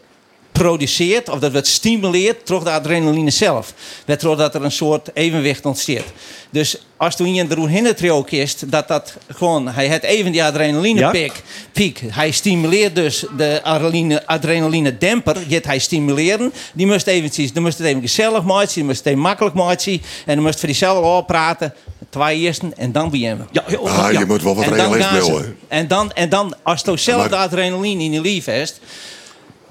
produceert 0.63 1.29
of 1.29 1.39
dat 1.39 1.51
wordt 1.51 1.67
stimuleert 1.67 2.47
door 2.47 2.63
de 2.63 2.69
adrenaline 2.71 3.29
zelf. 3.29 3.73
Waardoor 4.05 4.37
dat 4.37 4.55
er 4.55 4.63
een 4.63 4.71
soort 4.71 5.09
evenwicht 5.13 5.65
ontstaat. 5.65 6.03
Dus 6.51 6.77
als 6.97 7.15
toen 7.15 7.33
je 7.33 7.45
er 7.49 7.69
in 7.69 7.85
het 7.85 7.97
trio 7.97 8.23
kiest, 8.23 8.71
dat 8.71 8.87
dat 8.87 9.13
gewoon, 9.27 9.67
hij 9.67 9.87
heeft 9.87 10.03
even 10.03 10.31
die 10.31 10.43
adrenaline 10.43 10.99
Ja. 10.99 11.09
piek, 11.11 11.31
piek. 11.71 12.01
Hij 12.07 12.31
stimuleert 12.31 12.95
dus 12.95 13.25
de 13.37 13.59
adrenaline, 13.63 14.27
adrenaline 14.27 14.97
demper, 14.97 15.37
dit 15.47 15.65
hij 15.65 15.79
stimuleren. 15.79 16.53
Die 16.73 16.87
moest 16.87 17.07
eventjes, 17.07 17.53
dan 17.53 17.63
moest 17.63 17.77
het 17.77 17.87
even 17.87 18.01
gezellig 18.01 18.43
maken, 18.43 18.73
die 18.73 18.83
moest 18.83 18.97
het 18.97 19.07
even 19.07 19.19
makkelijk 19.19 19.55
maken. 19.55 19.91
En 20.25 20.35
dan 20.35 20.43
moest 20.43 20.59
voor 20.59 20.67
diezelfde 20.67 21.03
al 21.03 21.21
praten, 21.23 21.73
twee 22.09 22.37
eersten 22.39 22.77
en 22.77 22.91
dan 22.91 23.09
beginnen. 23.09 23.47
Ja, 23.51 23.63
heel- 23.65 23.89
Ah, 23.89 24.11
ja. 24.11 24.19
je 24.19 24.25
moet 24.25 24.43
wel 24.43 24.55
wat 24.55 24.65
ze. 24.65 24.71
willen. 24.71 25.57
En 25.67 25.87
dan, 25.87 26.11
en 26.13 26.29
dan 26.29 26.55
als 26.63 26.81
je 26.85 26.97
zelf 26.97 27.27
de 27.27 27.35
adrenaline 27.35 28.03
in 28.03 28.11
je 28.13 28.21
lief 28.21 28.45
hebt. 28.45 28.79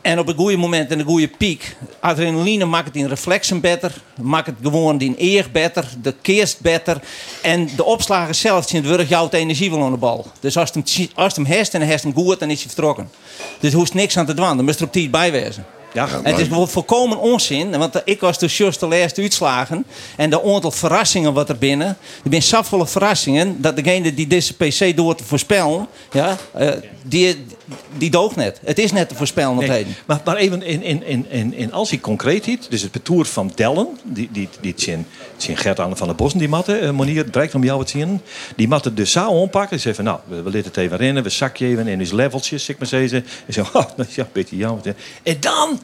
En 0.03 0.19
op 0.19 0.29
een 0.29 0.37
goede 0.37 0.57
moment 0.57 0.91
en 0.91 0.99
een 0.99 1.05
goede 1.05 1.29
piek. 1.29 1.77
Adrenaline 2.01 2.65
maakt 2.65 2.87
het 2.87 2.97
in 2.97 3.07
reflexen 3.07 3.61
beter. 3.61 3.93
Maakt 4.21 4.47
het 4.47 4.57
gewoon 4.63 5.01
in 5.01 5.15
eer 5.19 5.47
beter. 5.53 5.89
De 6.03 6.15
keerst 6.23 6.61
beter. 6.61 7.01
En 7.43 7.69
de 7.77 7.85
opslagen 7.85 8.35
zelf 8.35 8.69
zijn 8.69 8.85
het 8.85 9.09
jouw 9.09 9.29
energie 9.31 9.71
wel 9.71 9.83
aan 9.83 9.91
de 9.91 9.97
bal. 9.97 10.27
Dus 10.41 10.57
als 10.57 10.71
je 10.75 10.83
hem, 10.83 11.09
als 11.15 11.37
hem 11.37 11.47
en 11.47 11.81
heeft 11.81 12.03
hem 12.03 12.15
goed, 12.15 12.41
dan 12.41 12.51
is 12.51 12.59
hij 12.59 12.67
vertrokken. 12.67 13.11
Dus 13.61 13.73
er 13.73 13.79
hoeft 13.79 13.95
niks 13.95 14.17
aan 14.17 14.27
te 14.27 14.35
doen. 14.35 14.57
Dan 14.57 14.65
moet 14.65 14.79
er 14.79 14.85
op 14.85 14.93
tijd 14.93 15.11
bij 15.11 15.33
wezen. 15.33 15.67
Ja, 15.93 16.09
het 16.23 16.39
is 16.39 16.47
volkomen 16.51 17.19
onzin, 17.19 17.79
want 17.79 18.03
ik 18.05 18.21
was 18.21 18.39
dus 18.39 18.57
de 18.57 18.87
laatste 18.87 19.23
uitslagen. 19.23 19.85
En 20.17 20.31
de 20.31 20.43
aantal 20.43 20.71
verrassingen 20.71 21.33
wat 21.33 21.49
er 21.49 21.59
binnen. 21.59 21.87
Er 22.25 22.31
zijn 22.31 22.43
zoveel 22.43 22.87
verrassingen 22.87 23.61
dat 23.61 23.77
degene 23.77 24.15
die 24.15 24.27
deze 24.27 24.55
PC 24.55 24.97
door 24.97 25.15
te 25.15 25.25
voorspellen, 25.25 25.87
ja, 26.13 26.37
eh, 26.53 26.71
die, 27.03 27.47
die 27.97 28.11
doogt 28.11 28.37
net. 28.37 28.61
Het 28.65 28.79
is 28.79 28.93
net 28.93 29.09
te 29.09 29.15
voorspellen 29.15 29.57
op 29.57 29.67
Nee, 29.67 29.87
maar, 30.07 30.21
maar 30.25 30.37
even 30.37 30.63
in, 30.63 30.83
in, 30.83 31.03
in, 31.03 31.27
in, 31.31 31.55
in 31.55 31.73
als 31.73 31.91
hij 31.91 31.99
concreet 31.99 32.45
ziet, 32.45 32.67
dus 32.71 32.83
het 32.83 32.93
betoer 32.93 33.25
van 33.27 33.53
Dellen, 33.55 33.87
die, 34.03 34.29
die, 34.33 34.49
die 34.61 34.75
Gert 35.39 35.79
Anne 35.81 35.97
van 35.97 36.07
der 36.07 36.17
Bossen, 36.17 36.39
die 36.39 36.49
matte, 36.49 36.81
uh, 36.81 36.91
manier, 36.91 37.17
het 37.23 37.31
bereikt 37.31 37.55
om 37.55 37.65
jou 37.65 37.79
wat 37.79 37.89
zien, 37.91 38.21
die 38.57 38.69
matte 38.69 38.95
dus 38.95 39.13
zo 39.13 39.41
aanpakken. 39.43 39.77
Ze 39.81 39.83
zeggen 39.83 40.05
van, 40.05 40.15
nou, 40.15 40.21
we, 40.29 40.37
we 40.37 40.57
laten 40.57 40.65
het 40.69 40.77
even 40.77 40.97
rennen, 40.97 41.23
we 41.23 41.29
zakje 41.29 41.67
even 41.67 41.87
in 41.87 41.99
die 41.99 42.15
leveltjes, 42.15 42.69
ik 42.69 42.79
maar 42.79 42.89
zeggen. 42.89 43.25
En 43.47 43.53
zo, 43.53 43.61
oh, 43.73 43.85
dat 43.97 44.07
is 44.09 44.15
ja, 44.15 44.23
een 44.23 44.29
beetje 44.33 44.57
jammer. 44.57 44.95
En 45.23 45.37
dan, 45.41 45.81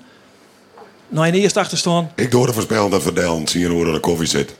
nou 1.08 1.26
in 1.26 1.32
de 1.32 1.38
eerste 1.38 1.58
achterstaan, 1.60 2.10
Ik 2.14 2.30
door 2.30 2.46
de 2.46 2.52
voorspellen 2.52 2.90
dat 2.90 3.02
Verdel 3.02 3.42
zien 3.44 3.70
hoe 3.70 3.86
er 3.86 3.92
de 3.92 4.00
koffie 4.00 4.26
zit. 4.28 4.54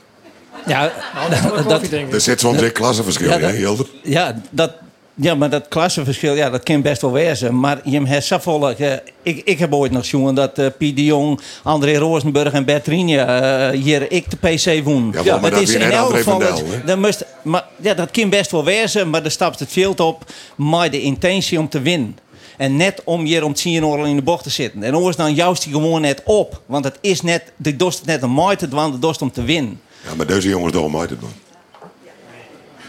Ja, 0.65 0.91
Dat, 1.29 1.69
dat, 1.69 1.91
Er 1.91 2.21
zit 2.21 2.39
soms 2.39 2.61
een 2.61 2.71
klassenverschil 2.71 3.29
Ja, 3.29 3.37
dat- 3.37 3.49
hè, 3.49 3.55
Hilder? 3.55 3.85
ja, 4.03 4.41
dat, 4.49 4.71
ja, 5.15 5.35
maar 5.35 5.49
dat 5.49 5.67
klassenverschil, 5.67 6.33
ja, 6.33 6.49
dat 6.49 6.63
kan 6.63 6.81
best 6.81 7.01
wel 7.01 7.11
wezen. 7.11 7.59
Maar 7.59 7.79
je 7.83 8.01
hebt 8.05 8.25
zoveel... 8.25 8.69
eh, 8.69 8.93
ik, 9.23 9.41
ik 9.45 9.59
heb 9.59 9.73
ooit 9.73 9.91
nog 9.91 10.01
gezien 10.09 10.35
dat 10.35 10.57
eh, 10.57 10.65
Piet 10.77 10.95
de 10.95 11.03
Jong, 11.05 11.39
André 11.63 11.97
Rosenburg 11.97 12.53
en 12.53 12.65
Bert 12.65 12.87
Rienje 12.87 13.19
eh, 13.19 13.79
hier 13.81 14.11
ik 14.11 14.25
de 14.29 14.37
PC 14.37 14.83
woon. 14.83 15.15
Ja, 15.23 15.37
maar 15.39 15.51
dat 15.51 15.61
is 15.61 15.73
in 15.73 15.81
elk 15.91 16.15
geval... 16.17 16.39
het- 16.41 16.87
dan 16.87 16.99
moest, 16.99 17.25
maar, 17.41 17.65
ja, 17.81 17.93
dat 17.93 18.11
kan 18.11 18.29
best 18.29 18.51
wel 18.51 18.63
wezen, 18.63 19.09
maar 19.09 19.21
dan 19.21 19.31
stapt 19.31 19.59
het 19.59 19.71
veld 19.71 19.99
op 19.99 20.23
met 20.57 20.91
de 20.91 21.01
intentie 21.01 21.59
om 21.59 21.69
te 21.69 21.81
winnen. 21.81 22.17
En 22.57 22.75
net 22.75 23.01
om 23.03 23.23
hier 23.25 23.43
om 23.43 23.53
10 23.53 23.83
uur 23.83 24.07
in 24.07 24.15
de 24.15 24.21
bocht 24.21 24.43
te 24.43 24.49
zitten. 24.49 24.83
En 24.83 24.93
anders 24.93 25.15
dan 25.15 25.33
juist 25.33 25.63
die 25.63 25.71
gewoon 25.73 26.01
net 26.01 26.21
op. 26.25 26.61
Want 26.65 26.83
het 26.85 26.97
is 27.01 27.21
net, 27.21 27.43
de 27.55 27.75
dorst 27.75 27.97
het 27.97 28.07
net 28.07 28.21
een 28.21 28.29
mooi 28.29 28.55
te 28.55 28.67
doen, 28.67 28.91
de 28.91 28.99
dorst 28.99 29.21
om 29.21 29.31
te 29.31 29.43
winnen. 29.43 29.79
Ja, 30.07 30.15
maar 30.15 30.25
deze 30.25 30.49
jongens 30.49 30.73
doen 30.73 30.97
uit 30.97 31.09
het 31.09 31.21
man. 31.21 31.29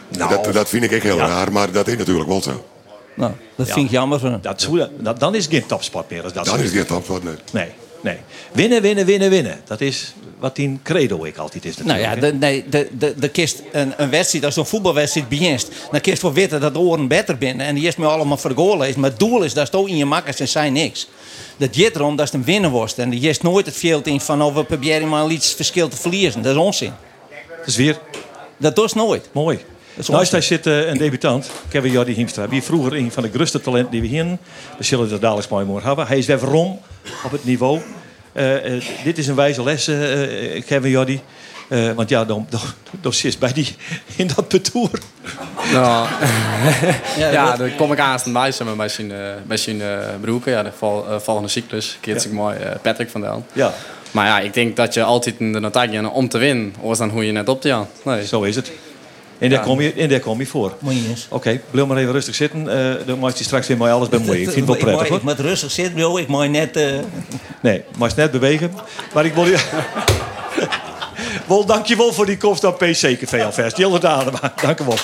Nou. 0.08 0.30
dat, 0.30 0.52
dat 0.52 0.68
vind 0.68 0.82
ik 0.84 0.92
echt 0.92 1.02
heel 1.02 1.16
Ja. 1.16 1.26
raar, 1.26 1.52
maar 1.52 1.72
dat 1.72 1.88
is 1.88 1.96
natuurlijk 1.96 2.28
wel 2.28 2.42
zo. 2.42 2.64
Nou, 3.14 3.32
dat 3.56 3.66
vind 3.70 3.86
ik 3.86 3.90
jammer 3.90 4.18
van 4.18 4.38
dat, 4.42 4.60
is 4.60 4.66
hoe- 4.66 4.90
dat, 4.98 5.20
dan 5.20 5.34
is 5.34 5.44
het 5.44 5.52
geen 5.52 5.66
topsport 5.66 6.10
meer. 6.10 6.22
Als 6.22 6.32
dat 6.32 6.44
Dan 6.44 6.60
is 6.60 6.72
dit 6.72 6.86
topsport 6.88 7.22
net. 7.24 7.40
Nee, 7.52 7.68
nee. 8.00 8.16
Winnen, 8.52 8.82
winnen, 8.82 9.06
winnen, 9.06 9.30
winnen. 9.30 9.60
Dat 9.64 9.80
is 9.80 10.14
wat 10.38 10.56
die 10.56 10.78
credo 10.82 11.24
ik 11.24 11.36
altijd 11.36 11.64
is 11.64 11.76
Nou 11.76 12.00
ja, 12.00 12.14
de, 12.16 12.32
nee, 12.34 12.64
de, 12.68 12.88
de, 12.98 13.14
de 13.18 13.28
kist 13.28 13.62
een, 13.72 13.92
een 13.96 14.10
wedstrijd, 14.10 14.44
als 14.44 14.54
zo'n 14.54 14.66
voetbalwedstrijd 14.66 15.28
begint, 15.28 15.68
dan 15.90 16.00
kist 16.00 16.22
wel 16.22 16.32
weten 16.32 16.60
dat 16.60 16.72
de 16.74 16.78
oren 16.80 17.08
beter 17.08 17.38
binnen. 17.38 17.66
En 17.66 17.74
die 17.74 17.86
is 17.86 17.96
me 17.96 18.06
allemaal 18.06 18.36
voor 18.36 18.52
goal 18.54 18.82
is. 18.84 18.94
Maar 18.94 19.10
het 19.10 19.18
doel 19.18 19.42
is 19.42 19.54
dat 19.54 19.72
je 19.72 19.78
in 19.88 19.96
je 19.96 20.04
makkers 20.04 20.40
en 20.40 20.48
zij 20.48 20.70
niks. 20.70 21.08
Dat 21.56 21.68
gaat 21.72 21.94
erom 21.94 22.16
dat 22.16 22.30
je 22.30 22.36
een 22.36 22.44
winnen 22.44 22.70
wordt. 22.70 22.98
En 22.98 23.20
je 23.20 23.28
is 23.28 23.40
nooit 23.40 23.66
het 23.66 23.76
veld 23.76 24.06
in 24.06 24.20
van, 24.20 24.42
oh, 24.42 24.54
we 24.54 24.64
proberen 24.64 25.08
maar 25.08 25.30
iets 25.30 25.52
verschil 25.54 25.88
te 25.88 25.96
verliezen. 25.96 26.42
Dat 26.42 26.52
is 26.52 26.60
onzin. 26.60 26.92
Dat 27.58 27.66
is 27.66 27.76
weer 27.76 27.98
Dat 28.56 28.76
doet 28.76 28.94
nooit. 28.94 29.28
mooi. 29.32 29.58
Is 29.96 30.08
Naast 30.08 30.20
onzin. 30.20 30.38
hij 30.38 30.40
zit 30.40 30.66
eh, 30.66 30.88
een 30.88 30.98
debutant, 30.98 31.50
Kevin 31.68 31.90
Jordi 31.90 32.12
Hiemstra. 32.12 32.48
Wie 32.48 32.62
vroeger 32.62 32.94
een 32.94 33.12
van 33.12 33.22
de 33.22 33.30
grootste 33.34 33.60
talenten 33.60 33.90
die 33.90 34.00
we 34.00 34.06
hier 34.06 34.38
We 34.78 34.84
zullen 34.84 35.10
het 35.10 35.20
dadelijk 35.20 35.48
mooi 35.48 35.64
moeten 35.64 35.86
hebben. 35.86 36.06
Hij 36.06 36.18
is 36.18 36.26
weer 36.26 36.38
waarom 36.38 36.80
op 37.24 37.30
het 37.30 37.44
niveau. 37.44 37.80
Eh, 38.32 38.74
eh, 38.76 38.82
dit 39.04 39.18
is 39.18 39.26
een 39.26 39.34
wijze 39.34 39.62
les, 39.62 39.84
Kevin 40.66 40.90
Jordi. 40.90 41.20
Eh, 41.68 41.92
want 41.92 42.08
ja, 42.08 42.24
dan, 42.24 42.46
dan, 42.50 42.60
dan 43.00 43.12
zit 43.12 43.38
bij 43.38 43.52
die 43.52 43.76
in 44.16 44.30
dat 44.36 44.48
betoer. 44.48 44.90
Nou, 45.72 46.08
Ja, 47.18 47.56
dan 47.56 47.74
kom 47.76 47.92
ik 47.92 47.98
aan 47.98 48.20
bij 48.32 48.52
zijn, 48.52 48.76
bij 48.76 48.88
zijn, 48.88 49.12
bij 49.46 49.56
zijn 49.56 49.82
broeken. 50.20 50.52
Ja, 50.52 50.62
de 50.62 50.72
vol, 50.76 51.04
volgende 51.18 51.48
cyclus. 51.48 51.98
Keert 52.00 52.22
zich 52.22 52.30
mooi 52.30 52.56
Patrick 52.82 53.10
van 53.10 53.20
Dalen. 53.20 53.46
Ja, 53.52 53.72
Maar 54.10 54.26
ja, 54.26 54.40
ik 54.40 54.54
denk 54.54 54.76
dat 54.76 54.94
je 54.94 55.02
altijd 55.02 55.34
in 55.38 55.52
de 55.52 55.60
notagje 55.60 56.10
om 56.10 56.28
te 56.28 56.38
winnen. 56.38 56.74
Anders 56.80 56.98
dan 56.98 57.10
hoe 57.10 57.26
je 57.26 57.32
net 57.32 57.48
op 57.48 57.60
te 57.60 57.68
gaan. 57.68 57.88
Nee. 58.02 58.26
zo 58.26 58.42
is 58.42 58.56
het. 58.56 58.72
En 59.38 59.50
daar, 59.50 59.58
Ja. 59.58 59.64
kom, 59.64 59.80
je, 59.80 59.92
en 59.92 60.08
daar 60.08 60.20
kom 60.20 60.38
je 60.38 60.46
voor. 60.46 60.72
Moet 60.78 60.92
je. 60.94 61.00
Oké, 61.28 61.60
blijf 61.70 61.88
maar 61.88 61.96
even 61.96 62.12
rustig 62.12 62.34
zitten. 62.34 62.68
Eh, 62.98 63.06
dan 63.06 63.18
maakt 63.18 63.38
je 63.38 63.44
straks 63.44 63.66
weer 63.66 63.76
mooi 63.76 63.92
alles 63.92 64.08
bemoeien. 64.08 64.42
Ik 64.42 64.50
vind 64.50 64.68
het 64.68 64.82
wel 64.82 64.94
prettig 64.94 65.16
Ik 65.16 65.22
moet 65.22 65.40
rustig 65.40 65.70
zitten, 65.70 65.98
joh. 65.98 66.20
Ik 66.20 66.28
moet 66.28 66.50
net... 66.50 66.76
eh, 66.76 66.84
Nee, 67.62 67.82
maar 67.98 68.12
net 68.16 68.30
bewegen. 68.30 68.72
Maar 69.14 69.24
ik 69.24 69.34
wil 69.34 69.46
je... 69.46 69.58
Wel, 71.46 71.64
dankjewel 71.64 72.12
voor 72.12 72.26
die 72.26 72.36
komst 72.36 72.64
aan 72.64 72.74
PC 72.76 73.18
Café 73.20 73.44
alvast. 73.44 73.76
Jelle 73.76 73.98
dank 73.98 74.80
u 74.80 74.84
wel. 74.84 74.96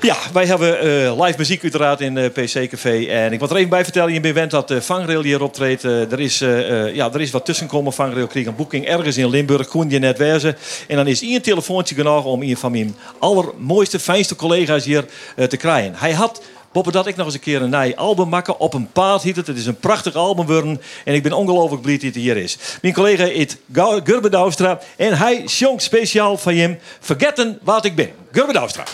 Ja, 0.00 0.16
wij 0.32 0.46
hebben 0.46 0.80
eh, 0.80 1.24
live 1.24 1.38
muziek 1.38 1.62
uiteraard 1.62 2.00
in 2.00 2.18
eh 2.18 2.30
PC 2.30 2.68
Café. 2.70 3.04
En 3.04 3.32
ik 3.32 3.38
wil 3.38 3.48
er 3.48 3.56
even 3.56 3.68
bij 3.68 3.84
vertellen, 3.84 4.12
je 4.12 4.32
bent 4.32 4.50
dat 4.50 4.70
uh, 4.70 4.80
Vangrail 4.80 5.22
hier 5.22 5.42
optreedt. 5.42 5.84
Eh, 5.84 6.12
er, 6.12 6.20
is, 6.20 6.40
eh, 6.40 6.86
eh, 6.86 6.94
ja, 6.94 7.12
er 7.12 7.20
is 7.20 7.30
wat 7.30 7.44
tussenkomen. 7.44 7.92
Vangrail 7.92 8.26
kreeg 8.26 8.46
een 8.46 8.56
boeking 8.56 8.86
ergens 8.86 9.16
in 9.16 9.28
Limburg, 9.28 9.68
kon 9.68 9.90
je 9.90 9.98
net. 9.98 10.20
En 10.20 10.96
dan 10.96 11.06
is 11.06 11.20
een 11.20 11.42
telefoontje 11.42 11.94
genoeg 11.94 12.24
om 12.24 12.42
een 12.42 12.56
van 12.56 12.70
mijn 12.70 12.96
allermooiste, 13.18 13.98
fijnste 13.98 14.36
collega's 14.36 14.84
hier 14.84 15.04
eh, 15.36 15.46
te 15.46 15.56
krijgen. 15.56 15.94
Hij 15.96 16.12
had 16.12 16.42
Boppen 16.72 16.92
dat 16.92 17.06
ik 17.06 17.16
nog 17.16 17.26
eens 17.26 17.34
een 17.34 17.40
keer 17.40 17.62
een 17.62 17.70
nieuw 17.70 17.94
album 17.94 18.28
maken. 18.28 18.60
Op 18.60 18.74
een 18.74 18.92
paard 18.92 19.22
heet 19.22 19.36
het. 19.36 19.46
Het 19.46 19.56
is 19.56 19.66
een 19.66 19.78
prachtig 19.78 20.14
album. 20.14 20.80
En 21.04 21.14
ik 21.14 21.22
ben 21.22 21.32
ongelooflijk 21.32 21.82
blij 21.82 21.98
dat 21.98 22.12
hij 22.12 22.22
hier 22.22 22.36
is. 22.36 22.58
Mijn 22.82 22.94
collega 22.94 23.24
is 23.24 23.56
Gurbe 23.72 24.28
Douwstra. 24.28 24.80
En 24.96 25.18
hij 25.18 25.42
zongt 25.44 25.82
speciaal 25.82 26.36
van 26.38 26.54
hem. 26.54 26.78
Vergeten 27.00 27.58
wat 27.62 27.84
ik 27.84 27.94
ben. 27.94 28.10
Gurbe 28.32 28.52
Douwstra. 28.52 28.84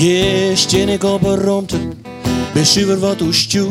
Je 0.00 0.52
steen 0.54 0.88
ik 0.88 1.04
op 1.04 1.24
een 1.24 1.36
ronde, 1.36 1.78
ben 2.52 2.66
zuur 2.66 2.98
wat 2.98 3.20
hoe 3.20 3.32
stuur, 3.32 3.70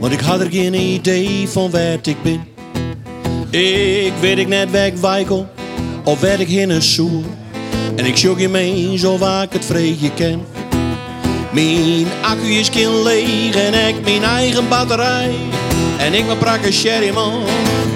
want 0.00 0.12
ik 0.12 0.20
had 0.20 0.40
er 0.40 0.50
geen 0.50 0.74
idee 0.74 1.48
van 1.48 1.70
waar 1.70 1.98
ik 2.02 2.16
ben. 2.22 2.46
Ik 3.60 4.12
weet 4.20 4.38
ik 4.38 4.48
net 4.48 4.70
weg 4.70 4.92
weikel, 5.00 5.48
of 6.04 6.20
werd 6.20 6.40
ik 6.40 6.48
in 6.48 6.70
een 6.70 6.82
soer. 6.82 7.24
En 7.94 8.04
ik 8.04 8.16
sjog 8.16 8.40
je 8.40 8.48
mee 8.48 8.98
zo 8.98 9.16
vaak 9.16 9.52
het 9.52 9.64
vreetje 9.64 10.10
ken. 10.14 10.40
Mijn 11.52 12.06
accu 12.22 12.52
is 12.52 12.70
kin 12.70 13.02
leeg 13.02 13.56
en 13.56 13.88
ik 13.88 14.04
mijn 14.04 14.22
eigen 14.22 14.68
batterij. 14.68 15.34
En 15.98 16.14
ik 16.14 16.26
maar 16.26 16.36
prakken 16.36 16.72
sherry 16.72 17.10
man, 17.10 17.42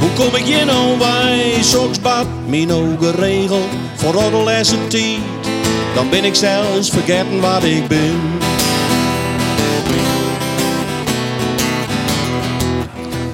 hoe 0.00 0.10
kom 0.14 0.34
ik 0.34 0.44
hier 0.44 0.66
nou 0.66 0.98
bij? 0.98 1.54
Soks 1.60 2.00
bad, 2.00 2.26
mijn 2.46 2.72
ogen 2.72 3.14
regel, 3.14 3.62
voor 3.94 4.12
de 4.12 4.42
laatste 4.44 4.86
tijd. 4.88 5.59
Dan 5.94 6.10
ben 6.10 6.24
ik 6.24 6.34
zelfs 6.34 6.90
vergeten 6.90 7.40
wat 7.40 7.64
ik 7.64 7.88
ben. 7.88 8.20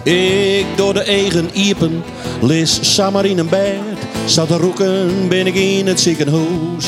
Ik 0.02 0.66
door 0.76 0.94
de 0.94 1.02
eigen 1.02 1.50
iepen, 1.52 2.04
lis 2.40 2.94
samen 2.94 3.24
in 3.24 3.38
een 3.38 3.48
bed. 3.48 3.80
Zat 4.24 4.48
te 4.48 4.56
roeken, 4.56 5.28
ben 5.28 5.46
ik 5.46 5.54
in 5.54 5.86
het 5.86 6.00
ziekenhuis. 6.00 6.86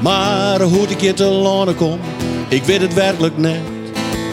Maar 0.00 0.60
hoe 0.60 0.88
ik 0.88 1.00
hier 1.00 1.14
te 1.14 1.24
lonen 1.24 1.74
kom, 1.74 2.00
ik 2.48 2.62
weet 2.62 2.80
het 2.80 2.94
werkelijk 2.94 3.36
net. 3.36 3.60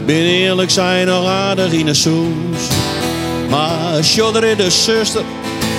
Ben 0.06 0.16
eerlijk 0.16 0.70
zijn 0.70 1.08
nog 1.08 1.28
aardig 1.28 1.72
in 1.72 1.86
de 1.86 1.94
soes. 1.94 2.68
Maar 3.50 4.04
sjodder 4.04 4.44
in 4.44 4.58
de 4.58 4.70
zuster, 4.70 5.24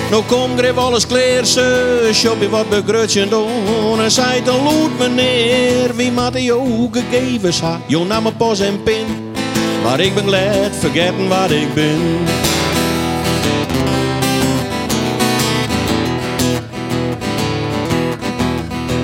nou 0.09 0.23
kom 0.23 0.57
grip 0.57 0.77
alles 0.77 1.07
kleer. 1.07 1.45
Shop 2.13 2.41
je 2.41 2.49
wat 2.49 2.69
begrutjen 2.69 3.29
doen 3.29 4.01
en 4.01 4.11
zei 4.11 4.41
te 4.41 4.51
lood 4.51 4.97
meneer. 4.99 5.95
Wie 5.95 6.11
maat 6.11 6.49
ook 6.51 6.97
gegevens 6.97 7.61
ha, 7.61 7.79
jo 7.87 8.03
nam 8.05 8.23
mijn 8.23 8.35
pos 8.35 8.59
en 8.59 8.83
pin. 8.83 9.05
Maar 9.83 9.99
ik 9.99 10.15
ben 10.15 10.27
glad 10.27 10.75
vergeten 10.79 11.27
wat 11.27 11.51
ik 11.51 11.73
ben. 11.73 11.99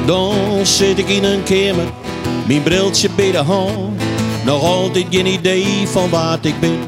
Dan 0.06 0.66
zit 0.66 0.98
ik 0.98 1.10
in 1.10 1.24
een 1.24 1.44
kamer, 1.44 1.88
mijn 2.48 2.64
briltje 2.64 3.10
bij 3.16 3.32
de 3.32 3.38
hand. 3.38 4.02
Nog 4.46 4.64
altijd 4.64 5.06
geen 5.10 5.26
idee 5.26 5.88
van 5.88 6.10
wat 6.10 6.46
ik 6.46 6.60
ben. 6.60 6.80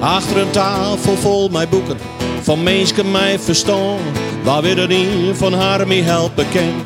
Achter 0.00 0.36
een 0.36 0.50
tafel 0.50 1.16
vol 1.16 1.48
mijn 1.48 1.68
boeken, 1.68 1.98
van 2.44 2.62
mensen 2.62 3.10
mij 3.10 3.38
verstaan. 3.38 3.98
Waar 4.42 4.62
weer 4.62 4.78
er 4.78 5.34
van 5.34 5.52
haar 5.52 5.86
mee 5.86 6.02
helpen 6.02 6.46
kan. 6.52 6.82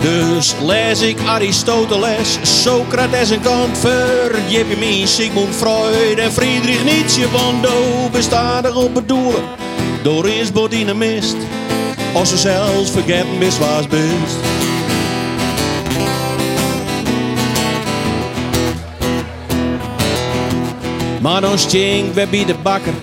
Dus 0.00 0.54
lees 0.64 1.00
ik 1.00 1.18
Aristoteles, 1.26 2.38
Socrates 2.42 3.30
en 3.30 3.40
Kant, 3.40 3.78
vergeef 3.78 4.68
je 4.68 4.76
me 4.78 5.06
Sigmund 5.06 5.54
Freud 5.54 6.18
en 6.18 6.32
Friedrich 6.32 6.84
Nietzsche, 6.84 7.30
want 7.30 7.62
do 7.62 8.08
bestaat 8.12 8.64
er 8.64 8.76
op 8.76 8.94
het 8.94 9.08
doelen. 9.08 9.42
Door 10.02 10.28
is 10.28 10.52
Bodine 10.52 10.94
mist, 10.94 11.36
als 12.14 12.28
ze 12.28 12.36
zelfs 12.36 12.90
vergeten 12.90 13.40
is 13.42 13.58
was 13.58 13.86
best. 13.86 14.36
Maar 21.20 21.40
dan 21.40 21.58
stink 21.58 22.14
we 22.14 22.26
bij 22.30 22.44
de 22.44 22.54
bakker, 22.62 22.94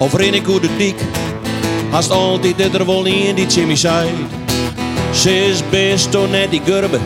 of 0.00 0.14
ren 0.14 0.34
ik 0.34 0.46
hoe 0.46 0.60
de 0.60 0.76
dik. 0.76 0.94
Haast 1.90 2.10
altijd 2.10 2.56
dit 2.56 2.74
er 2.74 2.86
wel 2.86 3.04
in 3.04 3.34
die 3.34 3.46
Jimmy 3.46 3.76
zei. 3.76 4.08
Ze 5.14 5.46
is 5.46 5.62
best 5.70 6.10
toch 6.10 6.30
net 6.30 6.50
die 6.50 6.60
gurbe, 6.64 6.98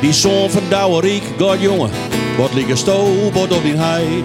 die 0.00 0.12
zoon 0.12 0.50
van 0.50 0.62
Douwerik. 0.68 1.22
God 1.38 1.60
jongen, 1.60 1.90
wat 2.36 2.54
liggen 2.54 2.78
stoot 2.78 3.52
op 3.52 3.62
die 3.62 3.76
hei. 3.76 4.24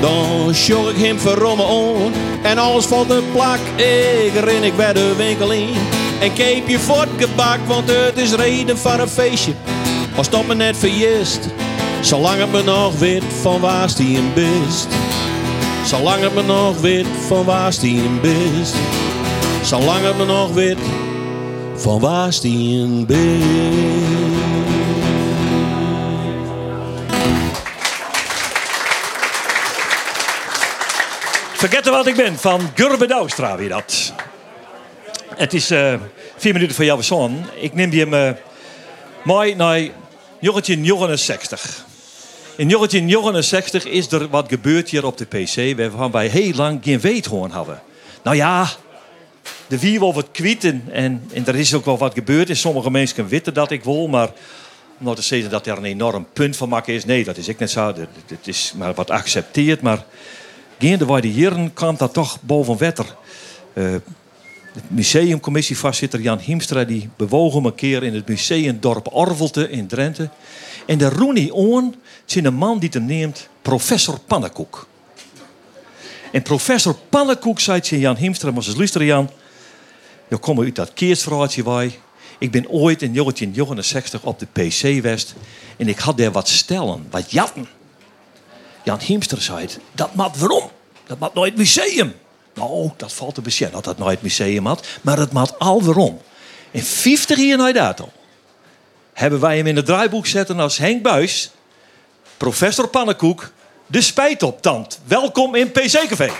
Dan 0.00 0.54
sjog 0.54 0.90
ik 0.90 0.96
hem 0.96 1.18
verromme 1.18 1.62
on 1.62 2.12
en 2.42 2.58
alles 2.58 2.84
valt 2.84 3.10
een 3.10 3.32
plak. 3.32 3.58
Ik 3.76 4.40
ren 4.44 4.62
ik 4.62 4.76
bij 4.76 4.92
de 4.92 5.14
winkel 5.16 5.50
in 5.50 5.74
en 6.20 6.32
keep 6.32 6.68
je 6.68 6.78
voor 6.78 7.00
het 7.00 7.28
gebak, 7.28 7.58
want 7.66 7.88
het 7.88 8.18
is 8.18 8.32
reden 8.32 8.78
van 8.78 9.00
een 9.00 9.08
feestje. 9.08 9.52
Als 10.16 10.30
dat 10.30 10.46
me 10.46 10.54
net 10.54 10.76
verjist, 10.76 11.48
zolang 12.00 12.40
het 12.40 12.52
me 12.52 12.62
nog 12.62 12.98
weet 12.98 13.24
van 13.40 13.60
waar 13.60 13.94
die 13.96 14.18
een 14.18 14.32
best. 14.34 15.09
Zolang 15.84 16.22
het 16.22 16.34
me 16.34 16.42
nog 16.42 16.80
weet 16.80 17.06
van 17.26 17.44
waar 17.44 17.78
die 17.80 18.02
een 18.02 18.20
best. 18.20 18.74
Zolang 19.62 20.04
het 20.04 20.16
me 20.16 20.24
nog 20.24 20.52
weet 20.52 20.78
van 21.74 22.00
waar 22.00 22.40
die 22.40 22.82
een 22.82 23.06
best. 23.06 23.18
Vergetten 31.52 31.92
wat 31.92 32.06
ik 32.06 32.16
ben 32.16 32.38
van 32.38 32.60
Gurbe 32.74 33.06
Douwstra 33.06 33.56
weer 33.56 33.68
dat. 33.68 34.12
Het 35.34 35.54
is 35.54 35.70
eh, 35.70 35.94
vier 36.36 36.52
minuten 36.52 36.76
voor 36.76 36.84
jouw 36.84 37.00
zoon. 37.00 37.46
Ik 37.54 37.74
neem 37.74 37.90
die 37.90 38.00
hem 38.00 38.14
uh, 38.14 38.30
mooi 39.24 39.54
naar 39.54 39.88
1969. 40.40 41.84
In 42.60 42.68
1969 42.68 43.84
is 43.84 44.12
er 44.12 44.28
wat 44.28 44.48
gebeurd 44.48 44.88
hier 44.88 45.06
op 45.06 45.18
de 45.18 45.24
PC 45.24 45.76
waarvan 45.76 46.10
wij 46.10 46.26
heel 46.26 46.52
lang 46.52 46.80
geen 46.82 47.00
weet 47.00 47.26
hoorn 47.26 47.50
hadden. 47.50 47.82
Nou 48.22 48.36
ja, 48.36 48.70
de 49.66 49.78
wie 49.78 49.98
wel 49.98 50.14
wat 50.14 50.28
kwiet 50.32 50.64
en, 50.64 50.84
en, 50.92 51.22
er 51.44 51.56
is 51.56 51.74
ook 51.74 51.84
wel 51.84 51.98
wat 51.98 52.14
gebeurd. 52.14 52.48
En 52.48 52.56
sommige 52.56 52.90
mensen 52.90 53.28
weten 53.28 53.54
dat 53.54 53.70
ik 53.70 53.84
wil, 53.84 54.08
maar 54.08 54.28
om 54.98 55.04
nou 55.04 55.16
te 55.16 55.22
zeggen 55.22 55.50
dat 55.50 55.66
er 55.66 55.76
een 55.76 55.84
enorm 55.84 56.26
punt 56.32 56.56
van 56.56 56.68
maken 56.68 56.94
is, 56.94 57.04
nee, 57.04 57.24
dat 57.24 57.36
is 57.36 57.48
ik 57.48 57.58
net 57.58 57.70
zo. 57.70 57.94
Het 58.26 58.46
is 58.46 58.72
maar 58.76 58.94
wat 58.94 59.10
accepteerd, 59.10 59.80
maar 59.80 60.04
gaande 60.78 61.20
de 61.20 61.32
jaren 61.32 61.72
kwam 61.72 61.96
dat 61.96 62.12
toch 62.12 62.38
boven 62.40 62.78
wetter. 62.78 63.06
Uh, 63.74 63.94
de 64.72 64.80
museumcommissievoorzitter 64.88 66.20
Jan 66.20 66.38
Hiemstra 66.38 66.84
die 66.84 67.08
bewoog 67.16 67.54
hem 67.54 67.64
een 67.64 67.74
keer 67.74 68.02
in 68.02 68.14
het 68.14 68.28
museumdorp 68.28 69.14
Orvelte 69.14 69.70
in 69.70 69.86
Drenthe. 69.86 70.30
En 70.86 70.98
de 70.98 71.08
roenie 71.08 71.54
oon 71.54 71.94
is 72.36 72.44
een 72.44 72.54
man 72.54 72.78
die 72.78 72.88
hem 72.92 73.04
neemt 73.04 73.48
professor 73.62 74.18
Pannenkoek. 74.18 74.88
En 76.32 76.42
professor 76.42 76.96
Pannenkoek 77.08 77.60
zei 77.60 77.80
tegen 77.80 77.98
Jan 77.98 78.16
Hiemstra, 78.16 78.50
maar 78.50 78.62
ze 78.62 78.76
luisteren 78.76 79.06
Jan, 79.06 79.30
je 80.28 80.36
komt 80.36 80.58
uit 80.58 80.74
dat 80.74 80.92
keersverhaaltje 80.92 81.64
wij. 81.64 81.98
Ik 82.38 82.50
ben 82.50 82.68
ooit 82.68 83.02
in 83.02 83.12
1969 83.12 84.22
op 84.22 84.38
de 84.38 84.46
PC 84.46 85.02
West 85.02 85.34
en 85.76 85.88
ik 85.88 85.98
had 85.98 86.16
daar 86.16 86.32
wat 86.32 86.48
stellen, 86.48 87.06
wat 87.10 87.30
jatten. 87.30 87.68
Jan 88.84 88.98
Hiemster 89.00 89.42
zei 89.42 89.68
dat 89.92 90.14
maakt 90.14 90.38
waarom? 90.38 90.70
Dat 91.06 91.18
maakt 91.18 91.34
nooit 91.34 91.56
museum. 91.56 92.14
Nou, 92.54 92.90
dat 92.96 93.12
valt 93.12 93.34
te 93.34 93.40
besjen 93.40 93.72
dat 93.72 93.84
dat 93.84 93.98
nooit 93.98 94.22
museum 94.22 94.66
had, 94.66 94.86
maar 95.00 95.18
het 95.18 95.32
maakt 95.32 95.58
al 95.58 95.82
waarom. 95.82 96.20
En 96.70 96.82
50 96.82 97.38
jaar 97.38 97.56
na 97.56 97.72
dato 97.72 98.08
hebben 99.12 99.40
wij 99.40 99.56
hem 99.56 99.66
in 99.66 99.76
het 99.76 99.86
draaiboek 99.86 100.26
zetten 100.26 100.60
als 100.60 100.78
Henk 100.78 101.02
Buis, 101.02 101.50
professor 102.40 102.88
Pannenkoek, 102.88 103.50
de 103.86 104.00
spijtoptand. 104.00 105.00
Welkom 105.04 105.54
in 105.54 105.72
PC 105.72 106.08
Café. 106.08 106.30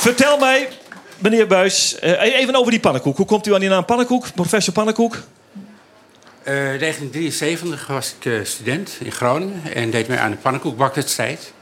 Vertel 0.00 0.38
mij, 0.38 0.68
meneer 1.18 1.46
Buis, 1.46 2.00
even 2.00 2.54
over 2.54 2.70
die 2.70 2.80
pannenkoek. 2.80 3.16
Hoe 3.16 3.26
komt 3.26 3.46
u 3.46 3.54
aan 3.54 3.60
die 3.60 3.68
naam 3.68 3.84
Pannenkoek, 3.84 4.26
professor 4.34 4.72
Pannenkoek? 4.72 5.14
Uh, 5.14 5.22
1973 6.44 7.86
was 7.86 8.14
ik 8.18 8.24
uh, 8.24 8.44
student 8.44 8.96
in 9.00 9.12
Groningen 9.12 9.74
en 9.74 9.90
deed 9.90 10.08
mee 10.08 10.18
aan 10.18 10.30
de 10.30 10.36
pannenkoekbakwedstrijd. 10.36 11.52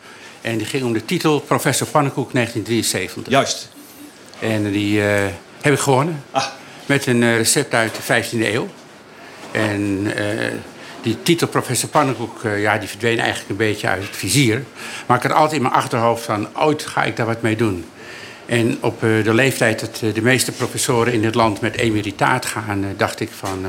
En 0.41 0.59
die 0.59 0.67
ging 0.67 0.85
om 0.85 0.93
de 0.93 1.05
titel 1.05 1.41
Professor 1.41 1.87
Pannenkoek 1.87 2.33
1973. 2.33 3.33
Juist. 3.33 3.69
En 4.39 4.71
die 4.71 4.99
uh, 4.99 5.25
heb 5.61 5.73
ik 5.73 5.79
gewonnen. 5.79 6.25
Ah. 6.31 6.47
Met 6.87 7.07
een 7.07 7.37
recept 7.37 7.75
uit 7.75 7.95
de 7.95 8.23
15e 8.23 8.55
eeuw. 8.55 8.69
En 9.51 10.07
die 11.03 11.23
titel 11.23 11.47
Professor 11.47 11.89
Pannenkoek, 11.89 12.41
ja, 12.43 12.79
die 12.79 12.89
verdween 12.89 13.19
eigenlijk 13.19 13.51
een 13.51 13.57
beetje 13.57 13.89
uit 13.89 14.03
het 14.03 14.17
vizier. 14.17 14.65
Maar 15.07 15.17
ik 15.17 15.23
had 15.23 15.33
altijd 15.33 15.53
in 15.53 15.63
mijn 15.63 15.75
achterhoofd 15.75 16.25
van, 16.25 16.49
ooit 16.57 16.87
ga 16.87 17.05
ik 17.05 17.17
daar 17.17 17.27
wat 17.27 17.43
mee 17.43 17.57
doen. 17.57 17.85
En 18.47 18.79
op 18.81 19.01
de 19.01 19.35
leeftijd 19.35 19.81
dat 19.81 20.15
de 20.15 20.23
meeste 20.23 20.53
professoren 20.53 21.13
in 21.13 21.25
het 21.25 21.35
land 21.35 21.61
met 21.61 21.77
emeritaat 21.77 22.47
gaan, 22.47 22.85
dacht 22.97 23.21
ik 23.21 23.31
van 23.39 23.67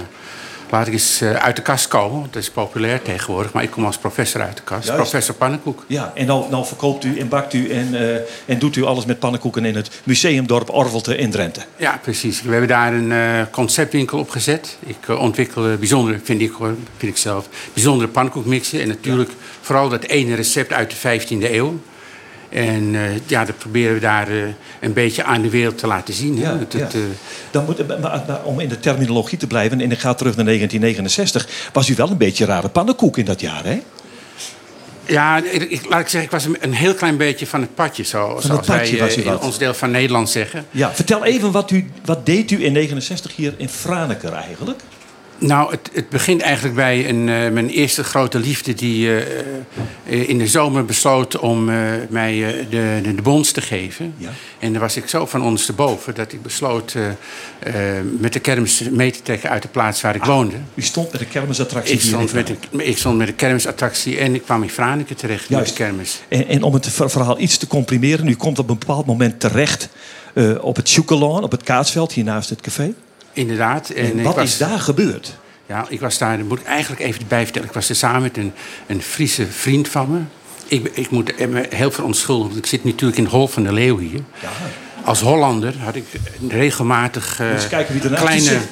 laat 0.72 0.88
ik 0.88 0.94
eens 0.94 1.22
uh, 1.22 1.34
uit 1.34 1.56
de 1.56 1.62
kast 1.62 1.88
komen. 1.88 2.28
Dat 2.32 2.42
is 2.42 2.50
populair 2.50 3.02
tegenwoordig, 3.02 3.54
maar 3.54 3.64
ik 3.64 3.72
kom 3.72 3.86
als 3.86 3.98
professor 3.98 4.42
uit 4.42 4.58
de 4.58 4.64
kast. 4.64 4.88
Juist. 4.88 5.02
Professor 5.02 5.36
Pannenkoek. 5.36 5.86
Ja, 5.88 6.12
en 6.16 6.26
dan, 6.26 6.48
dan 6.50 6.68
verkoopt 6.68 7.04
u 7.04 7.20
en 7.20 7.28
bakt 7.28 7.54
u 7.54 7.70
en, 7.70 7.94
uh, 7.94 8.16
en 8.46 8.60
doet 8.60 8.76
u 8.76 8.84
alles 8.84 9.06
met 9.06 9.20
pannenkoeken 9.20 9.66
in 9.66 9.76
het 9.76 10.02
museumdorp 10.04 10.70
Orvelte 10.70 11.18
in 11.18 11.32
Drenthe. 11.32 11.62
Ja, 11.76 12.00
precies. 12.02 12.42
We 12.42 12.52
hebben 12.52 12.70
daar 12.70 12.94
een 12.94 13.12
uh, 13.12 13.42
conceptwinkel 13.52 14.20
op 14.20 14.30
gezet. 14.30 14.78
Ik 14.80 15.10
ontwikkel 15.20 15.78
bijzondere, 15.78 16.20
vind 16.24 16.42
ik, 16.42 16.52
hoor, 16.52 16.76
vind 16.98 17.12
ik 17.12 17.18
zelf, 17.18 17.48
bijzondere 17.74 18.10
pannenkoekmixen. 18.10 18.82
En 18.82 18.88
natuurlijk 18.88 19.30
ja. 19.30 19.36
vooral 19.62 19.90
dat 19.90 20.04
ene 20.04 20.36
recept 20.36 20.74
uit 20.74 20.92
de 21.02 21.20
15e 21.20 21.52
eeuw. 21.52 21.80
En 22.50 22.94
uh, 22.94 23.02
ja, 23.26 23.46
dat 23.46 23.58
proberen 23.58 23.94
we 23.94 24.00
daar 24.00 24.32
uh, 24.32 24.44
een 24.80 24.94
beetje 24.94 25.24
aan 25.24 25.42
de 25.42 25.50
wereld 25.50 25.78
te 25.78 25.88
laten 25.88 26.14
zien. 26.14 26.38
Ja, 26.38 26.58
het, 26.58 26.74
ja. 26.74 26.80
het, 26.80 26.94
uh... 26.94 27.02
Dan 27.52 27.66
moet, 27.66 27.88
maar, 27.88 28.00
maar, 28.00 28.44
om 28.44 28.60
in 28.60 28.70
de 28.70 28.80
terminologie 28.80 29.38
te 29.38 29.48
blijven, 29.48 29.82
en 29.82 29.92
ik 29.92 30.00
ga 30.00 30.14
terug 30.14 30.36
naar 30.36 30.46
1969, 30.46 31.70
was 31.74 31.90
u 31.90 31.96
wel 31.96 32.10
een 32.10 32.18
beetje 32.18 32.46
rare 32.46 32.70
pannenkoek 32.70 33.18
in 33.18 33.26
dat 33.26 33.42
jaar, 33.42 33.64
hè? 33.64 33.82
Ja, 35.06 35.44
ik, 35.44 35.86
laat 35.90 36.00
ik 36.00 36.08
zeggen, 36.08 36.22
ik 36.22 36.32
was 36.32 36.46
een, 36.46 36.58
een 36.60 36.74
heel 36.74 36.94
klein 36.94 37.18
beetje 37.18 37.48
van 37.48 37.62
het 37.62 37.76
padje, 37.76 38.04
zo, 38.04 38.36
het 38.36 38.46
zoals 38.46 38.68
padje 38.68 38.98
wij 38.98 39.06
was 39.08 39.18
u 39.18 39.20
eh, 39.20 39.26
in 39.26 39.32
wat. 39.32 39.44
ons 39.44 39.58
deel 39.58 39.74
van 39.74 39.92
Nederland 39.92 40.30
zeggen. 40.30 40.66
Ja, 40.72 40.94
vertel 40.94 41.26
even 41.26 41.52
wat, 41.52 41.72
u, 41.72 41.92
wat 42.06 42.26
deed 42.26 42.52
u 42.52 42.66
in 42.66 42.72
69 42.72 43.36
hier 43.36 43.54
in 43.58 43.70
Franeker 43.70 44.34
eigenlijk? 44.34 44.82
Nou, 45.40 45.72
het, 45.72 45.90
het 45.94 46.10
begint 46.10 46.42
eigenlijk 46.42 46.76
bij 46.76 47.10
een, 47.10 47.30
eh, 47.30 47.52
mijn 47.52 47.70
eerste 47.70 48.04
grote 48.04 48.40
liefde... 48.40 48.74
die 48.74 49.08
eh, 49.08 49.40
eh, 50.06 50.30
in 50.30 50.38
de 50.38 50.48
zomer 50.48 50.86
besloot 50.86 51.40
om 51.40 51.66
mij 52.10 52.66
de, 52.70 53.02
de, 53.04 53.14
de 53.16 53.22
bons 53.22 53.52
te 53.52 53.62
geven. 53.62 54.14
Ja. 54.18 54.30
En 54.60 54.72
daar 54.72 54.82
was 54.82 54.96
ik 54.96 55.08
zo 55.08 55.26
van 55.26 55.44
ondersteboven 55.44 56.16
dat 56.16 56.34
ik 56.34 56.42
besloot... 56.42 56.96
met 58.20 58.34
de 58.34 58.40
kermis 58.40 58.82
mee 58.92 59.12
te 59.12 59.22
trekken 59.22 59.50
uit 59.50 59.62
de 59.62 59.68
plaats 59.68 60.02
waar 60.02 60.16
ik 60.16 60.24
woonde. 60.24 60.56
U 60.76 60.82
stond 60.82 61.12
met 61.12 61.20
de 61.20 61.28
kermisattractie 61.28 61.94
Ik 61.94 62.02
stond, 62.02 62.34
met 62.34 62.48
de, 62.48 62.84
ik 62.84 62.98
stond 62.98 63.18
met 63.18 63.28
de 63.28 63.34
kermisattractie 63.34 64.18
en 64.18 64.36
ik 64.36 64.44
kwam 64.44 64.64
in 64.64 64.70
Franeker 64.70 65.16
terecht 65.16 65.48
Juist. 65.48 65.68
met 65.68 65.78
de 65.78 65.84
kermis. 65.84 66.22
En, 66.28 66.48
en 66.48 66.64
om 66.64 66.74
het 66.74 66.88
ver- 66.90 67.10
verhaal 67.10 67.40
iets 67.40 67.58
te 67.58 67.68
comprimeren, 67.68 68.28
u 68.28 68.36
komt 68.36 68.60
op 68.60 68.70
een 68.70 68.78
bepaald 68.80 69.06
moment 69.06 69.40
terecht 69.40 69.90
op 70.62 70.76
het 70.76 70.90
Chocolaan, 70.90 71.44
op 71.44 71.52
het 71.52 71.64
kaatsveld, 71.64 72.12
hier 72.12 72.24
naast 72.24 72.50
het 72.50 72.62
café. 72.62 72.94
Inderdaad. 73.34 73.90
En, 73.90 74.24
wat 74.24 74.36
was, 74.36 74.44
is 74.44 74.58
daar 74.58 74.80
gebeurd? 74.80 75.38
Ja, 75.66 75.86
ik 75.90 76.00
was 76.00 76.18
daar, 76.18 76.38
dat 76.38 76.48
moet 76.48 76.60
ik 76.60 76.66
eigenlijk 76.66 77.02
even 77.02 77.28
bij 77.28 77.44
vertellen. 77.44 77.68
Ik 77.68 77.74
was 77.74 77.90
er 77.90 77.96
samen 77.96 78.22
met 78.22 78.38
een, 78.38 78.54
een 78.88 79.02
Friese 79.02 79.48
vriend 79.48 79.88
van 79.88 80.12
me. 80.12 80.20
Ik, 80.68 80.92
ik 80.94 81.10
moet 81.10 81.50
me 81.50 81.66
heel 81.70 81.92
verontschuldigen, 81.92 82.52
want 82.52 82.66
ik 82.66 82.70
zit 82.70 82.84
natuurlijk 82.84 83.18
in 83.18 83.24
het 83.24 83.34
Hol 83.34 83.48
van 83.48 83.64
de 83.64 83.74
Leeuw 83.74 83.98
hier. 83.98 84.22
Als 85.04 85.22
Hollander 85.22 85.78
had 85.78 85.96
ik 85.96 86.06
regelmatig 86.50 87.40
eh, 87.40 87.52
Eens 87.52 87.68
kijken 87.68 87.94
wie 88.02 88.14
kleine... 88.14 88.60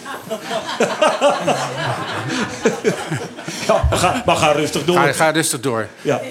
Ja, 3.67 3.87
maar 3.89 3.99
ga, 3.99 4.23
maar 4.25 4.35
ga 4.35 4.51
rustig 4.51 4.85
door. 4.85 4.97
Ga, 4.97 5.11
ga 5.11 5.29
rustig 5.29 5.59
door. 5.59 5.87
Ja. 6.01 6.21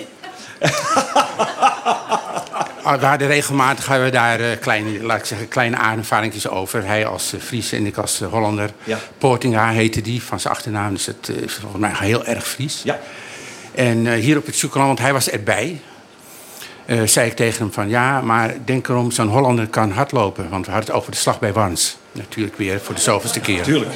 Ah, 2.87 3.01
We 3.01 3.07
hadden 3.07 3.29
regelmatig 3.29 3.87
hadden 3.87 4.05
we 4.05 4.11
daar 4.11 4.40
eh, 4.40 4.59
kleine, 4.61 5.03
laat 5.03 5.18
ik 5.18 5.25
zeggen, 5.25 5.49
kleine 5.49 5.77
aanvaringjes 5.77 6.49
over. 6.49 6.85
Hij 6.85 7.07
als 7.07 7.33
eh, 7.33 7.40
Fries 7.40 7.72
en 7.72 7.87
ik 7.87 7.96
als 7.96 8.20
eh, 8.20 8.29
Hollander. 8.29 8.70
Ja. 8.85 8.99
Portinga 9.18 9.70
heette 9.70 10.01
die 10.01 10.22
van 10.22 10.40
zijn 10.40 10.55
achternaam. 10.55 10.92
Dus 10.92 11.07
het 11.07 11.29
is 11.29 11.55
volgens 11.55 11.81
mij 11.81 11.90
heel 11.94 12.25
erg 12.25 12.49
Fries. 12.49 12.81
Ja. 12.85 12.99
En 13.75 14.14
hier 14.14 14.37
op 14.37 14.46
het 14.46 14.57
Zoekerland, 14.57 14.88
want 14.88 15.01
hij 15.01 15.12
was 15.12 15.31
erbij. 15.31 15.81
zei 17.05 17.31
ik 17.31 17.37
tegen 17.37 17.59
hem 17.59 17.72
van 17.72 17.88
ja, 17.88 18.20
maar 18.20 18.55
denk 18.64 18.88
erom, 18.88 19.11
zo'n 19.11 19.29
Hollander 19.29 19.66
kan 19.66 19.90
hardlopen. 19.90 20.51
Want 20.51 20.66
we 20.66 20.72
hadden 20.72 20.90
het 20.90 21.01
over 21.01 21.12
de 21.12 21.18
slag 21.18 21.38
bij 21.38 21.53
Warns. 21.53 21.96
Natuurlijk 22.12 22.57
weer 22.57 22.81
voor 22.81 22.94
de 22.94 23.01
zoveelste 23.01 23.40
keer. 23.40 23.62
Tuurlijk. 23.62 23.94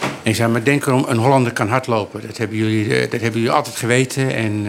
En 0.00 0.30
ik 0.30 0.34
zei, 0.34 0.52
maar 0.52 0.64
denk 0.64 0.86
erom, 0.86 1.04
een 1.08 1.16
Hollander 1.16 1.52
kan 1.52 1.68
hardlopen. 1.68 2.26
Dat 2.26 2.36
hebben 2.36 2.56
jullie, 2.56 2.88
dat 2.88 3.20
hebben 3.20 3.40
jullie 3.40 3.50
altijd 3.50 3.76
geweten. 3.76 4.34
En, 4.34 4.66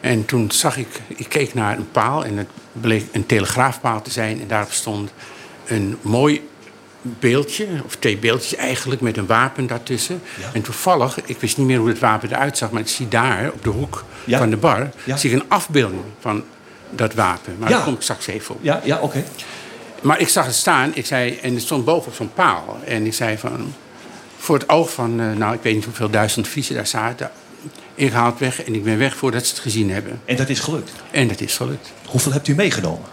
en 0.00 0.24
toen 0.24 0.50
zag 0.50 0.76
ik, 0.76 0.88
ik 1.06 1.28
keek 1.28 1.54
naar 1.54 1.76
een 1.76 1.90
paal 1.90 2.24
en 2.24 2.36
het 2.36 2.48
bleek 2.72 3.04
een 3.12 3.26
telegraafpaal 3.26 4.02
te 4.02 4.10
zijn. 4.10 4.40
En 4.40 4.48
daarop 4.48 4.72
stond 4.72 5.10
een 5.66 5.98
mooi 6.02 6.48
beeldje, 7.02 7.66
of 7.84 7.96
twee 7.96 8.16
beeldjes 8.18 8.54
eigenlijk, 8.54 9.00
met 9.00 9.16
een 9.16 9.26
wapen 9.26 9.66
daartussen. 9.66 10.22
En 10.52 10.62
toevallig, 10.62 11.18
ik 11.24 11.38
wist 11.40 11.56
niet 11.58 11.66
meer 11.66 11.78
hoe 11.78 11.88
het 11.88 11.98
wapen 11.98 12.30
eruit 12.32 12.58
zag, 12.58 12.70
maar 12.70 12.80
ik 12.80 12.88
zie 12.88 13.08
daar 13.08 13.50
op 13.52 13.64
de 13.64 13.70
hoek 13.70 14.04
Ja. 14.24 14.38
van 14.38 14.50
de 14.50 14.56
bar 14.56 14.90
Ja. 15.04 15.16
zie 15.16 15.30
ik 15.30 15.40
een 15.40 15.48
afbeelding 15.48 16.02
van 16.20 16.44
dat 16.90 17.14
wapen. 17.14 17.56
Maar 17.58 17.68
daar 17.68 17.82
kom 17.82 17.94
ik 17.94 18.02
straks 18.02 18.26
even 18.26 18.54
op. 18.54 18.60
Ja, 18.62 18.80
ja 18.84 18.98
oké. 18.98 19.24
Maar 20.02 20.20
ik 20.20 20.28
zag 20.28 20.46
het 20.46 20.54
staan, 20.54 20.90
ik 20.94 21.06
zei, 21.06 21.38
en 21.42 21.54
het 21.54 21.62
stond 21.62 21.84
boven 21.84 22.08
op 22.10 22.14
zo'n 22.16 22.32
paal. 22.34 22.78
En 22.84 23.06
ik 23.06 23.14
zei 23.14 23.38
van, 23.38 23.74
voor 24.38 24.58
het 24.58 24.68
oog 24.68 24.92
van, 24.92 25.20
eh, 25.20 25.32
nou 25.32 25.54
ik 25.54 25.62
weet 25.62 25.74
niet 25.74 25.84
hoeveel 25.84 26.10
duizend 26.10 26.48
Friesen 26.48 26.74
daar 26.74 26.86
zaten. 26.86 27.30
Ik 27.98 28.12
haal 28.12 28.26
het 28.26 28.38
weg 28.38 28.64
en 28.64 28.74
ik 28.74 28.84
ben 28.84 28.98
weg 28.98 29.16
voordat 29.16 29.46
ze 29.46 29.52
het 29.52 29.62
gezien 29.62 29.90
hebben. 29.90 30.20
En 30.24 30.36
dat 30.36 30.48
is 30.48 30.60
gelukt. 30.60 30.92
En 31.10 31.28
dat 31.28 31.40
is 31.40 31.56
gelukt. 31.56 31.92
Hoeveel 32.06 32.32
hebt 32.32 32.48
u 32.48 32.54
meegenomen? 32.54 33.08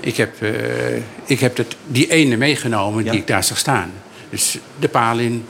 Ik 0.00 0.16
heb, 0.16 0.42
eh, 0.42 0.96
ik 1.24 1.40
heb 1.40 1.64
die 1.86 2.10
ene 2.10 2.36
meegenomen 2.36 3.04
Ja. 3.04 3.10
die 3.10 3.20
ik 3.20 3.26
daar 3.26 3.44
zag 3.44 3.58
staan. 3.58 3.92
Dus 4.30 4.58
de 4.78 4.88
paal 4.88 5.18
in, 5.18 5.44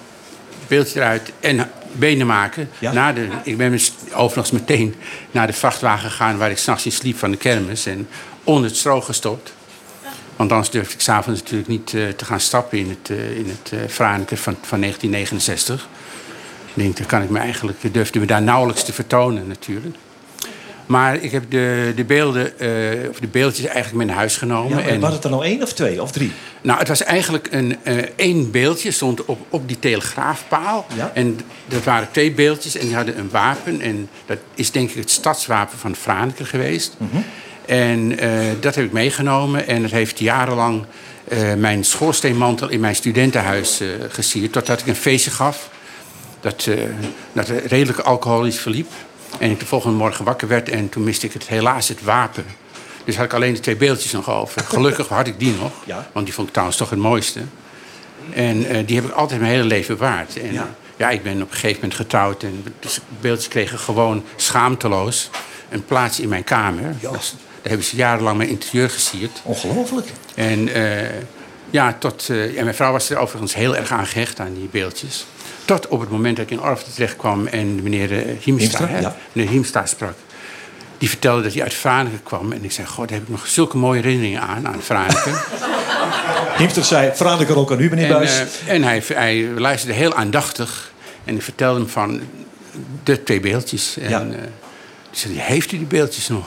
beeldje 0.66 1.00
eruit 1.00 1.32
en 1.40 1.70
benen 1.92 2.26
maken. 2.26 2.70
Ja. 2.78 2.92
Na 2.92 3.12
de, 3.12 3.28
ik 3.44 3.56
ben 3.56 3.78
overigens 4.14 4.50
meteen 4.50 4.94
naar 5.30 5.46
de 5.46 5.52
vrachtwagen 5.52 6.10
gegaan... 6.10 6.38
waar 6.38 6.50
ik 6.50 6.58
s'nachts 6.58 6.84
in 6.84 6.92
sliep 6.92 7.18
van 7.18 7.30
de 7.30 7.36
kermis. 7.36 7.86
En 7.86 8.08
onder 8.44 8.64
het 8.64 8.76
stro 8.78 9.00
gestopt. 9.00 9.52
Want 10.36 10.50
anders 10.50 10.70
durfde 10.70 10.94
ik 10.94 11.00
s'avonds 11.00 11.40
natuurlijk 11.40 11.68
niet 11.68 11.94
eh, 11.94 12.08
te 12.08 12.24
gaan 12.24 12.40
stappen... 12.40 12.78
in 12.78 12.88
het, 12.88 13.10
eh 13.10 13.36
in 13.36 13.48
het 13.48 13.92
Franeker 13.92 14.36
van, 14.36 14.56
van 14.62 14.80
1969. 14.80 15.88
Ik 16.74 16.82
denk, 16.82 17.08
kan 17.08 17.22
ik 17.22 17.30
me 17.30 17.38
eigenlijk... 17.38 17.78
Durfde 17.92 18.18
me 18.18 18.26
daar 18.26 18.42
nauwelijks 18.42 18.84
te 18.84 18.92
vertonen 18.92 19.46
natuurlijk. 19.46 19.96
Maar 20.86 21.22
ik 21.22 21.30
heb 21.30 21.50
de, 21.50 21.92
de 21.96 22.04
beelden, 22.04 22.58
eh, 22.58 23.08
of 23.08 23.20
de 23.20 23.26
beeldjes 23.26 23.64
eigenlijk 23.64 23.96
mee 23.96 24.06
naar 24.06 24.16
huis 24.16 24.36
genomen. 24.36 24.78
Ja, 24.78 24.84
en, 24.84 25.00
was 25.00 25.12
het 25.12 25.24
er 25.24 25.30
nou 25.30 25.44
één 25.44 25.62
of 25.62 25.72
twee 25.72 26.02
of 26.02 26.10
drie? 26.10 26.32
nou, 26.62 26.78
het 26.78 26.88
was 26.88 27.02
eigenlijk 27.02 27.48
een, 27.50 27.76
eh, 27.82 27.96
één 28.16 28.50
beeldje, 28.50 28.90
stond 28.90 29.24
op, 29.24 29.38
op 29.48 29.68
die 29.68 29.78
telegraafpaal. 29.78 30.86
Ja. 30.94 31.10
En 31.14 31.38
dat 31.68 31.84
waren 31.84 32.08
twee 32.10 32.32
beeldjes 32.32 32.76
en 32.76 32.86
die 32.86 32.94
hadden 32.94 33.18
een 33.18 33.30
wapen. 33.30 33.80
En 33.80 34.08
dat 34.26 34.38
is 34.54 34.70
denk 34.70 34.90
ik 34.90 34.96
het 34.96 35.10
stadswapen 35.10 35.78
van 35.78 35.96
Franeker 35.96 36.46
geweest. 36.46 36.96
Mhm. 36.96 37.16
En 37.66 38.18
eh, 38.18 38.30
dat 38.60 38.74
heb 38.74 38.84
ik 38.84 38.92
meegenomen. 38.92 39.66
En 39.66 39.82
dat 39.82 39.90
heeft 39.90 40.18
jarenlang 40.18 40.84
mijn 41.56 41.84
schoorsteenmantel 41.84 42.68
in 42.68 42.80
mijn 42.80 42.94
studentenhuis 42.94 43.80
gesierd. 44.08 44.52
Totdat 44.52 44.80
ik 44.80 44.86
een 44.86 44.96
feestje 44.96 45.30
gaf 45.30 45.70
dat, 46.42 46.66
eh, 46.66 46.78
dat 47.32 47.48
redelijk 47.48 47.98
alcoholisch 47.98 48.58
verliep. 48.60 48.90
En 49.38 49.50
ik 49.50 49.60
de 49.60 49.66
volgende 49.66 49.96
morgen 49.96 50.24
wakker 50.24 50.48
werd 50.48 50.68
en 50.68 50.88
toen 50.88 51.04
miste 51.04 51.26
ik 51.26 51.32
het, 51.32 51.48
helaas 51.48 51.88
het 51.88 52.02
wapen. 52.02 52.44
Dus 53.04 53.16
had 53.16 53.24
ik 53.24 53.32
alleen 53.32 53.54
de 53.54 53.60
twee 53.60 53.76
beeldjes 53.76 54.12
nog 54.12 54.30
over. 54.30 54.62
Gelukkig 54.74 55.08
had 55.08 55.26
ik 55.26 55.38
die 55.38 55.54
nog, 55.60 55.72
Ja. 55.84 56.08
want 56.12 56.24
die 56.26 56.34
vond 56.34 56.46
ik 56.46 56.52
trouwens 56.52 56.78
toch 56.78 56.90
het 56.90 56.98
mooiste. 56.98 57.40
En 58.34 58.64
eh, 58.68 58.86
die 58.86 58.96
heb 58.96 59.04
ik 59.04 59.10
altijd 59.12 59.40
mijn 59.40 59.52
hele 59.52 59.64
leven 59.64 59.96
bewaard. 59.96 60.36
En, 60.40 60.52
Ja. 60.52 60.68
ja. 60.96 61.10
ik 61.10 61.22
ben 61.22 61.42
op 61.42 61.48
een 61.48 61.54
gegeven 61.54 61.74
moment 61.74 61.94
getrouwd 61.94 62.42
en 62.42 62.64
dus 62.80 62.94
de 62.94 63.00
beeldjes 63.20 63.48
kregen 63.48 63.78
gewoon 63.78 64.24
schaamteloos 64.36 65.30
een 65.68 65.84
plaats 65.84 66.20
in 66.20 66.28
mijn 66.28 66.44
kamer. 66.44 66.94
Ja. 67.00 67.10
Dus 67.10 67.30
daar 67.30 67.70
hebben 67.70 67.86
ze 67.86 67.96
jarenlang 67.96 68.36
mijn 68.36 68.48
interieur 68.48 68.90
gesierd. 68.90 69.40
Ongelooflijk. 69.42 70.06
En 70.34 70.74
eh, 70.74 71.08
ja, 71.70 71.96
tot, 71.98 72.28
eh, 72.28 72.58
en 72.58 72.64
mijn 72.64 72.74
vrouw 72.76 72.92
was 72.92 73.10
er 73.10 73.16
overigens 73.16 73.54
heel 73.54 73.76
erg 73.76 73.90
aan 73.90 74.06
gehecht 74.06 74.40
aan 74.40 74.54
die 74.54 74.68
beeldjes. 74.70 75.26
Tot 75.64 75.88
op 75.88 76.00
het 76.00 76.10
moment 76.10 76.36
dat 76.36 76.44
ik 76.44 76.50
in 76.50 76.62
Orfte 76.62 76.92
terecht 76.92 77.16
kwam 77.16 77.46
en 77.46 77.82
meneer 77.82 78.12
eh, 78.12 78.18
Hiemstra, 78.40 78.86
Hiemstra, 78.86 78.98
ja. 79.00 79.16
meneer 79.32 79.50
Hiemstra 79.50 79.86
sprak. 79.86 80.14
Die 80.98 81.08
vertelde 81.08 81.42
dat 81.42 81.52
hij 81.52 81.62
uit 81.62 81.74
Franeker 81.74 82.18
kwam. 82.22 82.52
En 82.52 82.64
ik 82.64 82.72
zei, 82.72 82.86
god, 82.86 83.08
daar 83.08 83.18
heb 83.18 83.26
ik 83.26 83.32
nog 83.32 83.46
zulke 83.46 83.76
mooie 83.76 84.00
herinneringen 84.00 84.40
aan, 84.40 84.66
aan 84.66 84.82
Franeker. 84.82 85.46
Hiemster 86.58 86.84
zei, 86.84 87.10
er 87.18 87.56
ook 87.58 87.72
aan 87.72 87.80
u, 87.80 87.88
meneer 87.88 88.04
en 88.04 88.10
Buis. 88.12 88.40
eh, 88.66 88.74
en 88.74 88.82
hij, 88.82 89.02
hij 89.06 89.42
luisterde 89.56 89.94
heel 89.94 90.14
aandachtig. 90.14 90.92
En 91.24 91.34
ik 91.34 91.42
vertelde 91.42 91.80
hem 91.80 91.88
van 91.88 92.20
de 93.02 93.22
twee 93.22 93.40
beeldjes. 93.40 93.96
En 93.96 94.10
Ja. 94.10 94.20
eh, 94.20 94.38
zei, 95.10 95.38
heeft 95.38 95.72
u 95.72 95.76
die 95.78 95.86
beeldjes 95.86 96.28
nog? 96.28 96.46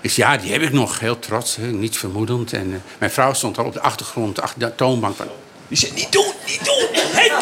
Ik 0.00 0.10
zei, 0.10 0.30
ja, 0.32 0.36
die 0.38 0.52
heb 0.52 0.62
ik 0.62 0.72
nog. 0.72 1.00
Heel 1.00 1.18
trots, 1.18 1.56
hè, 1.56 1.66
niets 1.66 1.98
vermoedend. 1.98 2.52
En 2.52 2.82
mijn 2.98 3.10
vrouw 3.10 3.32
stond 3.32 3.58
al 3.58 3.64
op 3.64 3.72
de 3.72 3.80
achtergrond, 3.80 4.40
achter 4.40 4.58
de 4.60 4.74
toonbank. 4.74 5.16
Van, 5.16 5.26
Die 5.68 5.78
zei, 5.78 5.92
niet 5.92 6.12
doen, 6.12 6.32
niet 6.46 6.64
doen. 6.64 6.86
Henk, 6.92 7.32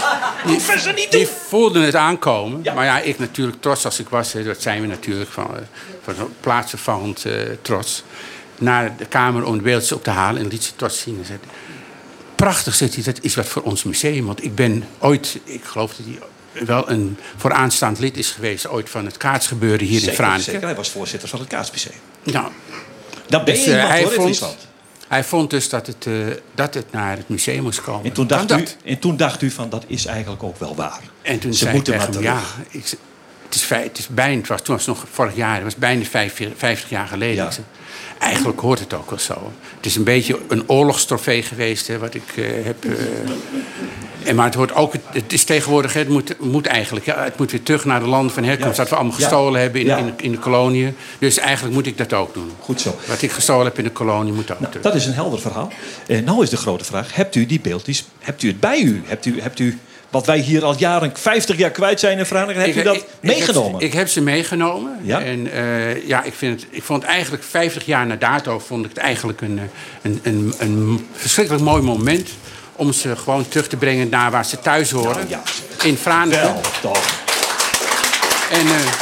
professor, 0.42 0.92
niet 0.92 1.10
doen. 1.10 1.20
Die 1.20 1.28
voelden 1.48 1.82
het 1.82 1.94
aankomen. 1.94 2.62
Maar 2.74 2.84
ja, 2.84 3.00
ik 3.00 3.18
natuurlijk 3.18 3.60
trots 3.60 3.84
als 3.84 3.98
ik 3.98 4.08
was. 4.08 4.32
Dat 4.32 4.62
zijn 4.62 4.80
we 4.80 4.86
natuurlijk 4.86 5.30
van, 5.30 5.56
eh, 5.56 5.62
van 6.02 6.14
zo'n 6.14 6.34
plaatsvervangend 6.40 7.24
eh, 7.24 7.32
trots. 7.62 8.02
Naar 8.58 8.96
de 8.96 9.06
kamer 9.06 9.44
om 9.44 9.56
de 9.56 9.62
beeldjes 9.62 9.92
op 9.92 10.04
te 10.04 10.10
halen 10.10 10.42
en 10.42 10.48
liet 10.48 10.64
ze 10.64 10.76
trots 10.76 11.00
zien. 11.00 11.18
En 11.18 11.24
zei, 11.24 11.38
Prachtig, 12.36 12.74
zegt 12.74 12.94
hij, 12.94 13.04
dat 13.04 13.18
is 13.20 13.34
wat 13.34 13.46
voor 13.46 13.62
ons 13.62 13.82
museum. 13.82 14.26
Want 14.26 14.44
ik 14.44 14.54
ben 14.54 14.84
ooit, 14.98 15.38
ik 15.44 15.64
geloof 15.64 15.94
dat 15.94 16.06
hij 16.06 16.18
wel 16.66 16.90
een 16.90 17.18
vooraanstaand 17.36 17.98
lid 17.98 18.16
is 18.16 18.30
geweest... 18.30 18.68
ooit 18.68 18.90
van 18.90 19.04
het 19.04 19.16
kaatsgebeuren 19.16 19.86
hier 19.86 20.08
in 20.08 20.14
Franeker. 20.14 20.42
zeker. 20.42 20.62
Hij 20.62 20.74
was 20.74 20.90
voorzitter 20.90 21.28
van 21.28 21.38
het 21.38 21.48
Kaasmuseum. 21.48 21.96
Nou, 22.22 22.48
Dat 23.26 23.44
ben 23.44 23.54
dus, 23.54 23.64
je 23.64 23.70
eh, 23.70 23.76
iemand, 23.76 23.92
hij, 23.92 24.02
hoor, 24.02 24.34
vond. 24.34 24.65
Hij 25.08 25.24
vond 25.24 25.50
dus 25.50 25.68
dat 25.68 25.86
het, 25.86 26.06
eh, 26.06 26.14
dat 26.54 26.74
het 26.74 26.92
naar 26.92 27.16
het 27.16 27.28
museum 27.28 27.62
moest 27.62 27.82
komen. 27.82 28.04
En 28.04 28.12
toen, 28.12 28.26
dacht 28.26 28.44
u, 28.44 28.46
dat. 28.46 28.76
en 28.84 28.98
toen 28.98 29.16
dacht 29.16 29.42
u 29.42 29.50
van, 29.50 29.68
dat 29.70 29.84
is 29.86 30.06
eigenlijk 30.06 30.42
ook 30.42 30.58
wel 30.58 30.74
waar. 30.74 31.00
En 31.22 31.38
toen 31.38 31.52
Ze 31.52 31.58
zei 31.58 31.74
moeten 31.74 31.92
tegen 31.92 32.12
hem, 32.12 32.22
ja, 32.22 32.40
ik, 32.68 32.96
het, 33.42 33.54
is, 33.54 33.68
het 33.68 33.98
is 33.98 34.08
bijna, 34.08 34.38
het 34.38 34.48
was, 34.48 34.62
toen 34.62 34.76
was 34.76 34.86
het 34.86 34.96
nog 34.96 35.06
vorig 35.12 35.36
jaar, 35.36 35.54
het 35.54 35.62
was 35.62 35.76
bijna 35.76 36.04
vijf- 36.04 36.40
50 36.56 36.90
jaar 36.90 37.06
geleden. 37.06 37.44
Ja. 37.44 37.50
Eigenlijk 38.18 38.60
hoort 38.60 38.78
het 38.78 38.94
ook 38.94 39.10
wel 39.10 39.18
zo. 39.18 39.52
Het 39.76 39.86
is 39.86 39.96
een 39.96 40.04
beetje 40.04 40.38
een 40.48 40.68
oorlogstrofee 40.68 41.42
geweest, 41.42 41.86
hè, 41.86 41.98
wat 41.98 42.14
ik 42.14 42.22
eh, 42.36 42.44
heb... 42.64 42.84
eh, 42.84 42.90
en 44.24 44.34
maar 44.36 44.44
het 44.44 44.54
hoort 44.54 44.74
ook, 44.74 44.92
het 45.12 45.32
is 45.32 45.44
tegenwoordig, 45.44 45.92
het 45.92 46.08
moet, 46.08 46.34
moet 46.40 46.66
eigenlijk, 46.66 47.06
ja, 47.06 47.22
het 47.24 47.38
moet 47.38 47.50
weer 47.50 47.62
terug 47.62 47.84
naar 47.84 48.00
de 48.00 48.06
landen 48.06 48.32
van 48.34 48.44
herkomst, 48.44 48.76
dat 48.76 48.88
we 48.88 48.94
allemaal 48.94 49.12
Ja. 49.18 49.18
gestolen 49.24 49.60
hebben 49.60 49.80
in, 49.80 49.86
Ja. 49.86 49.96
in, 49.96 50.12
in 50.16 50.30
de 50.32 50.38
koloniën. 50.38 50.96
Dus 51.18 51.38
eigenlijk 51.38 51.74
moet 51.74 51.86
ik 51.86 51.98
dat 51.98 52.12
ook 52.12 52.34
doen. 52.34 52.50
Goed 52.60 52.80
zo. 52.80 52.96
Wat 53.06 53.22
ik 53.22 53.30
gestolen 53.30 53.64
heb 53.64 53.78
in 53.78 53.84
de 53.84 53.90
kolonie 53.90 54.32
moet 54.32 54.50
ook 54.50 54.58
terug. 54.58 54.82
Dat 54.82 54.94
is 54.94 55.06
een 55.06 55.12
helder 55.12 55.40
verhaal. 55.40 55.72
En 56.06 56.24
nou 56.24 56.42
is 56.42 56.50
de 56.50 56.56
grote 56.56 56.84
vraag, 56.84 57.14
hebt 57.14 57.34
u 57.34 57.46
die 57.46 57.60
beeldjes, 57.60 58.04
hebt 58.18 58.42
u 58.42 58.48
het 58.48 58.60
bij 58.60 58.80
u? 58.80 59.02
Hebt 59.06 59.26
u, 59.26 59.40
hebt 59.40 59.58
u 59.58 59.78
wat 60.10 60.26
wij 60.26 60.38
hier 60.38 60.64
al 60.64 60.74
jaren, 60.78 61.12
50 61.14 61.56
jaar 61.56 61.70
kwijt 61.70 62.00
zijn 62.00 62.18
in 62.18 62.26
Vragen. 62.26 62.56
Heb 62.56 62.74
je 62.74 62.82
dat 62.82 62.94
ik- 62.96 63.00
ik 63.02 63.08
meegenomen? 63.20 63.72
heb 63.72 63.80
Ik, 63.82 63.92
heb 63.92 64.08
ze 64.08 64.20
meegenomen. 64.20 64.98
Ja? 65.02 65.20
En 65.20 65.52
eh, 65.52 66.06
ja, 66.06 66.22
ik, 66.22 66.34
vind 66.36 66.60
het, 66.60 66.70
ik 66.70 66.82
vond 66.82 67.02
eigenlijk 67.02 67.42
50 67.44 67.86
jaar 67.86 68.06
na 68.06 68.16
dato 68.16 68.58
vond 68.58 68.84
ik 68.84 68.90
het 68.94 68.98
eigenlijk 68.98 69.40
een, 69.40 69.58
eh, 69.58 69.64
een, 70.02 70.20
een, 70.22 70.54
een 70.58 71.06
verschrikkelijk 71.12 71.64
mooi 71.64 71.82
moment 71.82 72.28
om 72.72 72.92
ze 72.92 73.16
gewoon 73.16 73.48
terug 73.48 73.68
te 73.68 73.76
brengen 73.76 74.08
naar 74.08 74.30
waar 74.30 74.44
ze 74.44 74.58
thuis 74.60 74.90
horen. 74.90 75.28
In 75.82 75.96
Franeker. 75.96 76.40
Wel, 76.42 76.60
toch. 76.82 77.04
En 78.50 78.66
eh, 78.66 78.92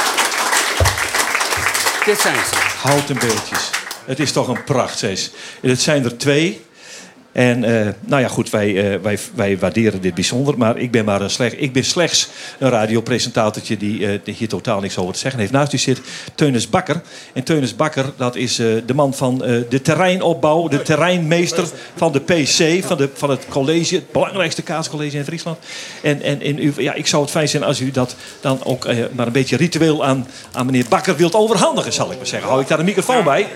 dit 2.05 2.19
zijn 2.19 2.35
ze. 2.35 2.55
Houten 2.87 3.17
beeldjes. 3.19 3.69
Het 4.05 4.19
is 4.19 4.31
toch 4.31 4.47
een 4.47 4.63
pracht, 4.63 4.97
Cees. 4.97 5.31
En 5.61 5.69
Het 5.69 5.81
zijn 5.81 6.03
er 6.03 6.17
twee. 6.17 6.64
En 7.35 7.63
eh, 7.63 7.93
nou 8.05 8.21
ja, 8.21 8.27
goed, 8.27 8.49
wij, 8.49 8.93
eh, 8.93 8.99
wij, 9.01 9.19
wij 9.33 9.57
waarderen 9.57 10.01
dit 10.01 10.13
bijzonder. 10.13 10.57
Maar 10.57 10.77
ik 10.77 10.91
ben, 10.91 11.05
maar 11.05 11.21
een 11.21 11.29
slecht, 11.29 11.61
ik 11.61 11.73
ben 11.73 11.83
slechts 11.83 12.29
een 12.59 12.69
radiopresentatortje 12.69 13.77
die, 13.77 14.07
eh, 14.07 14.19
die 14.23 14.33
hier 14.33 14.47
totaal 14.47 14.79
niks 14.79 14.97
over 14.97 15.13
te 15.13 15.19
zeggen 15.19 15.39
heeft. 15.39 15.51
Naast 15.51 15.73
u 15.73 15.77
zit 15.77 16.01
Teunis 16.35 16.69
Bakker. 16.69 17.01
En 17.33 17.43
Teunis 17.43 17.75
Bakker, 17.75 18.05
dat 18.17 18.35
is 18.35 18.55
de 18.55 18.93
man 18.93 19.13
van 19.13 19.37
de 19.69 19.81
terreinopbouw, 19.81 20.67
de 20.67 20.81
terreinmeester 20.81 21.67
van 21.95 22.11
de 22.11 22.19
PC, 22.19 22.85
van, 22.85 22.97
de, 22.97 23.09
van 23.13 23.29
het 23.29 23.45
college, 23.49 23.95
het 23.95 24.11
belangrijkste 24.11 24.61
kaascollege 24.61 25.17
in 25.17 25.25
Friesland. 25.25 25.57
En, 26.01 26.21
en, 26.21 26.41
en 26.41 26.59
u, 26.59 26.73
ja, 26.77 26.93
ik 26.93 27.07
zou 27.07 27.21
het 27.21 27.31
fijn 27.31 27.49
zijn 27.49 27.63
als 27.63 27.79
u 27.79 27.91
dat 27.91 28.15
dan 28.41 28.63
ook 28.63 28.87
maar 29.11 29.27
een 29.27 29.33
beetje 29.33 29.57
ritueel 29.57 30.05
aan, 30.05 30.27
aan 30.51 30.65
meneer 30.65 30.85
Bakker 30.89 31.15
wilt 31.15 31.35
overhandigen, 31.35 31.93
zal 31.93 32.11
ik 32.11 32.17
maar 32.17 32.27
zeggen. 32.27 32.49
Hou 32.49 32.61
ik 32.61 32.67
daar 32.67 32.79
een 32.79 32.85
microfoon 32.85 33.23
bij? 33.23 33.47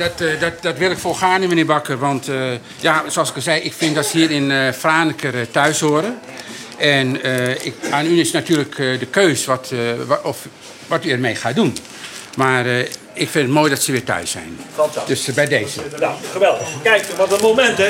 Dat, 0.00 0.20
eh, 0.20 0.40
dat, 0.40 0.62
dat 0.62 0.78
wil 0.78 0.90
ik 0.90 0.98
volgaan, 0.98 1.40
meneer 1.40 1.66
Bakker. 1.66 1.98
Want 1.98 2.28
eh, 2.28 2.36
ja, 2.80 3.02
zoals 3.08 3.28
ik 3.30 3.34
al 3.36 3.42
zei, 3.42 3.60
ik 3.60 3.72
vind 3.72 3.94
dat 3.94 4.06
ze 4.06 4.16
hier 4.16 4.30
in 4.30 4.50
eh 4.50 4.72
Franeker 4.72 5.50
thuis 5.50 5.80
horen. 5.80 6.18
En 6.78 7.24
ik, 7.64 7.74
aan 7.90 8.06
u 8.06 8.20
is 8.20 8.30
natuurlijk 8.30 8.76
de 8.76 9.06
keus 9.10 9.44
wat, 9.44 9.72
wa- 10.06 10.20
of, 10.22 10.38
wat 10.86 11.04
u 11.04 11.10
ermee 11.10 11.34
gaat 11.34 11.54
doen. 11.54 11.76
Maar 12.36 12.66
ik 13.12 13.28
vind 13.28 13.34
het 13.34 13.48
mooi 13.48 13.70
dat 13.70 13.82
ze 13.82 13.92
weer 13.92 14.04
thuis 14.04 14.30
zijn. 14.30 14.58
Fantastisch. 14.74 15.24
Dus 15.24 15.34
bij 15.34 15.46
deze. 15.46 15.80
Nou, 15.98 16.14
geweldig. 16.32 16.68
Kijk, 16.82 17.06
wat 17.16 17.32
een 17.32 17.40
moment, 17.40 17.78
hè? 17.78 17.88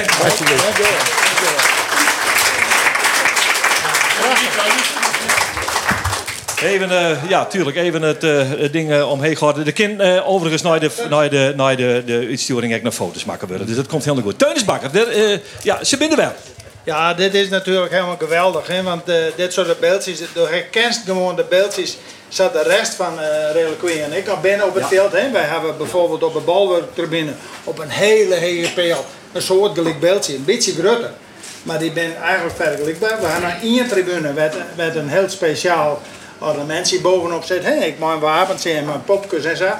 Even, 6.62 6.90
eh, 6.90 7.28
ja, 7.28 7.44
tuurlijk, 7.44 7.76
even 7.76 8.02
het, 8.02 8.24
eh, 8.24 8.72
ding 8.72 8.92
eh, 8.92 9.10
omheen 9.10 9.36
gehouden. 9.36 9.64
De 9.64 9.72
kind, 9.72 10.02
overigens, 10.24 10.62
naar 10.62 10.80
de, 10.80 10.90
naar 11.08 11.30
de, 11.30 11.52
naar 11.56 11.76
de, 11.76 12.02
de 12.06 12.26
uitsturing 12.28 12.74
ik 12.74 12.82
nog 12.82 12.94
foto's 12.94 13.24
maken 13.24 13.48
willen. 13.48 13.66
Dus 13.66 13.76
dat 13.76 13.86
komt 13.86 14.04
helemaal 14.04 14.24
goed. 14.24 14.38
Teunis 14.38 14.64
Bakker, 14.64 14.92
de, 14.92 15.04
eh, 15.04 15.64
ja, 15.64 15.84
ze 15.84 15.96
binden 15.96 16.18
wel. 16.18 16.32
Ja, 16.84 17.14
dit 17.14 17.34
is 17.34 17.48
natuurlijk 17.48 17.92
helemaal 17.92 18.16
geweldig. 18.16 18.66
Hè? 18.66 18.82
Want 18.82 19.02
dit 19.36 19.52
soort 19.52 19.80
beeldjes, 19.80 20.18
je 20.18 20.46
herkent 20.50 21.02
gewoon 21.06 21.36
de 21.36 21.44
beeldjes. 21.48 21.98
Zat 22.28 22.52
de 22.52 22.62
rest 22.62 22.94
van 22.94 23.14
uh, 23.18 23.52
Reliquie 23.52 24.02
en 24.02 24.12
ik 24.12 24.28
al 24.28 24.40
binnen 24.40 24.66
op 24.66 24.74
het 24.74 24.86
veld. 24.86 25.12
Hè? 25.12 25.30
Wij 25.30 25.44
hebben 25.44 25.76
bijvoorbeeld 25.76 26.22
op 26.22 26.32
de 26.32 26.40
balwerktribune 26.40 27.32
op 27.64 27.78
een 27.78 27.88
hele 27.88 28.34
hele 28.34 28.68
peel 28.68 29.04
een 29.32 29.42
soort 29.42 29.74
gelijk 29.74 30.00
beeldje, 30.00 30.34
een 30.34 30.44
beetje 30.44 30.72
groter. 30.72 31.10
Maar 31.62 31.78
die 31.78 31.92
ben 31.92 32.16
eigenlijk 32.22 32.56
vergelijkbaar. 32.56 33.20
We 33.20 33.26
hebben 33.26 33.50
aan 33.50 33.60
één 33.62 33.88
tribune 33.88 34.32
met, 34.32 34.54
met 34.76 34.94
een 34.96 35.08
heel 35.08 35.28
speciaal 35.28 36.00
ornamentje 36.40 37.00
bovenop 37.00 37.44
zit. 37.44 37.64
Hè? 37.64 37.74
Ik 37.74 37.98
mijn 37.98 38.18
wapens 38.18 38.64
en 38.64 38.84
mijn 38.84 39.04
popjes 39.04 39.44
en 39.44 39.56
zo. 39.56 39.70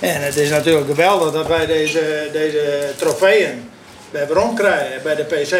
En 0.00 0.22
het 0.22 0.36
is 0.36 0.50
natuurlijk 0.50 0.86
geweldig 0.86 1.32
dat 1.32 1.46
wij 1.46 1.66
deze, 1.66 2.28
deze 2.32 2.92
trofeeën 2.96 3.70
bij 4.10 4.26
rond 4.26 4.58
krijgen 4.58 5.02
bij 5.02 5.14
de 5.14 5.24
PC. 5.24 5.52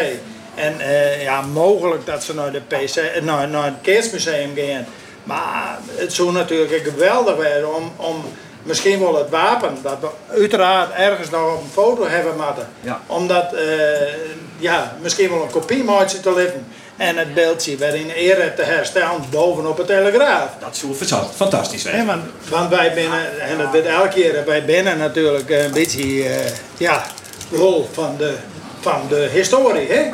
En 0.55 0.79
eh, 0.79 1.23
ja, 1.23 1.41
mogelijk 1.41 2.05
dat 2.05 2.23
ze 2.23 2.33
naar, 2.33 2.51
de 2.51 2.61
PC, 2.67 2.95
eh, 2.95 3.21
naar, 3.21 3.47
naar 3.47 3.65
het 3.65 3.73
Kerstmuseum 3.81 4.51
gaan. 4.55 4.85
Maar 5.23 5.79
het 5.95 6.13
zou 6.13 6.31
natuurlijk 6.31 6.83
geweldig 6.83 7.35
zijn 7.41 7.65
om, 7.65 7.91
om 7.95 8.23
misschien 8.63 8.99
wel 8.99 9.15
het 9.15 9.29
wapen, 9.29 9.77
dat 9.81 9.97
we 10.01 10.07
uiteraard 10.39 10.93
ergens 10.93 11.29
nog 11.29 11.53
op 11.53 11.61
een 11.63 11.69
foto 11.71 12.07
hebben 12.07 12.35
moeten. 12.35 12.67
Ja. 12.81 13.01
Om 13.07 13.27
dat, 13.27 13.53
eh, 13.53 14.13
ja, 14.57 14.97
misschien 15.01 15.29
wel 15.29 15.41
een 15.41 15.51
kopie 15.51 15.85
te 16.21 16.33
leven. 16.33 16.67
En 17.01 17.17
het 17.17 17.33
beeldje 17.33 17.77
weer 17.77 17.95
in 17.95 18.09
ere 18.09 18.53
te 18.53 18.61
herstellen 18.61 19.23
bovenop 19.29 19.77
het 19.77 19.87
telegraaf. 19.87 20.49
Dat 20.59 20.83
zou. 21.01 21.23
Fantastisch 21.35 21.81
zijn. 21.81 21.95
Nee, 21.95 22.05
want, 22.05 22.23
want 22.49 22.69
wij 22.69 22.93
binnen, 22.93 23.41
en 23.41 23.57
dat 23.57 23.71
weet 23.71 23.85
elke 23.85 24.07
keer, 24.07 24.45
wij 24.45 24.65
binnen 24.65 24.97
natuurlijk 24.97 25.49
een 25.49 25.71
beetje, 25.71 26.23
eh, 26.23 26.51
ja, 26.77 27.03
lol 27.49 27.89
van 27.93 28.15
de, 28.17 28.35
van 28.79 29.01
de 29.09 29.29
historie, 29.33 29.87
hè? 29.91 30.09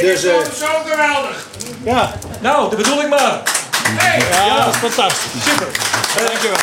Dus, 0.00 0.24
eh, 0.24 0.34
zo 0.58 0.66
geweldig. 0.86 1.48
ja. 1.84 2.12
Nou, 2.40 2.70
de 2.70 2.76
bedoeling 2.76 3.08
maar. 3.08 3.42
Ja, 4.30 4.64
dat 4.64 4.74
is 4.74 4.80
fantastisch. 4.80 5.42
Super. 5.44 5.66
Dankjewel. 6.26 6.56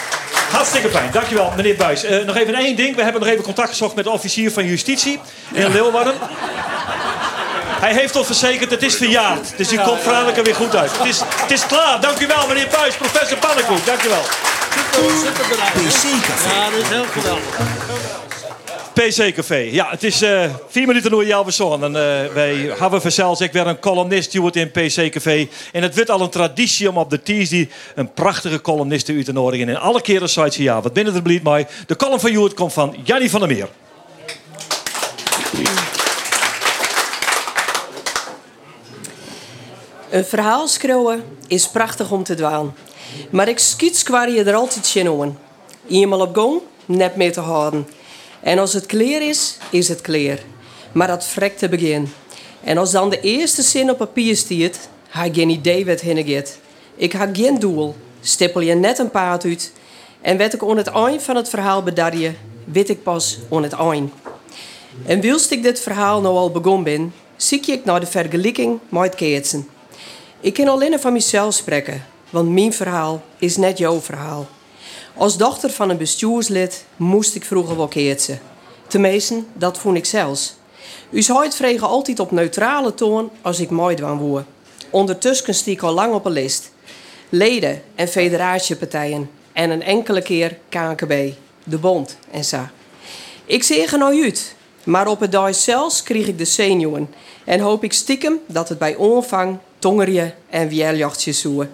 Hartstikke 0.52 0.90
fijn, 0.90 1.12
dankjewel 1.12 1.52
meneer 1.56 1.76
Buis. 1.76 2.04
Eh, 2.04 2.26
nog 2.26 2.36
even 2.36 2.56
één 2.56 2.76
ding. 2.76 2.96
We 2.96 3.04
hebben 3.04 3.22
nog 3.22 3.30
even 3.30 3.44
contact 3.44 3.70
gezocht 3.70 3.96
met 3.96 4.04
de 4.04 4.10
officier 4.10 4.52
van 4.52 4.66
justitie 4.66 5.20
in 5.54 5.72
Leeuwarden. 5.72 6.14
Hij 7.82 7.94
heeft 7.94 8.16
ons 8.16 8.26
verzekerd, 8.26 8.72
het 8.72 8.84
is 8.84 8.96
verjaard. 8.96 9.54
Dus 9.58 9.74
u 9.74 9.78
komt 9.78 10.00
Franeker 10.00 10.44
weer 10.44 10.56
goed 10.56 10.76
uit. 10.76 10.98
Het 10.98 11.08
is, 11.08 11.22
het 11.42 11.52
is 11.52 11.66
klaar. 11.66 12.02
Dank 12.02 12.20
u 12.20 12.28
wel, 12.28 12.48
meneer 12.48 12.68
Buis. 12.72 12.96
Professor 12.96 13.38
Pannenkoek, 13.38 13.86
dank 13.86 14.04
u 14.04 14.10
wel. 14.10 14.24
PC-café. 15.74 16.50
Ja, 16.56 16.70
dat 16.70 16.80
is 16.80 16.90
heel 16.90 17.04
geweldig. 17.04 17.80
PC 18.94 19.34
Café. 19.36 19.56
Ja, 19.56 19.90
het 19.90 20.04
is 20.04 20.22
eh, 20.22 20.50
vier 20.68 20.88
minuten 20.88 21.12
door 21.12 21.26
jouw 21.26 21.44
persoon. 21.44 21.84
En 21.84 21.96
eh, 21.96 22.34
wij 22.34 22.74
hebben 22.80 23.02
vanzelfs 23.02 23.42
ik 23.42 23.52
weer 23.52 23.68
een 23.68 23.80
columnist 23.80 24.32
die 24.32 24.42
wordt 24.42 24.56
in 24.56 24.72
PC 24.72 25.12
Café. 25.12 25.48
En 25.72 25.82
het 25.82 25.96
wordt 25.96 26.10
al 26.10 26.22
een 26.22 26.30
traditie 26.30 26.90
om 26.90 26.98
op 26.98 27.10
de 27.10 27.22
Tuesday 27.22 27.70
een 27.96 28.14
prachtige 28.14 28.62
columnist 28.62 29.10
uit 29.10 29.26
te 29.26 29.34
nodigen. 29.34 29.70
En 29.70 29.80
alle 29.80 30.02
keren 30.02 30.30
zei 30.30 30.50
ze 30.50 30.64
ja, 30.64 30.82
wat 30.82 30.94
binnen 30.94 31.16
er 31.16 31.22
blieft 31.22 31.44
mij. 31.44 31.68
De 31.88 31.96
column 31.96 32.20
van 32.20 32.32
Joert 32.32 32.54
komt 32.54 32.74
van 32.74 32.96
Jannie 33.04 33.30
van 33.30 33.40
der 33.40 33.50
Meer. 33.50 33.68
Een 40.12 40.26
verhaal 40.26 40.68
schreeuwen 40.68 41.24
is 41.48 41.68
prachtig 41.68 42.12
om 42.12 42.24
te 42.24 42.36
dwaan. 42.36 42.76
Maar 43.30 43.48
ik 43.48 43.60
schietskwaar 43.60 44.32
je 44.32 44.44
er 44.44 44.56
altijd 44.56 44.86
zin 44.86 45.10
om. 45.10 45.38
Eenmaal 45.90 46.22
op 46.22 46.36
gang, 46.36 46.62
net 46.86 47.16
mee 47.16 47.30
te 47.32 47.40
houden. 47.40 47.88
En 48.40 48.60
als 48.60 48.74
het 48.74 48.86
kleer 48.86 49.22
is, 49.28 49.58
is 49.70 49.88
het 49.88 50.02
kleer. 50.02 50.44
Maar 50.92 51.08
dat 51.08 51.26
vrekt 51.26 51.58
te 51.60 51.70
begin. 51.70 52.14
En 52.64 52.78
als 52.78 52.92
dan 52.92 53.10
de 53.10 53.20
eerste 53.20 53.62
zin 53.62 53.90
op 53.90 53.98
papier 53.98 54.36
stiert, 54.36 54.78
ha 55.10 55.24
ik 55.24 55.34
geen 55.34 55.50
idee 55.50 55.86
wat 55.86 56.00
heen. 56.00 56.46
Ik 56.96 57.14
ha 57.14 57.30
geen 57.34 57.60
doel. 57.60 57.96
Stippel 58.22 58.62
je 58.62 58.76
net 58.76 59.00
een 59.00 59.12
paard 59.12 59.46
uit. 59.46 59.72
En 60.22 60.38
weet 60.38 60.54
ik 60.54 60.64
aan 60.64 60.78
het 60.78 60.88
eind 60.88 61.24
van 61.24 61.36
het 61.36 61.50
verhaal 61.50 61.84
bedarje, 61.84 62.34
weet 62.64 62.90
ik 62.90 63.04
pas 63.04 63.40
aan 63.52 63.64
het 63.64 63.74
eind. 63.74 64.12
En 65.06 65.22
wilst 65.22 65.52
ik 65.52 65.64
dit 65.64 65.80
verhaal 65.80 66.22
nou 66.22 66.36
al 66.36 66.52
begonnen 66.52 66.84
ben, 66.84 67.14
zie 67.36 67.62
ik 67.66 67.86
naar 67.86 68.00
de 68.00 68.06
vergelijking 68.06 68.80
met 68.90 69.04
het 69.04 69.16
keetsen. 69.16 69.68
Ik 70.42 70.54
kan 70.54 70.68
alleen 70.68 71.00
van 71.00 71.14
mezelf 71.14 71.54
spreken, 71.54 72.06
want 72.30 72.50
mijn 72.50 72.74
verhaal 72.74 73.22
is 73.38 73.58
net 73.58 73.78
jouw 73.78 74.00
verhaal. 74.00 74.48
Als 75.16 75.38
dochter 75.38 75.70
van 75.70 75.90
een 75.90 75.98
bestuurslid 75.98 76.86
moest 76.96 77.36
ik 77.36 77.46
vroeger 77.46 77.78
wel 77.78 77.88
keetsen. 77.88 78.40
Tenminste, 78.88 79.44
dat 79.54 79.78
vond 79.78 79.98
ik 79.98 80.06
zelfs. 80.06 80.56
U 81.10 81.22
zou 81.22 81.44
het 81.44 81.56
vregen 81.56 81.88
altijd 81.88 82.20
op 82.20 82.32
neutrale 82.32 82.94
toon 82.94 83.32
als 83.42 83.60
ik 83.60 83.70
mooi 83.70 83.96
dwan 83.96 84.18
woe. 84.18 84.44
Ondertussen 84.90 85.56
stiek 85.56 85.82
al 85.82 85.94
lang 85.94 86.14
op 86.14 86.26
een 86.26 86.32
list. 86.32 86.72
Leden 87.30 87.82
en 87.96 88.08
federatiepartijen 88.08 89.30
en 89.54 89.70
een 89.70 89.84
enkele 89.84 90.22
keer 90.22 90.58
KNKB, 90.70 91.34
de 91.64 91.78
bond 91.78 92.18
en 92.32 92.46
zo. 92.46 92.60
Ik 93.46 93.64
zeg 93.64 93.92
er 93.92 93.98
nou 93.98 94.34
maar 94.84 95.08
op 95.08 95.20
het 95.20 95.32
dag 95.32 95.56
zelfs 95.56 96.04
kreeg 96.04 96.28
ik 96.28 96.38
de 96.38 96.46
zenuwen 96.46 97.14
en 97.46 97.60
hoop 97.60 97.84
ik 97.84 97.94
stiekem 97.94 98.40
dat 98.48 98.70
het 98.70 98.78
bij 98.78 98.96
onvang 98.96 99.58
tongerje 99.82 100.34
en 100.50 100.68
wierjachtjes 100.68 101.42
zoe. 101.42 101.68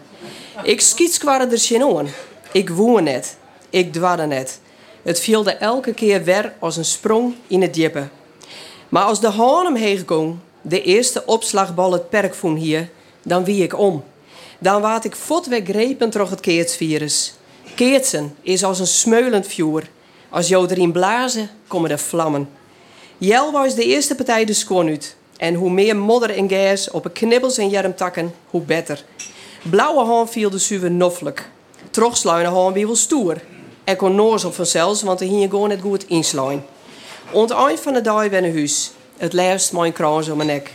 Ik 0.64 0.82
schietskwarre 0.82 1.48
er. 1.48 2.08
Ik 2.52 2.70
woe 2.70 3.02
net. 3.02 3.38
Ik 3.70 3.94
dwarde 3.94 4.26
net. 4.26 4.60
Het 5.04 5.20
viel 5.20 5.44
elke 5.60 5.94
keer 5.94 6.24
weer 6.24 6.54
als 6.60 6.78
een 6.78 6.86
sprong 6.86 7.36
in 7.48 7.62
het 7.62 7.74
diepe. 7.74 8.08
Maar 8.90 9.04
als 9.04 9.20
de 9.20 9.30
haan 9.30 9.76
heen 9.76 10.04
ging, 10.06 10.36
de 10.62 10.82
eerste 10.82 11.26
opslagbal 11.26 11.92
het 11.92 12.10
perk 12.10 12.36
voen 12.36 12.56
hier, 12.56 12.90
dan 13.24 13.44
wie 13.44 13.64
ik 13.64 13.78
om. 13.78 14.04
Dan 14.60 14.82
waat 14.82 15.06
ik 15.06 15.16
fot 15.16 15.48
weggrepen 15.48 16.10
door 16.10 16.30
het 16.30 16.40
keertsvirus. 16.40 17.34
Keertsen 17.76 18.36
is 18.42 18.64
als 18.64 18.80
een 18.80 18.88
smeulend 18.88 19.48
vuur. 19.48 19.90
Als 20.30 20.48
jou 20.48 20.68
erin 20.70 20.92
blazen, 20.92 21.50
komen 21.68 21.92
er 21.92 22.00
vlammen. 22.00 22.50
Jel 23.18 23.52
was 23.52 23.76
de 23.76 23.86
eerste 23.86 24.16
partij 24.16 24.46
de 24.46 24.54
squan 24.54 24.88
uit. 24.88 25.17
En 25.38 25.54
hoe 25.54 25.70
meer 25.70 25.96
modder 25.96 26.30
en 26.30 26.50
gas 26.50 26.92
op 26.92 27.06
een 27.06 27.12
knibbels 27.12 27.58
en 27.58 27.70
jermtakken, 27.70 28.34
hoe 28.50 28.62
beter. 28.62 29.04
Blauwe 29.62 30.06
haan 30.06 30.30
viel 30.30 30.50
de 30.50 30.60
suwe 30.60 30.90
noffelijk. 30.90 31.50
Trogsluine 31.92 32.50
haan 32.50 32.74
wie 32.74 32.86
wel 32.86 32.96
stoer. 32.96 33.42
Er 33.84 33.96
kon 33.96 34.20
op 34.20 34.54
vanzelfs, 34.54 35.02
want 35.02 35.22
er 35.22 35.28
hier 35.28 35.50
gewoon 35.50 35.70
net 35.70 35.82
goed 35.82 36.08
inslaan. 36.08 36.64
Aan 37.34 37.42
het 37.42 37.52
eind 37.52 37.80
van 37.80 37.94
de 37.94 38.02
dag 38.02 38.30
ben 38.30 38.54
huis. 38.54 38.92
Het 39.18 39.34
liefst 39.34 39.74
mijn 39.74 39.94
krans 39.94 40.30
om 40.30 40.38
mijn 40.38 40.50
nek. 40.50 40.72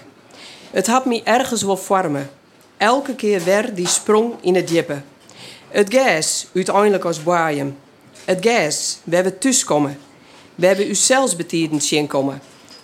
Het 0.71 0.87
had 0.87 1.05
me 1.05 1.23
ergens 1.23 1.63
wel 1.63 1.77
vormen. 1.77 2.31
elke 2.77 3.15
keer 3.15 3.45
weer 3.45 3.75
die 3.75 3.87
sprong 3.87 4.33
in 4.41 4.55
het 4.55 4.69
diepe. 4.69 5.01
Het 5.69 5.95
gas 5.95 6.47
uiteindelijk 6.55 7.05
als 7.05 7.23
boeien. 7.23 7.77
Het 8.25 8.39
gas, 8.47 8.99
we 9.05 9.15
hebben 9.15 9.39
thuiskomen. 9.39 9.99
We 10.55 10.67
hebben 10.67 10.89
u 10.89 10.95
zelfs 10.95 11.37
betieden 11.37 11.81
zien 11.81 12.07
komen. 12.07 12.43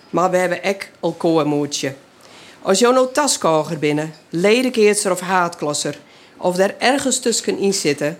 Maar 0.09 0.31
we 0.31 0.37
hebben 0.37 0.59
ook 0.63 0.87
elkaar 0.99 1.47
moedje. 1.47 1.93
Als 2.61 2.79
jou 2.79 2.93
nou 2.93 3.07
taskoger 3.13 3.79
binnen, 3.79 4.13
ledenkeertser 4.29 5.11
of 5.11 5.19
haatklosser, 5.19 5.99
of 6.37 6.55
daar 6.55 6.75
ergens 6.77 7.19
tussenin 7.19 7.73
zitten, 7.73 8.19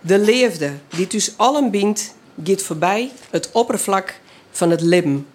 de 0.00 0.18
leefde 0.18 0.72
die 0.88 1.06
tussen 1.06 1.34
allen 1.36 1.70
bindt, 1.70 2.14
gaat 2.44 2.62
voorbij 2.62 3.10
het 3.30 3.48
oppervlak 3.52 4.20
van 4.50 4.70
het 4.70 4.80
libben. 4.80 5.26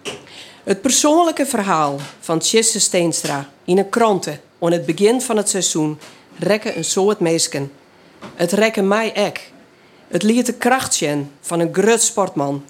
Het 0.64 0.80
persoonlijke 0.80 1.46
verhaal 1.46 1.98
van 2.20 2.38
Tjesse 2.38 2.80
Steenstra 2.80 3.48
in 3.64 3.78
een 3.78 3.88
kranten 3.88 4.40
aan 4.60 4.72
het 4.72 4.86
begin 4.86 5.20
van 5.20 5.36
het 5.36 5.48
seizoen 5.48 5.98
rekken 6.38 6.76
een 6.76 6.84
soort 6.84 7.20
meesken. 7.20 7.72
Het 8.34 8.52
rekken 8.52 8.88
mij 8.88 9.12
ek. 9.12 9.52
Het 10.08 10.22
liet 10.22 10.46
de 10.46 10.54
kracht 10.54 10.94
zien 10.94 11.30
van 11.40 11.60
een 11.60 11.74
groot 11.74 12.02
sportman. 12.02 12.64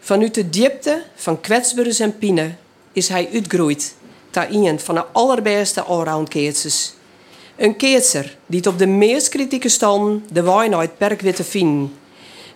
Vanuit 0.00 0.34
de 0.34 0.50
diepte 0.50 1.02
van 1.14 1.40
kwetsbares 1.40 2.00
en 2.00 2.18
pine 2.18 2.54
is 2.92 3.08
hij 3.08 3.28
uitgroeid 3.32 3.94
ta 4.30 4.50
een 4.50 4.80
van 4.80 4.94
de 4.94 5.04
allerbeste 5.12 5.82
allround 5.82 6.28
keertses. 6.28 6.94
Een 7.56 7.76
keertser 7.76 8.36
die 8.46 8.66
op 8.66 8.78
de 8.78 8.86
meest 8.86 9.28
kritieke 9.28 9.68
stand 9.68 10.34
de 10.34 10.42
Wijnheid 10.42 10.98
perk 10.98 11.20
witte 11.20 11.44
vinden. 11.44 11.94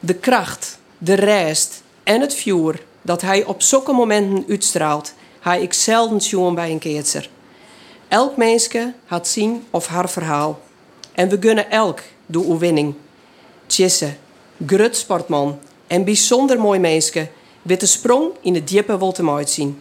De 0.00 0.14
kracht, 0.14 0.78
de 0.98 1.14
rest 1.14 1.82
en 2.02 2.20
het 2.20 2.34
vuur 2.34 2.82
dat 3.02 3.22
hij 3.22 3.44
op 3.44 3.62
zulke 3.62 3.92
momenten 3.92 4.44
uitstraalt, 4.48 5.14
hij 5.40 5.62
ik 5.62 5.72
zelden 5.72 6.20
zien 6.20 6.54
bij 6.54 6.70
een 6.70 6.78
keertser. 6.78 7.30
Elk 8.08 8.36
mensje 8.36 8.92
had 9.04 9.28
zien 9.28 9.64
of 9.70 9.86
haar 9.86 10.10
verhaal. 10.10 10.60
En 11.12 11.28
we 11.28 11.36
gunnen 11.40 11.70
elk 11.70 12.00
door 12.26 12.44
uw 12.44 12.58
winning. 12.58 12.94
Tjisse, 13.66 14.14
grut 14.66 14.96
sportman 14.96 15.58
en 15.86 16.04
bijzonder 16.04 16.60
mooi 16.60 16.78
mensje, 16.78 17.28
witte 17.62 17.86
sprong 17.86 18.30
in 18.40 18.54
het 18.54 18.68
diepe 18.68 18.98
wolten 18.98 19.30
uitzien. 19.30 19.80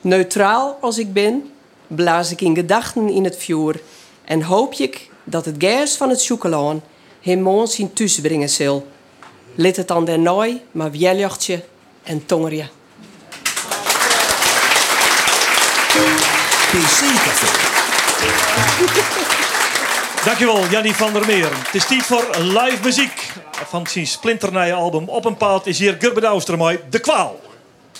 Neutraal 0.00 0.78
als 0.80 0.98
ik 0.98 1.12
ben, 1.12 1.52
blaas 1.86 2.30
ik 2.30 2.40
in 2.40 2.54
gedachten 2.54 3.08
in 3.08 3.24
het 3.24 3.36
vuur 3.36 3.80
en 4.24 4.42
hoop 4.42 4.74
ik 4.74 5.10
dat 5.24 5.44
het 5.44 5.54
gas 5.58 5.96
van 5.96 6.08
het 6.08 6.24
chocolaan 6.24 6.82
hem 7.20 7.42
morgen 7.42 7.68
zien 7.68 7.92
thuis 7.92 8.20
brengen 8.20 8.48
zal. 8.48 8.86
Lid 9.54 9.76
het 9.76 9.88
dan 9.88 10.22
nooi, 10.22 10.62
maar 10.70 10.90
wjeljachtje 10.90 11.64
en 12.02 12.26
tongerje. 12.26 12.68
Dankjewel, 20.24 20.66
Jannie 20.66 20.94
van 20.94 21.12
der 21.12 21.26
Meer. 21.26 21.48
Het 21.52 21.74
is 21.74 21.86
tijd 21.86 22.02
voor 22.02 22.36
live 22.38 22.78
muziek. 22.82 23.32
Van 23.68 23.86
zijn 23.86 24.06
splinternieuwe 24.06 24.72
album 24.72 25.08
Op 25.08 25.24
een 25.24 25.36
Paald 25.36 25.66
is 25.66 25.78
hier 25.78 25.96
Gurbe 25.98 26.20
Doustermooi, 26.20 26.80
De 26.90 26.98
Kwaal. 26.98 27.49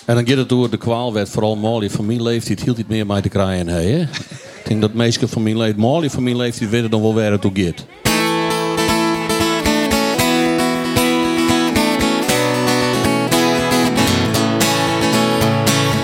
En 0.05 0.15
dan 0.15 0.27
gaat 0.27 0.37
het 0.37 0.49
door 0.49 0.69
de 0.69 0.77
kwaal, 0.77 1.13
werd 1.13 1.29
vooral 1.29 1.55
Molly 1.55 1.89
van 1.89 2.05
mijn 2.05 2.21
leeftijd 2.21 2.63
hield 2.63 2.77
het 2.77 2.87
meer 2.87 3.05
mij 3.05 3.21
te 3.21 3.29
krijgen. 3.29 3.67
Hè? 3.67 4.01
Ik 4.01 4.67
denk 4.67 4.81
dat 4.81 4.93
meeste 4.93 5.27
van 5.27 5.43
mijn 5.43 5.57
leeftijd, 5.57 5.77
Molly 5.77 6.09
van 6.09 6.23
mijn 6.23 6.35
leeftijd, 6.35 6.69
weten 6.69 6.89
dan 6.89 7.01
wel 7.01 7.13
waar 7.13 7.31
het 7.31 7.41
toe 7.41 7.51
gaat. 7.53 7.85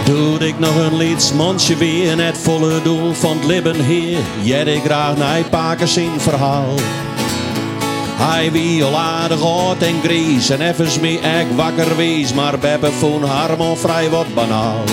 Doe 0.05 0.47
ik 0.47 0.59
nog 0.59 0.75
een 0.75 0.97
liedsmondje 0.97 1.77
weer 1.77 2.15
net 2.15 2.37
volle 2.37 2.81
doel 2.81 3.13
van 3.13 3.37
het 3.37 3.45
libben 3.45 3.83
heer. 3.83 4.17
Jet 4.43 4.67
ik 4.67 4.83
graag 4.83 5.17
naar 5.17 5.43
Pakers 5.43 5.97
in 5.97 6.19
verhaal. 6.19 6.75
Hij 8.19 8.51
wie 8.51 8.83
al 8.83 8.97
aardig 8.97 9.39
en 9.81 9.99
gries 10.03 10.49
en 10.49 10.61
even 10.61 11.01
me 11.01 11.19
echt 11.19 11.55
wakker 11.55 11.95
wees, 11.95 12.33
maar 12.33 12.59
Beppe 12.59 12.91
van 12.91 13.23
Harmon 13.23 13.77
vrij 13.77 14.09
wat 14.09 14.33
banaal. 14.33 14.83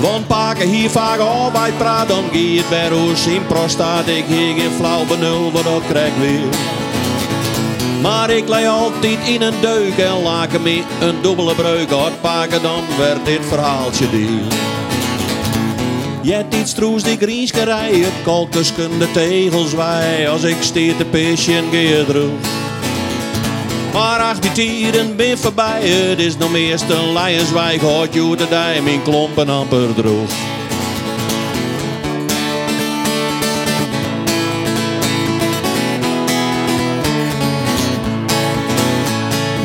Want 0.00 0.26
paken 0.26 0.68
hier 0.68 0.90
vaak 0.90 1.18
al 1.18 1.50
bij 1.50 1.72
praat, 1.72 2.08
dan 2.08 2.24
giet 2.32 2.68
bij 2.68 2.88
in 3.28 3.46
prostaat. 3.46 4.06
Ik 4.06 4.24
hier 4.26 4.54
geen 4.54 4.70
flauw 4.70 5.04
benul, 5.04 5.52
wat 5.52 5.64
dat 5.64 5.82
krijg 5.88 6.16
weer. 6.20 6.48
Maar 8.02 8.30
ik 8.30 8.48
lei 8.48 8.66
altijd 8.66 9.18
in 9.28 9.42
een 9.42 9.60
deuk 9.60 9.96
en 9.96 10.22
laken 10.22 10.62
me 10.62 10.82
een 11.00 11.22
dubbele 11.22 11.54
breuk. 11.54 11.90
Hard 11.90 12.20
paken, 12.20 12.62
dan 12.62 12.82
werd 12.98 13.24
dit 13.24 13.46
verhaaltje 13.48 14.10
deel. 14.10 14.40
Je 16.22 16.32
hebt 16.32 16.54
iets 16.54 16.72
troes 16.72 17.02
die 17.02 17.16
grienskerij, 17.16 17.90
het 17.94 18.12
de 18.98 19.10
tegels 19.12 19.74
wij. 19.74 20.28
Als 20.28 20.42
ik 20.42 20.56
steer 20.60 20.96
te 20.96 21.04
pisje 21.04 21.56
en 21.56 21.64
geer 21.70 22.04
droeg. 22.04 22.40
Maar 23.92 24.20
ach, 24.20 24.38
die 24.38 24.52
tieren 24.52 25.16
ben 25.16 25.38
voorbij, 25.38 25.88
het 25.88 26.18
is 26.18 26.36
nog 26.36 26.52
meest 26.52 26.90
een 26.90 27.12
Lionswijk. 27.12 27.80
Hoort 27.80 28.14
je 28.14 28.36
de 28.36 28.48
dij, 28.48 28.82
mijn 28.82 29.02
klompen 29.02 29.48
amper 29.48 29.94
droeg. 29.94 30.51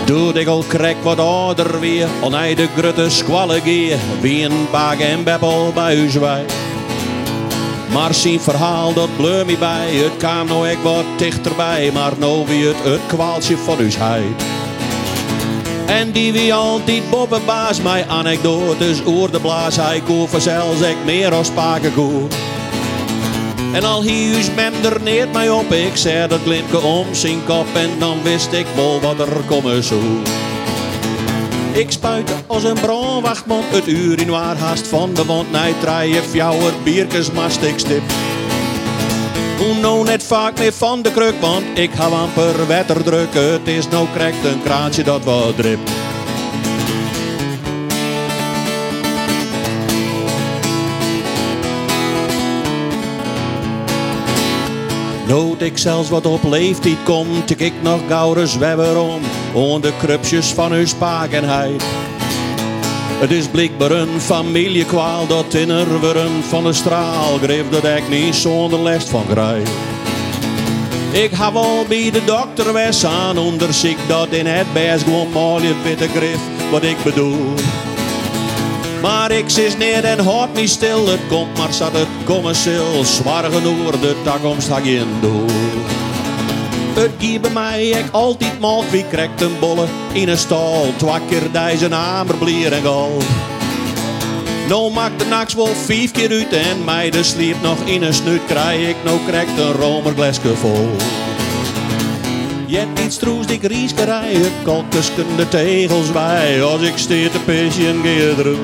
Doe 0.08 0.34
ik 0.34 0.48
al 0.48 0.64
krek 0.68 0.96
wat 1.04 1.20
ouder 1.20 1.80
weer, 1.80 2.08
al 2.22 2.32
hij 2.32 2.56
de 2.56 2.68
grutte 2.78 3.10
squallen 3.10 3.62
geer. 3.62 3.98
Wie 4.22 4.46
een 4.46 4.68
bag 4.72 5.00
en 5.00 5.24
beppel 5.24 5.72
bij 5.74 5.96
u 5.96 6.10
zwaai. 6.10 6.46
Maar 7.94 8.14
zijn 8.14 8.40
verhaal 8.40 8.94
dat 8.94 9.16
bleur 9.18 9.46
me 9.46 9.58
bij, 9.58 9.94
het 9.94 10.18
kwam 10.18 10.48
nou 10.48 10.70
ik 10.70 10.78
wat 10.78 11.06
dichterbij. 11.18 11.92
Maar 11.94 12.12
nou 12.18 12.46
wie 12.46 12.68
het 12.68 12.84
het 12.84 13.00
kwaaltje 13.08 13.58
van 13.58 13.80
u 13.80 13.92
heid. 13.92 14.44
En 15.86 16.12
die 16.12 16.32
wie 16.32 16.54
altijd 16.54 17.10
bobbenbaas, 17.10 17.82
mijn 17.82 18.10
anekdotes 18.10 19.02
oer 19.06 19.32
de 19.32 19.40
blaas. 19.40 19.76
Hij 19.76 20.02
koe 20.06 20.28
vanzelfs 20.28 20.82
ik 20.82 20.98
meer 21.06 21.34
als 21.34 21.50
paken 21.50 21.94
koe. 21.94 22.28
En 23.74 23.84
al 23.84 24.04
hius 24.04 24.50
neert 25.04 25.34
mij 25.34 25.50
op, 25.50 25.72
ik 25.72 25.96
zei 25.96 26.28
dat 26.28 26.40
glimke 26.44 26.80
om 26.80 27.14
zijn 27.14 27.46
kop 27.46 27.66
en 27.74 27.90
dan 28.00 28.24
wist 28.24 28.52
ik 28.52 28.66
wel 28.76 29.00
wat 29.02 29.20
er 29.20 29.42
komen 29.48 29.84
zou. 29.84 30.02
Ik 31.72 31.92
spuitte 31.92 32.34
als 32.48 32.64
een 32.64 32.80
bronwachtman 32.82 33.64
het 33.66 33.88
uur 33.88 34.22
in 34.22 34.30
waar 34.30 34.58
haast 34.58 34.88
van 34.88 35.14
de 35.14 35.26
wond 35.26 35.52
nee 35.52 35.74
draaien 35.80 36.24
fjouwer 36.24 36.74
bierkes 36.84 37.30
ik 37.62 37.80
stip. 37.80 38.04
Hoe 39.58 39.80
nou 39.82 40.04
net 40.04 40.24
vaak 40.24 40.60
meer 40.60 40.74
van 40.74 41.02
de 41.02 41.12
kruk, 41.12 41.42
want 41.42 41.64
ik 41.74 41.94
hou 41.94 42.14
amper 42.14 42.68
wetterdruk. 42.68 43.34
Het 43.34 43.68
is 43.68 43.88
nou 43.88 44.08
krekt 44.14 44.46
een 44.46 44.64
kraantje 44.64 45.04
dat 45.04 45.24
wat 45.24 45.56
drip. 45.56 45.80
Nood 55.28 55.62
ik 55.62 55.78
zelfs 55.78 56.10
wat 56.10 56.26
op 56.26 56.44
leeftijd 56.44 57.04
kom, 57.04 57.46
tik 57.46 57.60
ik 57.60 57.74
nog 57.82 58.00
gouden 58.08 58.48
zwebber 58.48 59.00
om, 59.00 59.22
on 59.54 59.82
de 59.82 59.94
krupsjes 59.98 60.54
van 60.54 60.72
uw 60.72 60.86
spakenheid. 60.86 61.84
Het 63.20 63.32
is 63.32 63.48
blijkbaar 63.48 63.92
een 63.92 64.22
familiekwaal 64.22 65.28
dat 65.28 65.54
in 65.54 65.70
er 65.70 65.86
van 66.42 66.64
de 66.64 66.74
straal 66.74 67.38
greep 67.38 67.72
dat 67.72 67.84
ik 67.84 68.10
niet 68.10 68.36
zonder 68.36 68.80
last 68.80 69.10
van 69.10 69.26
krijg. 69.28 69.70
Ik 71.12 71.32
heb 71.32 71.56
al 71.56 71.86
bij 71.88 72.12
de 72.12 72.22
dokter 72.26 72.74
wes 72.74 73.06
aan 73.06 73.38
onderzoek 73.38 73.98
dat 74.08 74.30
in 74.30 74.46
het 74.46 74.74
best 74.74 75.04
gewoon 75.04 75.32
mooi 75.32 75.76
witte 75.84 76.08
grif 76.08 76.40
wat 76.72 76.84
ik 76.84 77.04
bedoel. 77.04 77.54
Maar 79.02 79.32
ik 79.32 79.50
zit 79.50 79.78
neer 79.78 80.04
en 80.04 80.20
houd 80.20 80.54
me 80.54 80.68
stil. 80.68 81.08
Het 81.08 81.20
komt 81.30 81.58
maar 81.58 81.74
zat 81.74 81.92
het 81.94 82.56
sil. 82.64 83.04
Zwaar 83.04 83.44
genoeg, 83.44 84.00
de 84.00 84.16
toekomst 84.24 84.68
had 84.68 84.86
in 84.86 85.08
doel. 85.22 85.46
Het 86.94 87.12
gie 87.20 87.40
bij 87.40 87.52
mij 87.52 87.88
ik 87.88 88.06
altijd 88.12 88.60
mal. 88.60 88.84
Wie 88.90 89.06
krijgt 89.10 89.42
een 89.42 89.60
bolle 89.60 89.86
in 90.14 90.30
een 90.30 90.38
stal? 90.38 90.94
Twee 90.98 91.20
keer 91.30 91.52
deze 91.52 91.94
hamer, 91.94 92.36
blier 92.36 92.74
en 92.74 92.82
gal. 92.82 93.18
Nou 94.68 94.92
maakt 94.92 95.20
de 95.20 95.26
naks 95.26 95.54
wel 95.54 95.66
vijf 95.86 96.12
keer 96.12 96.32
uit 96.32 96.54
en 96.54 96.84
mij 96.84 97.10
de 97.10 97.24
sliep 97.24 97.62
nog 97.62 97.78
in 97.86 98.04
een 98.04 98.14
snuit. 98.14 98.46
Krijg 98.48 98.90
ik 98.90 98.96
nou 99.04 99.20
krijgt 99.28 99.58
een 99.58 99.72
romerglasje 99.72 100.56
vol. 100.56 100.90
Je 102.70 102.78
hebt 102.78 103.00
iets 103.00 103.18
troes 103.18 103.46
die 103.46 103.60
grieskerij, 103.60 104.34
het 104.34 104.52
kalkusken 104.64 105.26
de 105.36 105.48
tegels 105.48 106.12
bij. 106.12 106.64
Als 106.64 106.82
ik 106.82 106.98
steer 106.98 107.32
te 107.32 107.40
pisje 107.40 107.88
en 107.88 108.02
geer 108.02 108.56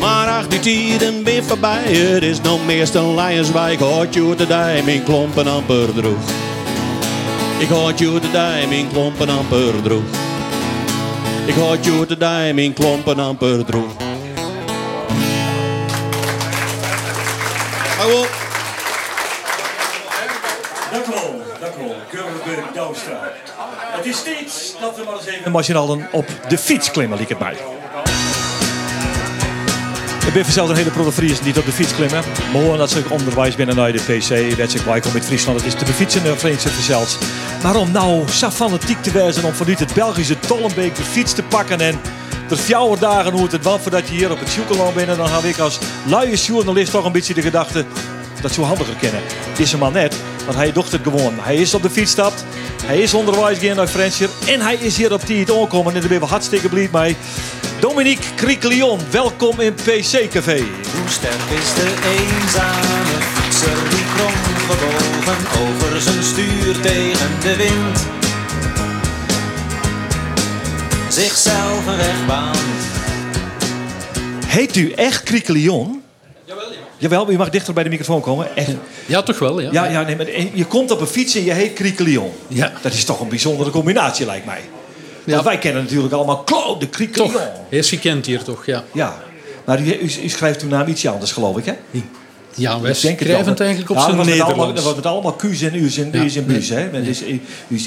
Maar 0.00 0.28
ach, 0.28 0.48
die 0.48 0.60
tijden 0.60 1.22
ben 1.22 1.44
voorbij. 1.44 1.82
Het 1.82 2.22
is 2.22 2.40
nog 2.40 2.66
meest 2.66 2.94
een 2.94 3.14
Lionswijk. 3.14 3.80
Hoort 3.80 4.14
je 4.14 4.34
de 4.36 4.46
dij, 4.46 5.02
klompen 5.04 5.46
amper 5.46 5.94
droeg. 5.94 6.30
Ik 7.58 7.68
hoort 7.68 7.98
je 7.98 8.18
de 8.20 8.30
dij, 8.30 8.86
klompen 8.92 9.28
amper 9.28 9.82
droeg. 9.82 10.04
Ik 11.46 11.54
hoort 11.54 11.84
je 11.84 12.04
de 12.08 12.16
dij, 12.16 12.72
klompen 12.74 13.18
amper 13.18 13.64
droeg. 13.64 13.96
Dirk 17.98 18.43
Het 24.04 24.12
is 24.12 24.18
steeds 24.18 24.74
dat 24.80 24.96
we 24.96 25.02
maar 25.04 25.14
eens 25.14 25.66
even... 25.66 26.08
Op 26.12 26.26
de 26.48 26.58
fiets 26.58 26.90
klimmen, 26.90 27.18
liek 27.18 27.28
het 27.28 27.38
mij. 27.38 27.52
Ik 30.26 30.32
ben 30.32 30.44
vanzelf 30.44 30.68
een 30.68 30.76
hele 30.76 30.90
prolle 30.90 31.12
die 31.42 31.58
op 31.58 31.64
de 31.64 31.72
fiets 31.72 31.94
klimmen. 31.94 32.22
Horen 32.52 32.78
dat 32.78 32.90
ze 32.90 33.02
onderwijs 33.10 33.56
binnen 33.56 33.76
naar 33.76 33.92
de 33.92 33.98
PC. 33.98 34.56
Dat 34.56 34.70
ze 34.70 35.10
met 35.12 35.24
Friesland. 35.24 35.58
Het 35.58 35.66
is 35.66 35.74
te 35.74 35.84
befietsen 35.84 36.24
en 36.24 36.38
Verenigde 36.38 36.68
verzeld. 36.68 37.18
Maar 37.62 37.76
om 37.76 37.90
nou 37.90 38.28
zo 38.28 38.50
fanatiek 38.50 39.02
te 39.02 39.10
wezen 39.10 39.44
om 39.44 39.52
vanuit 39.52 39.78
het 39.78 39.94
Belgische 39.94 40.38
Tollenbeek 40.38 40.94
de 40.94 41.02
fiets 41.02 41.32
te 41.32 41.42
pakken 41.42 41.80
en 41.80 42.00
er 42.50 42.56
fjouwer 42.56 42.98
dagen 42.98 43.32
hoe 43.32 43.48
het 43.50 43.62
want 43.62 43.82
voordat 43.82 44.08
je 44.08 44.14
hier 44.14 44.30
op 44.30 44.38
het 44.38 44.48
Sjoekeland 44.48 44.94
bent, 44.94 45.16
dan 45.16 45.30
heb 45.30 45.44
ik 45.44 45.58
als 45.58 45.78
luie 46.06 46.36
journalist 46.36 46.90
toch 46.90 47.04
een 47.04 47.12
beetje 47.12 47.34
de 47.34 47.42
gedachte 47.42 47.84
dat 48.40 48.52
zo 48.52 48.62
handiger 48.62 48.94
kennen. 48.94 49.20
Is 49.56 49.70
hem 49.70 49.80
maar 49.80 49.92
net, 49.92 50.16
want 50.44 50.56
hij 50.56 50.72
docht 50.72 50.92
het 50.92 51.02
gewoon. 51.02 51.34
Hij 51.40 51.56
is 51.56 51.74
op 51.74 51.82
de 51.82 51.90
fiets 51.90 52.10
stapt, 52.10 52.44
hij 52.84 52.98
is 52.98 53.14
onderwijs 53.14 53.58
gaan 53.58 53.76
naar 53.76 53.86
Fransje 53.86 54.28
en 54.46 54.60
hij 54.60 54.74
is 54.74 54.96
hier 54.96 55.12
op 55.12 55.26
die 55.26 55.52
aankomen 55.52 55.94
en 55.94 56.00
daar 56.00 56.08
ben 56.08 56.20
we 56.20 56.26
hartstikke 56.26 56.68
blij 56.68 56.88
mee. 56.92 57.16
Dominique 57.80 58.34
Kriekelion, 58.34 59.00
welkom 59.10 59.60
in 59.60 59.74
PC 59.74 60.30
Café. 60.30 60.58
Hoe 60.92 61.08
sterk 61.08 61.60
is 61.60 61.74
de 61.74 61.94
eenzame 62.18 63.22
fietser 63.34 63.88
die 63.90 64.04
kromgebogen 64.14 65.36
over 65.66 66.00
zijn 66.00 66.22
stuur 66.22 66.80
tegen 66.80 67.30
de 67.40 67.56
wind 67.56 68.22
zichzelf 71.14 71.86
een 71.86 71.96
weg 71.96 72.26
baant. 72.26 72.58
Heet 74.46 74.76
u 74.76 74.90
echt 74.90 75.22
Kriekelion? 75.22 76.03
Jawel, 77.04 77.24
ja. 77.24 77.30
Je 77.30 77.38
mag 77.38 77.50
dichter 77.50 77.74
bij 77.74 77.82
de 77.82 77.88
microfoon 77.88 78.20
komen. 78.20 78.56
Echt. 78.56 78.70
Ja, 79.06 79.22
toch 79.22 79.38
wel, 79.38 79.60
ja. 79.60 79.72
Ja, 79.72 79.84
ja 79.84 80.02
nee, 80.02 80.16
maar 80.16 80.26
je 80.54 80.64
komt 80.64 80.90
op 80.90 81.00
een 81.00 81.06
fiets 81.06 81.34
en 81.34 81.44
je 81.44 81.52
heet 81.52 81.72
Kriekelion. 81.72 82.32
Ja. 82.48 82.72
Dat 82.82 82.92
is 82.92 83.04
toch 83.04 83.20
een 83.20 83.28
bijzondere 83.28 83.70
combinatie, 83.70 84.26
lijkt 84.26 84.46
mij. 84.46 84.60
Want 85.24 85.44
wij 85.44 85.58
kennen 85.58 85.82
natuurlijk 85.82 86.12
allemaal 86.12 86.44
Claude 86.44 86.78
de 86.78 86.88
Kriekelion. 86.88 87.32
Toch, 87.32 87.42
is 87.68 87.88
gekend 87.88 88.26
hier 88.26 88.42
toch, 88.42 88.66
ja. 88.66 88.84
Ja, 88.92 89.22
maar 89.64 89.80
u, 89.80 89.84
u, 89.84 90.10
u 90.22 90.28
schrijft 90.28 90.62
uw 90.62 90.68
naam 90.68 90.88
ietsje 90.88 91.08
anders, 91.10 91.32
geloof 91.32 91.56
ik, 91.56 91.64
hè? 91.64 91.74
Ja, 91.90 92.00
wij 92.56 92.90
Ik 92.90 93.00
denk 93.00 93.18
het 93.18 93.28
schrijven 93.28 93.50
het 93.50 93.60
eigenlijk 93.60 93.90
op 93.90 93.96
Ja, 93.96 94.02
zijn 94.02 94.16
Nederlands. 94.16 94.74
Dat 94.74 94.82
wordt 94.82 94.96
met 94.96 95.06
allemaal 95.06 95.32
Q's 95.32 95.62
en 95.62 95.74
U's 95.74 95.98
en 95.98 96.08
Ja. 96.12 96.24
U's 96.24 96.36
en 96.36 96.46
Bu's, 96.46 96.68
hè? 96.68 97.02
Dus 97.04 97.22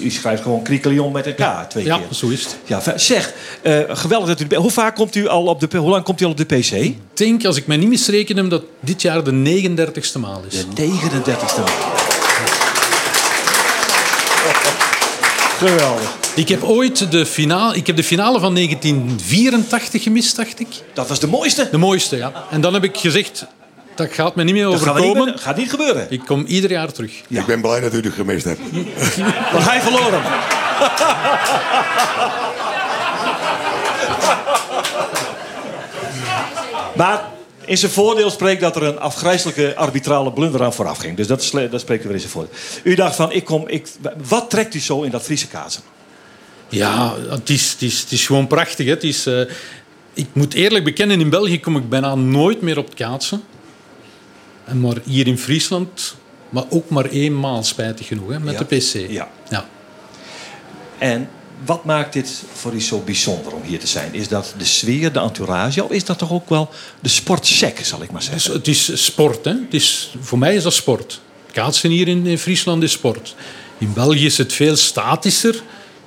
u, 0.02 0.10
schrijft 0.10 0.42
gewoon 0.42 0.62
Kriekelion 0.62 1.12
met 1.12 1.26
een 1.26 1.36
K, 1.36 1.70
twee 1.70 1.86
Ja, 1.86 1.98
keer. 1.98 2.06
zo 2.12 2.28
is 2.28 2.44
het. 2.44 2.58
Ja, 2.66 2.98
zeg, 2.98 3.34
eh, 3.62 3.80
geweldig 3.88 4.38
dat 4.38 4.52
u... 4.52 4.56
Hoe 4.56 4.72
vaak 4.72 4.96
komt 4.96 5.16
u 5.16 5.28
al 5.28 5.46
op 5.46 5.60
de... 5.60 5.78
Hoe 5.78 5.90
lang 5.90 6.04
komt 6.04 6.22
u 6.22 6.26
al 6.26 6.32
op 6.32 6.38
de 6.38 6.46
PC? 6.46 6.72
Ik 6.72 6.98
denk, 7.14 7.46
als 7.46 7.58
ik 7.58 7.68
mij 7.68 7.78
niet 7.78 7.90
misreken 7.90 8.50
dat 8.50 8.64
dit 8.80 9.02
jaar 9.02 9.24
de 9.24 9.32
39ste 9.32 10.20
maal 10.20 10.42
is. 10.50 10.66
De 10.74 10.88
39ste 10.88 11.58
maal. 11.58 11.68
Geweldig. 15.58 16.16
Ik 16.36 16.50
heb 16.50 16.64
ooit 16.64 17.12
de 17.12 17.26
finale, 17.26 17.76
ik 17.76 17.88
heb 17.88 17.96
de 17.96 18.04
finale 18.04 18.40
van 18.40 18.56
1984 18.56 20.04
gemist, 20.04 20.36
dacht 20.36 20.60
ik. 20.60 20.68
Dat 20.94 21.08
was 21.08 21.20
de 21.20 21.28
mooiste? 21.28 21.68
De 21.72 21.78
mooiste, 21.78 22.18
ja. 22.18 22.32
En 22.52 22.62
dan 22.62 22.74
heb 22.74 22.84
ik 22.84 22.98
gezegd, 22.98 23.46
dat 23.98 24.14
gaat 24.14 24.36
me 24.36 24.44
niet 24.44 24.54
meer 24.54 24.64
Dat 24.64 24.82
gaat 24.82 24.98
overkomen. 25.00 25.26
niet, 25.26 25.40
gaat 25.40 25.58
niet 25.58 25.70
gebeuren. 25.70 26.08
Ik 26.10 26.22
kom 26.26 26.46
ieder 26.46 26.72
jaar 26.72 26.92
terug. 26.92 27.22
Ik 27.28 27.46
ben 27.46 27.62
blij 27.62 27.80
dat 27.80 27.94
u 27.94 28.00
het 28.02 28.14
gemist 28.14 28.46
hebt. 28.46 28.60
Want 29.52 29.64
hij 29.64 29.82
verloren. 29.82 30.22
maar 36.96 37.24
in 37.66 37.78
zijn 37.78 37.92
voordeel 37.92 38.30
spreekt 38.30 38.62
dat 38.62 38.76
er 38.76 38.84
een 38.84 39.00
afgrijzelijke 39.00 39.76
arbitrale 39.76 40.34
blunder 40.34 40.64
aan 40.64 40.74
vooraf 40.74 40.98
ging. 40.98 41.18
Dus 41.18 41.28
dat, 41.28 41.52
dat 41.72 41.82
spreekt 41.82 42.04
weer 42.04 42.14
in 42.14 42.20
zijn 42.20 42.32
voordeel. 42.32 42.54
U 42.84 42.96
dacht 42.96 43.16
van, 43.16 43.32
ik 43.32 43.46
kom, 43.46 43.68
ik, 43.68 43.88
wat 44.28 44.50
trekt 44.50 44.74
u 44.74 44.80
zo 44.80 45.02
in 45.02 45.12
dat 45.12 45.24
Friese 45.24 45.48
kazen? 45.48 45.82
Ja, 46.70 47.14
het 47.30 47.50
is, 47.50 47.72
het 47.72 47.82
is, 47.82 48.00
het 48.00 48.12
is 48.12 48.26
gewoon 48.26 48.48
prachtig. 48.48 48.86
Hè. 48.86 48.92
Het 48.92 49.04
is, 49.04 49.26
eh, 49.26 49.42
ik 50.14 50.28
moet 50.34 50.54
eerlijk 50.54 50.84
bekennen, 50.84 51.20
in 51.20 51.30
België 51.30 51.60
kom 51.60 51.78
ik 51.78 51.90
bijna 51.90 52.16
nooit 52.16 52.62
meer 52.62 52.78
op 52.78 52.86
het 52.86 52.96
kaatsen. 52.96 53.44
En 54.68 54.80
maar 54.80 54.96
hier 55.06 55.28
in 55.28 55.38
Friesland, 55.38 56.16
maar 56.50 56.64
ook 56.70 56.90
maar 56.90 57.06
eenmaal, 57.06 57.64
spijtig 57.64 58.08
genoeg, 58.08 58.30
hè, 58.30 58.40
met 58.40 58.54
Ja. 58.54 58.60
de 58.60 58.76
PC. 58.78 59.12
Ja. 59.12 59.30
Ja. 59.50 59.66
En 60.98 61.30
wat 61.66 61.86
maakt 61.86 62.14
dit 62.14 62.44
voor 62.54 62.74
u 62.74 62.82
zo 62.82 63.00
bijzonder 63.00 63.54
om 63.54 63.62
hier 63.64 63.80
te 63.80 63.88
zijn? 63.88 64.14
Is 64.14 64.28
dat 64.28 64.54
de 64.58 64.66
sfeer, 64.66 65.12
de 65.14 65.20
entourage, 65.20 65.84
of 65.84 65.92
is 65.92 66.06
dat 66.06 66.18
toch 66.18 66.32
ook 66.32 66.50
wel 66.50 66.70
de 67.00 67.10
sportsec, 67.10 67.80
zal 67.86 68.02
ik 68.02 68.12
maar 68.12 68.22
zeggen? 68.22 68.54
het 68.54 68.68
is 68.68 69.04
sport. 69.06 69.46
Hè. 69.46 69.52
Het 69.52 69.74
is, 69.74 70.16
voor 70.22 70.38
mij 70.38 70.56
is 70.56 70.64
dat 70.64 70.74
sport. 70.74 71.22
Kaatsen 71.52 71.90
hier 71.90 72.08
in, 72.08 72.26
in 72.26 72.38
Friesland 72.38 72.84
is 72.84 72.92
sport. 72.92 73.36
In 73.78 73.94
België 73.94 74.26
is 74.26 74.38
het 74.38 74.54
veel 74.54 74.76
statischer. 74.76 75.62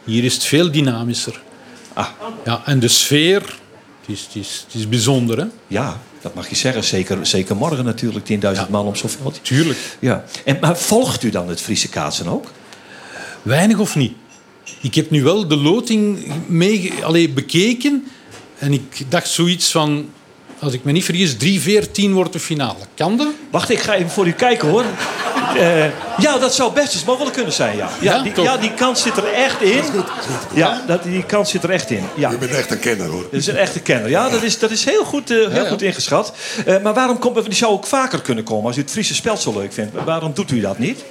Hier 0.05 0.25
is 0.25 0.35
het 0.35 0.45
veel 0.45 0.71
dynamischer. 0.71 1.41
Ah. 1.93 2.07
Ja, 2.45 2.63
en 2.65 2.79
de 2.81 2.89
sfeer, 2.89 3.41
het 4.01 4.09
is, 4.09 4.21
het 4.21 4.35
is, 4.35 4.65
het 4.67 4.75
is 4.75 4.89
bijzonder. 4.89 5.39
Hè? 5.39 5.45
Ja, 5.67 6.01
dat 6.21 6.35
mag 6.35 6.49
je 6.49 6.57
zeggen. 6.57 6.85
Zeker, 6.85 7.27
zeker 7.27 7.57
morgen 7.57 7.85
natuurlijk, 7.85 8.29
10.000 8.57 8.71
man 8.71 8.87
op 8.87 8.97
zo'n 8.97 9.09
veld. 9.09 9.39
Tuurlijk. 9.43 9.79
Ja. 9.99 10.25
En, 10.45 10.59
maar 10.61 10.79
volgt 10.79 11.23
u 11.23 11.31
dan 11.31 11.49
het 11.49 11.61
Friese 11.61 11.89
kaatsen 11.89 12.27
ook? 12.27 12.51
Weinig 13.43 13.79
of 13.79 13.97
niet. 13.97 14.13
Ik 14.81 14.95
heb 14.95 15.11
nu 15.11 15.23
wel 15.23 15.49
de 15.49 15.57
loting 15.57 16.33
mee, 16.47 16.93
allee, 17.03 17.29
bekeken. 17.29 18.05
En 18.59 18.73
ik 18.73 19.05
dacht 19.09 19.29
zoiets 19.29 19.71
van... 19.71 20.09
Als 20.59 20.73
ik 20.73 20.85
me 20.85 20.93
niet 20.93 21.05
vergis, 21.05 21.35
3-14 21.35 22.11
wordt 22.11 22.33
de 22.33 22.41
finale. 22.41 22.79
Kan 22.95 23.17
dat? 23.17 23.27
Wacht, 23.51 23.71
ik 23.71 23.79
ga 23.79 23.95
even 23.95 24.11
voor 24.11 24.27
u 24.27 24.33
kijken 24.33 24.69
hoor. 24.69 24.85
Eh, 25.57 25.85
ja, 26.19 26.39
dat 26.39 26.55
zou 26.55 26.73
best 26.73 26.95
eens 26.95 27.05
mogelijk 27.05 27.35
kunnen 27.35 27.53
zijn, 27.53 27.77
ja. 27.77 27.89
Ja, 28.01 28.17
Ja, 28.17 28.23
die, 28.23 28.33
toch? 28.33 28.45
ja, 28.45 28.57
die 28.57 28.75
kans 28.75 29.03
zit 29.03 29.17
er 29.17 29.25
echt 29.33 29.63
in. 29.63 29.83
Ja, 30.55 30.83
dat, 30.87 31.03
die 31.03 31.25
kans 31.25 31.51
zit 31.51 31.63
er 31.63 31.71
echt 31.71 31.91
in. 31.91 32.05
Ja. 32.17 32.31
Je 32.31 32.39
bent 32.39 32.51
echt 32.51 32.71
een 32.71 32.79
kenner 32.79 33.07
hoor. 33.09 33.23
Dat 33.23 33.33
is 33.41 33.47
een 33.47 33.57
echte 33.57 33.81
kenner. 33.81 34.09
Ja, 34.11 34.29
dat 34.29 34.43
is, 34.43 34.59
dat 34.59 34.71
is 34.71 34.85
heel, 34.85 35.05
goed, 35.05 35.31
eh, 35.31 35.49
heel 35.49 35.67
goed 35.67 35.83
ingeschat. 35.83 36.33
Eh, 36.67 36.83
maar 36.83 36.95
waarom 36.95 37.19
komt... 37.19 37.45
Die 37.45 37.55
zou 37.55 37.73
ook 37.73 37.87
vaker 37.87 38.21
kunnen 38.23 38.45
komen 38.45 38.67
als 38.67 38.77
u 38.77 38.81
het 38.81 38.91
Friese 38.91 39.15
spel 39.15 39.37
zo 39.37 39.53
leuk 39.59 39.73
vindt. 39.73 39.93
Waarom 40.05 40.33
doet 40.35 40.51
u 40.51 40.61
dat 40.61 40.79
niet? 40.79 41.05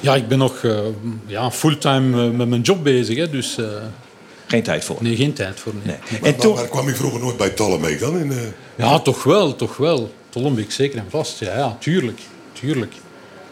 Ja, 0.00 0.14
ik 0.14 0.28
ben 0.28 0.38
nog 0.38 0.64
eh, 0.64 0.78
ja, 1.26 1.50
fulltime 1.50 2.30
met 2.30 2.48
mijn 2.48 2.60
job 2.60 2.82
bezig. 2.84 3.16
Hè, 3.16 3.30
dus, 3.30 3.58
eh, 3.58 3.64
Geen 4.46 4.62
tijd 4.62 4.84
voor. 4.84 4.96
nee, 5.00 5.16
geen 5.16 5.32
tijd 5.32 5.60
voor. 5.60 5.72
Nee. 5.82 5.96
Maar, 6.20 6.32
maar, 6.38 6.54
maar 6.54 6.68
kwam 6.68 6.88
je 6.88 6.94
vroeger 6.94 7.20
nooit 7.20 7.36
bij 7.36 7.48
Tollemeek 7.50 8.00
dan? 8.00 8.18
In, 8.18 8.30
eh, 8.32 8.36
Ja, 8.86 8.98
toch 8.98 9.22
wel, 9.22 9.56
toch 9.56 9.76
wel. 9.76 10.12
Tollenbeek 10.28 10.72
zeker 10.72 10.98
en 10.98 11.06
vast. 11.10 11.38
Ja, 11.38 11.56
ja 11.56 11.76
tuurlijk. 11.80 12.20
tuurlijk. 12.52 12.92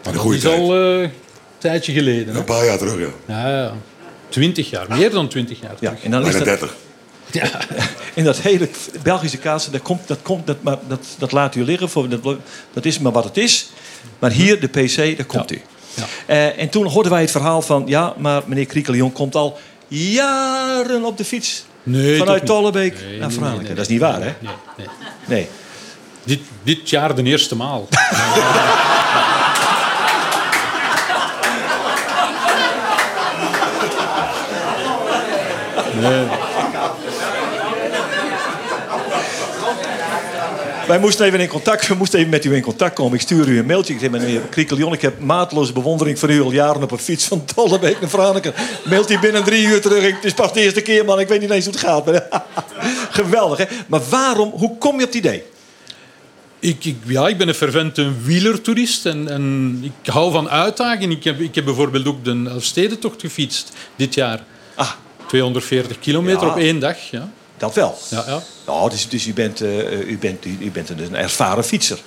Maar 0.06 0.14
een 0.14 0.22
dat 0.24 0.32
is 0.34 0.40
tijd. 0.40 0.58
al 0.60 0.74
eh, 0.74 1.00
een 1.00 1.10
tijdje 1.58 1.92
geleden. 1.92 2.32
Hè? 2.32 2.38
Een 2.38 2.44
paar 2.44 2.64
jaar 2.64 2.78
terug, 2.78 2.98
ja. 2.98 3.34
Ja, 3.34 3.48
ja. 3.62 3.72
Twintig 4.28 4.70
jaar, 4.70 4.86
meer 4.88 5.10
dan 5.10 5.28
twintig 5.28 5.60
jaar. 5.60 5.74
Ja, 5.80 5.88
terug. 5.88 6.04
en 6.04 6.10
dan 6.10 6.26
is 6.26 6.32
Bijna 6.32 6.44
dat, 6.44 6.58
30. 6.58 6.76
in 8.14 8.24
dat 8.24 8.36
hele 8.38 8.68
Belgische 9.02 9.38
kaatsen, 9.38 9.72
dat, 9.72 9.82
komt, 9.82 10.08
dat, 10.08 10.18
komt, 10.22 10.46
dat, 10.46 10.56
maar 10.62 10.78
dat, 10.88 11.06
dat 11.18 11.32
laat 11.32 11.54
u 11.54 11.64
liggen. 11.64 11.88
Voor, 11.88 12.08
dat, 12.08 12.36
dat 12.72 12.84
is 12.84 12.98
maar 12.98 13.12
wat 13.12 13.24
het 13.24 13.36
is. 13.36 13.68
Maar 14.18 14.30
hier, 14.30 14.60
de 14.60 14.66
PC, 14.66 15.16
daar 15.16 15.26
komt 15.26 15.52
u. 15.52 15.62
Ja. 15.94 16.04
Eh, 16.26 16.58
en 16.62 16.68
toen 16.68 16.86
hoorden 16.86 17.12
wij 17.12 17.20
het 17.20 17.30
verhaal 17.30 17.62
van... 17.62 17.82
ja, 17.86 18.14
maar 18.18 18.42
meneer 18.46 18.66
Kriekelion 18.66 19.12
komt 19.12 19.34
al 19.34 19.58
jaren 19.88 21.04
op 21.04 21.16
de 21.16 21.24
fiets... 21.24 21.64
Nee, 21.82 22.18
vanuit. 22.18 22.46
Tollebeek 22.46 22.94
Nee, 22.94 23.02
naar 23.02 23.10
nee, 23.10 23.20
nee, 23.20 23.30
Franeker. 23.30 23.62
nee, 23.62 23.74
dat 23.74 23.84
is 23.84 23.90
niet 23.90 24.00
waar, 24.00 24.20
hè? 24.20 24.32
Nee, 24.40 24.54
nee. 24.76 24.86
Nee. 25.26 25.48
Dit, 26.24 26.40
dit 26.62 26.90
jaar 26.90 27.14
de 27.14 27.22
eerste 27.22 27.56
maal. 27.56 27.88
nee. 36.00 36.26
Wij 40.86 40.98
moesten 40.98 41.26
even 41.26 41.40
in 41.40 41.48
contact, 41.48 41.86
we 41.86 41.94
moesten 41.94 42.18
even 42.18 42.30
met 42.30 42.44
u 42.44 42.54
in 42.54 42.62
contact 42.62 42.94
komen. 42.94 43.14
Ik 43.14 43.20
stuur 43.20 43.48
u 43.48 43.58
een 43.58 43.66
mailtje. 43.66 43.94
Ik 43.94 44.00
zeg, 44.00 44.10
meneer 44.10 44.40
Kriekelion, 44.40 44.92
ik 44.92 45.02
heb 45.02 45.20
maatloze 45.20 45.72
bewondering 45.72 46.18
voor 46.18 46.30
u 46.30 46.40
al 46.40 46.52
jaren 46.52 46.82
op 46.82 46.90
een 46.90 46.98
fiets 46.98 47.24
van 47.24 47.44
Tollebeek 47.44 48.00
naar 48.00 48.10
Franeker. 48.10 48.54
Mailt 48.84 49.08
hij 49.08 49.18
binnen 49.18 49.44
drie 49.44 49.66
uur 49.66 49.80
terug. 49.80 50.14
Het 50.14 50.24
is 50.24 50.34
pas 50.34 50.52
de 50.52 50.60
eerste 50.60 50.80
keer, 50.80 51.04
man. 51.04 51.20
Ik 51.20 51.28
weet 51.28 51.40
niet 51.40 51.50
eens 51.50 51.64
hoe 51.64 51.74
het 51.74 51.82
gaat. 51.82 52.22
Geweldig, 53.20 53.58
hè? 53.58 53.64
Maar 53.86 54.00
waarom, 54.10 54.50
hoe 54.50 54.78
kom 54.78 54.96
je 54.98 55.02
op 55.04 55.12
het 55.12 55.14
idee? 55.14 55.42
Ik, 56.58 56.84
ik, 56.84 56.96
ja, 57.06 57.28
ik 57.28 57.38
ben 57.38 57.48
een 57.48 57.54
fervente 57.54 58.12
wielertoerist 58.22 59.06
en, 59.06 59.28
en 59.28 59.78
ik 59.82 60.12
hou 60.12 60.32
van 60.32 60.50
uitdagingen. 60.50 61.16
Ik 61.16 61.24
heb, 61.24 61.40
ik 61.40 61.54
heb 61.54 61.64
bijvoorbeeld 61.64 62.06
ook 62.06 62.24
de 62.24 62.44
Elfstedentocht 62.48 63.20
gefietst 63.20 63.72
dit 63.96 64.14
jaar. 64.14 64.44
Ah. 64.74 64.90
240 65.26 65.98
kilometer 65.98 66.42
Ja. 66.46 66.52
op 66.52 66.56
één 66.58 66.78
dag. 66.78 66.96
Ja. 67.10 67.30
Dat 67.56 67.74
wel. 67.74 67.98
Ja, 68.10 68.24
ja. 68.26 68.42
Nou, 68.66 68.90
dus, 68.90 69.08
dus 69.08 69.26
u, 69.26 69.32
bent, 69.32 69.60
eh, 69.60 70.00
u, 70.08 70.18
bent, 70.18 70.44
u, 70.44 70.56
u 70.60 70.70
bent 70.70 70.88
een 70.88 71.16
ervaren 71.16 71.64
fietser. 71.64 71.98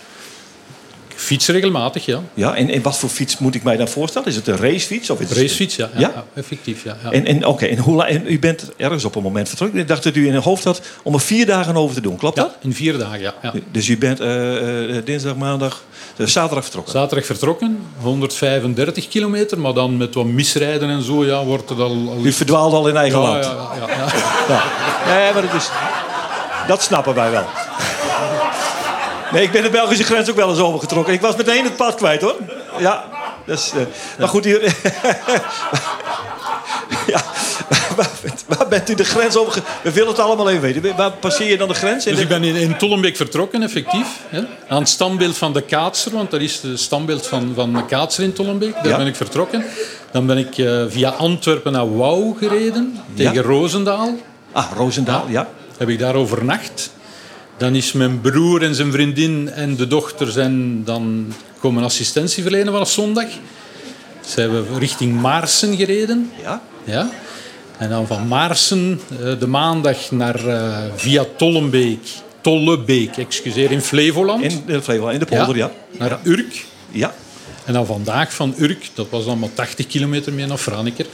Fiets 1.20 1.48
regelmatig, 1.48 2.06
ja. 2.06 2.22
Ja, 2.34 2.56
en, 2.56 2.70
en 2.70 2.82
wat 2.82 2.98
voor 2.98 3.10
fiets 3.10 3.38
moet 3.38 3.56
ik 3.56 3.64
mij 3.64 3.78
dan 3.78 3.88
voorstellen? 3.88 4.28
Is 4.28 4.36
het 4.36 4.48
een 4.48 4.58
racefiets? 4.58 5.10
Of 5.10 5.20
is 5.20 5.30
het- 5.30 5.38
Racefiets, 5.38 5.76
ja. 5.76 5.90
ja, 5.98 6.26
effectief, 6.36 6.84
ja. 6.84 6.98
ja. 7.04 7.12
En, 7.12 7.26
en, 7.26 7.46
oké, 7.46 7.66
en, 7.66 7.78
hoe 7.78 8.04
en 8.04 8.24
u 8.28 8.40
bent 8.40 8.66
ergens 8.78 9.06
op 9.06 9.16
een 9.16 9.24
moment 9.24 9.48
vertrokken. 9.48 9.80
Ik 9.80 9.88
dacht 9.88 10.04
dat 10.04 10.16
u 10.16 10.28
in 10.28 10.34
uw 10.34 10.40
hoofd 10.40 10.64
had 10.64 10.82
om 11.04 11.14
er 11.14 11.20
vier 11.20 11.46
dagen 11.46 11.76
over 11.76 11.96
te 11.96 12.02
doen. 12.02 12.16
Klopt 12.16 12.36
dat? 12.36 12.56
in 12.62 12.74
vier 12.74 12.98
dagen, 12.98 13.20
ja. 13.20 13.34
ja. 13.42 13.54
Dus 13.72 13.88
u 13.88 13.98
bent 13.98 14.20
eh, 14.20 14.98
eh, 14.98 15.06
dinsdag, 15.06 15.36
maandag, 15.36 15.84
eh, 16.18 16.26
zaterdag 16.26 16.64
vertrokken. 16.64 16.94
Zaterdag 16.94 17.26
vertrokken, 17.26 17.80
135 18.02 19.08
kilometer, 19.08 19.60
maar 19.60 19.74
dan 19.74 19.98
met 19.98 20.14
wat 20.14 20.26
misrijden 20.26 20.90
en 20.90 21.02
zo, 21.04 21.26
ja, 21.26 21.44
wordt 21.44 21.70
het 21.70 21.80
al... 21.80 22.10
al... 22.10 22.26
U 22.26 22.32
verdwaalde 22.32 22.76
al 22.76 22.88
in 22.88 22.96
eigen 22.98 23.20
land. 23.20 23.46
Ja, 23.46 23.52
ja, 23.80 23.88
ja. 24.48 24.64
Nee, 25.14 25.34
maar 25.34 25.42
dat, 25.42 25.54
is, 25.54 25.70
dat 26.68 26.82
snappen 26.82 27.14
wij 27.16 27.32
wel. 27.32 27.46
Nee, 29.32 29.44
ik 29.44 29.52
ben 29.52 29.64
de 29.64 29.70
Belgische 29.70 30.04
grens 30.04 30.30
ook 30.30 30.36
wel 30.36 30.50
eens 30.50 30.60
overgetrokken. 30.60 31.14
Ik 31.14 31.22
was 31.22 31.36
meteen 31.36 31.64
het 31.64 31.76
pad 31.76 31.96
kwijt, 31.96 32.22
hoor. 32.22 32.36
Ja, 32.80 33.06
dus, 33.46 33.72
eh, 33.72 33.82
maar 34.20 34.28
goed, 34.28 34.46
hier... 34.46 34.62
ja, 37.14 37.22
waar, 37.96 38.10
waar 38.48 38.68
bent 38.68 38.90
u 38.90 38.96
de 38.96 39.04
grens 39.04 39.36
over? 39.36 39.62
We 39.82 39.92
willen 39.92 40.10
het 40.10 40.20
allemaal 40.20 40.50
even 40.50 40.62
weten. 40.62 40.96
Waar 40.96 41.12
passeer 41.12 41.50
je 41.50 41.58
dan 41.58 41.68
de 41.68 41.74
grens? 41.74 42.06
In 42.06 42.14
Dus 42.14 42.22
ik 42.22 42.28
ben 42.28 42.44
in, 42.44 42.56
in 42.56 42.78
Tollenbeek 42.78 43.16
vertrokken, 43.16 43.64
effectief. 43.64 44.08
Hè, 44.28 44.42
aan 44.68 44.80
het 44.80 44.90
standbeeld 44.90 45.38
van 45.38 45.54
de 45.54 45.62
Kaatser, 45.62 46.12
want 46.12 46.32
dat 46.32 46.42
is 46.42 46.62
het 46.62 46.80
standbeeld 46.80 47.28
van, 47.28 47.52
van 47.56 47.74
de 47.74 47.86
Kaatser 47.86 48.24
in 48.24 48.34
Tollenbeek. 48.34 48.74
Daar 48.74 48.88
Ja. 48.88 48.98
ben 48.98 49.08
ik 49.08 49.16
vertrokken. 49.16 49.66
Dan 50.12 50.26
ben 50.26 50.38
ik 50.38 50.58
eh, 50.58 50.84
via 50.88 51.10
Antwerpen 51.10 51.72
naar 51.72 51.98
Wouw 51.98 52.36
gereden, 52.40 53.00
tegen 53.16 53.34
Ja. 53.34 53.42
Roosendaal. 53.42 54.16
Ah, 54.52 54.66
Roosendaal, 54.76 55.26
ja. 55.28 55.48
Heb 55.78 55.90
ik 55.90 56.00
daar 56.00 56.16
overnacht. 56.16 56.92
Dan 57.60 57.76
is 57.76 57.92
mijn 57.92 58.22
broer 58.22 58.64
en 58.64 58.76
zijn 58.76 58.92
vriendin 58.92 59.50
en 59.50 59.76
de 59.76 59.88
dochter 59.88 60.32
zijn 60.32 60.84
dan 60.84 61.34
komen 61.60 61.84
assistentie 61.84 62.44
verlenen 62.44 62.74
vanaf 62.74 62.90
zondag. 62.90 63.28
Zijn 64.22 64.52
we 64.52 64.64
richting 64.78 65.22
Maarsen 65.22 65.76
gereden. 65.76 66.32
Ja. 66.42 66.62
Ja. 66.84 67.10
En 67.78 67.90
dan 67.90 68.08
van 68.08 68.28
Maarsen 68.28 69.02
eh, 69.12 69.40
de 69.40 69.48
maandag 69.48 70.12
naar 70.12 70.48
eh, 70.48 70.78
via 70.96 71.26
Tollenbeek, 71.38 72.08
Tollebeek, 72.42 73.18
excuseer, 73.18 73.72
in 73.72 73.82
Flevoland. 73.82 74.44
In 74.44 74.82
Flevoland, 74.82 75.14
in 75.14 75.20
de 75.20 75.26
polder, 75.26 75.56
ja. 75.56 75.72
Naar 75.98 76.20
Urk. 76.24 76.66
Ja. 76.92 77.14
En 77.66 77.74
dan 77.74 77.86
vandaag 77.86 78.34
van 78.34 78.54
Urk, 78.58 78.90
dat 78.94 79.10
was 79.10 79.26
dan 79.26 79.40
maar 79.40 79.54
80 79.54 79.88
kilometer 79.88 80.34
meer 80.34 80.48
naar 80.48 80.58
Franeker. 80.58 81.06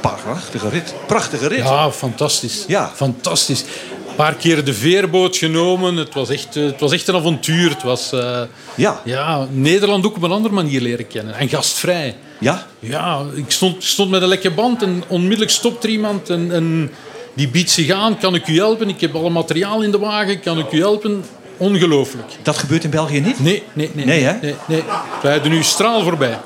Prachtige 0.00 0.68
rit. 0.68 0.94
Prachtige 1.06 1.46
rit. 1.46 1.58
Ja, 1.58 1.90
fantastisch. 1.90 2.64
Ja. 2.66 2.92
Fantastisch. 2.94 3.64
Een 4.10 4.16
paar 4.16 4.34
keer 4.34 4.64
de 4.64 4.74
veerboot 4.74 5.36
genomen. 5.36 5.96
Het 5.96 6.14
was 6.14 6.28
echt, 6.28 6.56
eh, 6.56 6.64
het 6.64 6.80
was 6.80 6.92
echt 6.92 7.08
een 7.08 7.14
avontuur. 7.14 7.70
Het 7.70 7.82
was 7.82 8.12
eh, 8.12 8.40
Ja. 8.74 9.00
ja, 9.04 9.46
Nederland 9.50 10.06
ook 10.06 10.16
op 10.16 10.22
een 10.22 10.30
andere 10.30 10.54
manier 10.54 10.80
leren 10.80 11.06
kennen. 11.06 11.34
En 11.34 11.48
gastvrij. 11.48 12.16
Ja? 12.38 12.66
Ja, 12.78 13.22
ik 13.34 13.44
stond, 13.50 13.84
stond 13.84 14.10
met 14.10 14.22
een 14.22 14.28
lekke 14.28 14.50
band 14.50 14.82
en 14.82 15.02
onmiddellijk 15.06 15.50
stopt 15.50 15.84
er 15.84 15.90
iemand 15.90 16.30
en, 16.30 16.52
en 16.52 16.90
die 17.34 17.48
biedt 17.48 17.70
zich 17.70 17.90
aan. 17.90 18.18
Kan 18.18 18.34
ik 18.34 18.48
u 18.48 18.56
helpen? 18.56 18.88
Ik 18.88 19.00
heb 19.00 19.14
alle 19.14 19.30
materiaal 19.30 19.82
in 19.82 19.90
de 19.90 19.98
wagen. 19.98 20.40
Kan 20.40 20.58
ik 20.58 20.72
u 20.72 20.78
helpen? 20.78 21.24
Ongelooflijk. 21.56 22.32
Dat 22.42 22.58
gebeurt 22.58 22.84
in 22.84 22.90
België 22.90 23.20
niet? 23.20 23.40
Nee, 23.40 23.62
nee, 23.72 23.90
nee. 23.94 24.04
Nee, 24.04 24.22
hè? 24.22 24.32
Nee, 24.40 24.54
nee. 24.66 24.82
We 25.22 25.28
rijden 25.28 25.50
nu 25.50 25.62
straal 25.62 26.02
voorbij. 26.02 26.38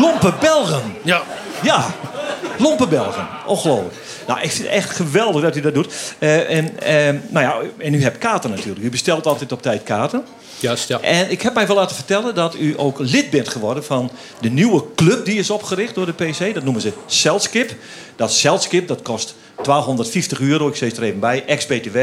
Lompe 0.00 0.34
Belgen. 0.40 0.82
Ja. 1.04 1.22
Ja, 1.62 1.86
lompe 2.58 2.86
Belgen. 2.86 3.26
Ongelooflijk. 3.46 3.94
Nou, 4.26 4.40
ik 4.40 4.50
vind 4.50 4.66
het 4.66 4.76
echt 4.76 4.90
geweldig 4.90 5.42
dat 5.42 5.56
u 5.56 5.60
dat 5.60 5.74
doet. 5.74 5.94
Eh, 6.18 6.56
en, 6.56 6.80
eh, 6.80 7.20
nou 7.28 7.46
ja, 7.46 7.56
en 7.78 7.94
u 7.94 8.02
hebt 8.02 8.18
kaarten 8.18 8.50
natuurlijk. 8.50 8.84
U 8.84 8.90
bestelt 8.90 9.26
altijd 9.26 9.52
op 9.52 9.62
tijd 9.62 9.82
kaarten. 9.82 10.24
Juist, 10.60 10.88
ja. 10.88 11.00
En 11.00 11.30
ik 11.30 11.42
heb 11.42 11.54
mij 11.54 11.66
wel 11.66 11.76
laten 11.76 11.96
vertellen 11.96 12.34
dat 12.34 12.54
u 12.54 12.74
ook 12.76 12.98
lid 12.98 13.30
bent 13.30 13.48
geworden 13.48 13.84
van 13.84 14.10
de 14.40 14.50
nieuwe 14.50 14.84
club 14.94 15.24
die 15.24 15.38
is 15.38 15.50
opgericht 15.50 15.94
door 15.94 16.06
de 16.06 16.12
PC. 16.12 16.54
Dat 16.54 16.64
noemen 16.64 16.82
ze 16.82 16.92
Celskip. 17.06 17.74
Dat 18.16 18.32
Celskip, 18.32 18.88
dat 18.88 19.02
kost 19.02 19.34
1250 19.54 20.40
euro. 20.40 20.68
Ik 20.68 20.76
zeg 20.76 20.88
het 20.88 20.98
er 20.98 21.04
even 21.04 21.20
bij. 21.20 21.44
Ex-BTW, 21.46 21.98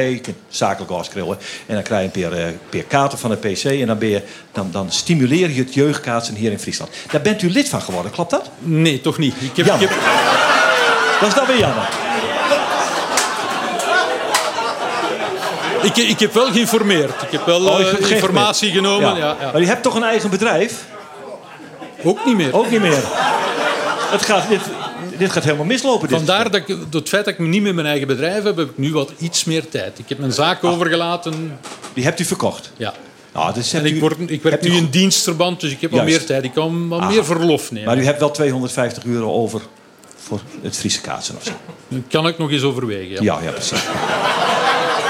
zakelijk 0.50 0.92
afschreeuwen. 0.92 1.38
En 1.66 1.74
dan 1.74 1.84
krijg 1.84 2.14
je 2.14 2.22
een 2.22 2.30
per, 2.30 2.40
eh, 2.40 2.54
per 2.70 2.84
kaarten 2.84 3.18
van 3.18 3.30
de 3.30 3.36
PC. 3.36 3.64
En 3.64 3.88
dan, 3.88 3.98
ben 3.98 4.10
je, 4.10 4.22
dan, 4.52 4.72
dan 4.72 4.92
stimuleer 4.92 5.50
je 5.50 5.64
het 5.64 5.74
jeugdkaatsen 5.74 6.36
hier 6.36 6.52
in 6.52 6.60
Friesland. 6.60 6.92
Daar 7.12 7.22
bent 7.22 7.42
u 7.42 7.50
lid 7.50 7.70
van 7.70 7.82
geworden, 7.82 8.12
klopt 8.12 8.32
dat? 8.32 8.50
Nee, 8.60 9.02
toch 9.02 9.18
niet. 9.18 9.34
Ik 9.40 9.56
heb, 9.56 9.66
ik 9.66 9.90
heb, 9.90 9.90
Dat 11.20 11.30
is 11.30 11.36
dan 11.36 11.48
weer 11.48 11.60
jammer. 11.60 11.90
Ik, 15.86 15.98
ik 15.98 16.20
heb 16.20 16.34
wel 16.34 16.52
geïnformeerd. 16.52 17.22
Ik 17.22 17.32
heb 17.32 17.46
wel 17.46 17.62
Oh, 17.70 17.80
eh, 17.82 18.12
informatie 18.12 18.72
genomen. 18.72 19.10
Ja. 19.10 19.18
Ja. 19.18 19.36
Ja, 19.40 19.52
Maar 19.52 19.62
u 19.62 19.66
hebt 19.66 19.84
toch 19.84 19.96
een 19.96 20.04
eigen 20.04 20.30
bedrijf? 20.30 20.86
Ook 22.04 22.26
niet 22.26 22.36
meer. 22.36 22.54
Ook 22.56 22.70
niet 22.70 22.82
meer. 22.82 23.04
Het 24.12 24.22
gaat, 24.26 24.50
dit, 24.50 24.60
dit 25.18 25.32
gaat 25.32 25.44
helemaal 25.44 25.66
mislopen. 25.66 26.08
Dit. 26.08 26.18
Vandaar 26.18 26.44
dat 26.52 26.56
ik, 26.68 26.78
het 26.92 27.10
feit 27.10 27.26
dat 27.26 27.34
ik 27.34 27.40
niet 27.40 27.62
meer 27.62 27.74
mijn 27.76 27.88
eigen 27.88 28.08
bedrijf 28.08 28.44
heb, 28.44 28.58
heb 28.58 28.70
ik 28.70 28.78
nu 28.78 28.92
wat 28.94 29.12
iets 29.18 29.44
meer 29.44 29.70
tijd. 29.70 30.00
Ik 30.00 30.10
heb 30.10 30.18
mijn 30.20 30.32
zaak 30.32 30.64
Ah. 30.64 30.72
overgelaten. 30.72 31.60
Die 31.94 32.04
hebt 32.04 32.20
u 32.20 32.24
verkocht? 32.26 32.72
Ja. 32.78 32.94
Nou, 33.34 33.54
dus 33.54 33.74
En 33.74 33.86
ik, 33.86 33.94
u- 33.96 34.00
word, 34.00 34.16
ik 34.28 34.44
werk 34.44 34.64
u 34.66 34.70
nu 34.70 34.76
in 34.76 34.90
dienstverband, 34.90 35.60
dus 35.62 35.72
ik 35.72 35.82
heb 35.82 35.92
wat 35.92 36.00
Juist. 36.00 36.18
meer 36.18 36.26
tijd. 36.28 36.44
Ik 36.44 36.54
kan 36.54 36.88
wat 36.88 37.00
Ah. 37.00 37.08
meer 37.08 37.26
verlof 37.26 37.72
nemen. 37.72 37.88
Maar 37.88 37.98
u 37.98 38.06
hebt 38.06 38.20
wel 38.20 38.32
250 38.32 39.04
euro 39.06 39.32
over 39.34 39.62
voor 40.16 40.40
het 40.62 40.78
Friese 40.78 41.02
kaatsen 41.02 41.36
of 41.36 41.44
zo. 41.44 41.52
Dat 41.88 42.02
kan 42.10 42.28
ik 42.28 42.38
nog 42.38 42.52
eens 42.52 42.64
overwegen. 42.64 43.12
Ja. 43.12 43.20
Ja, 43.22 43.40
ja, 43.44 43.52
precies. 43.52 43.80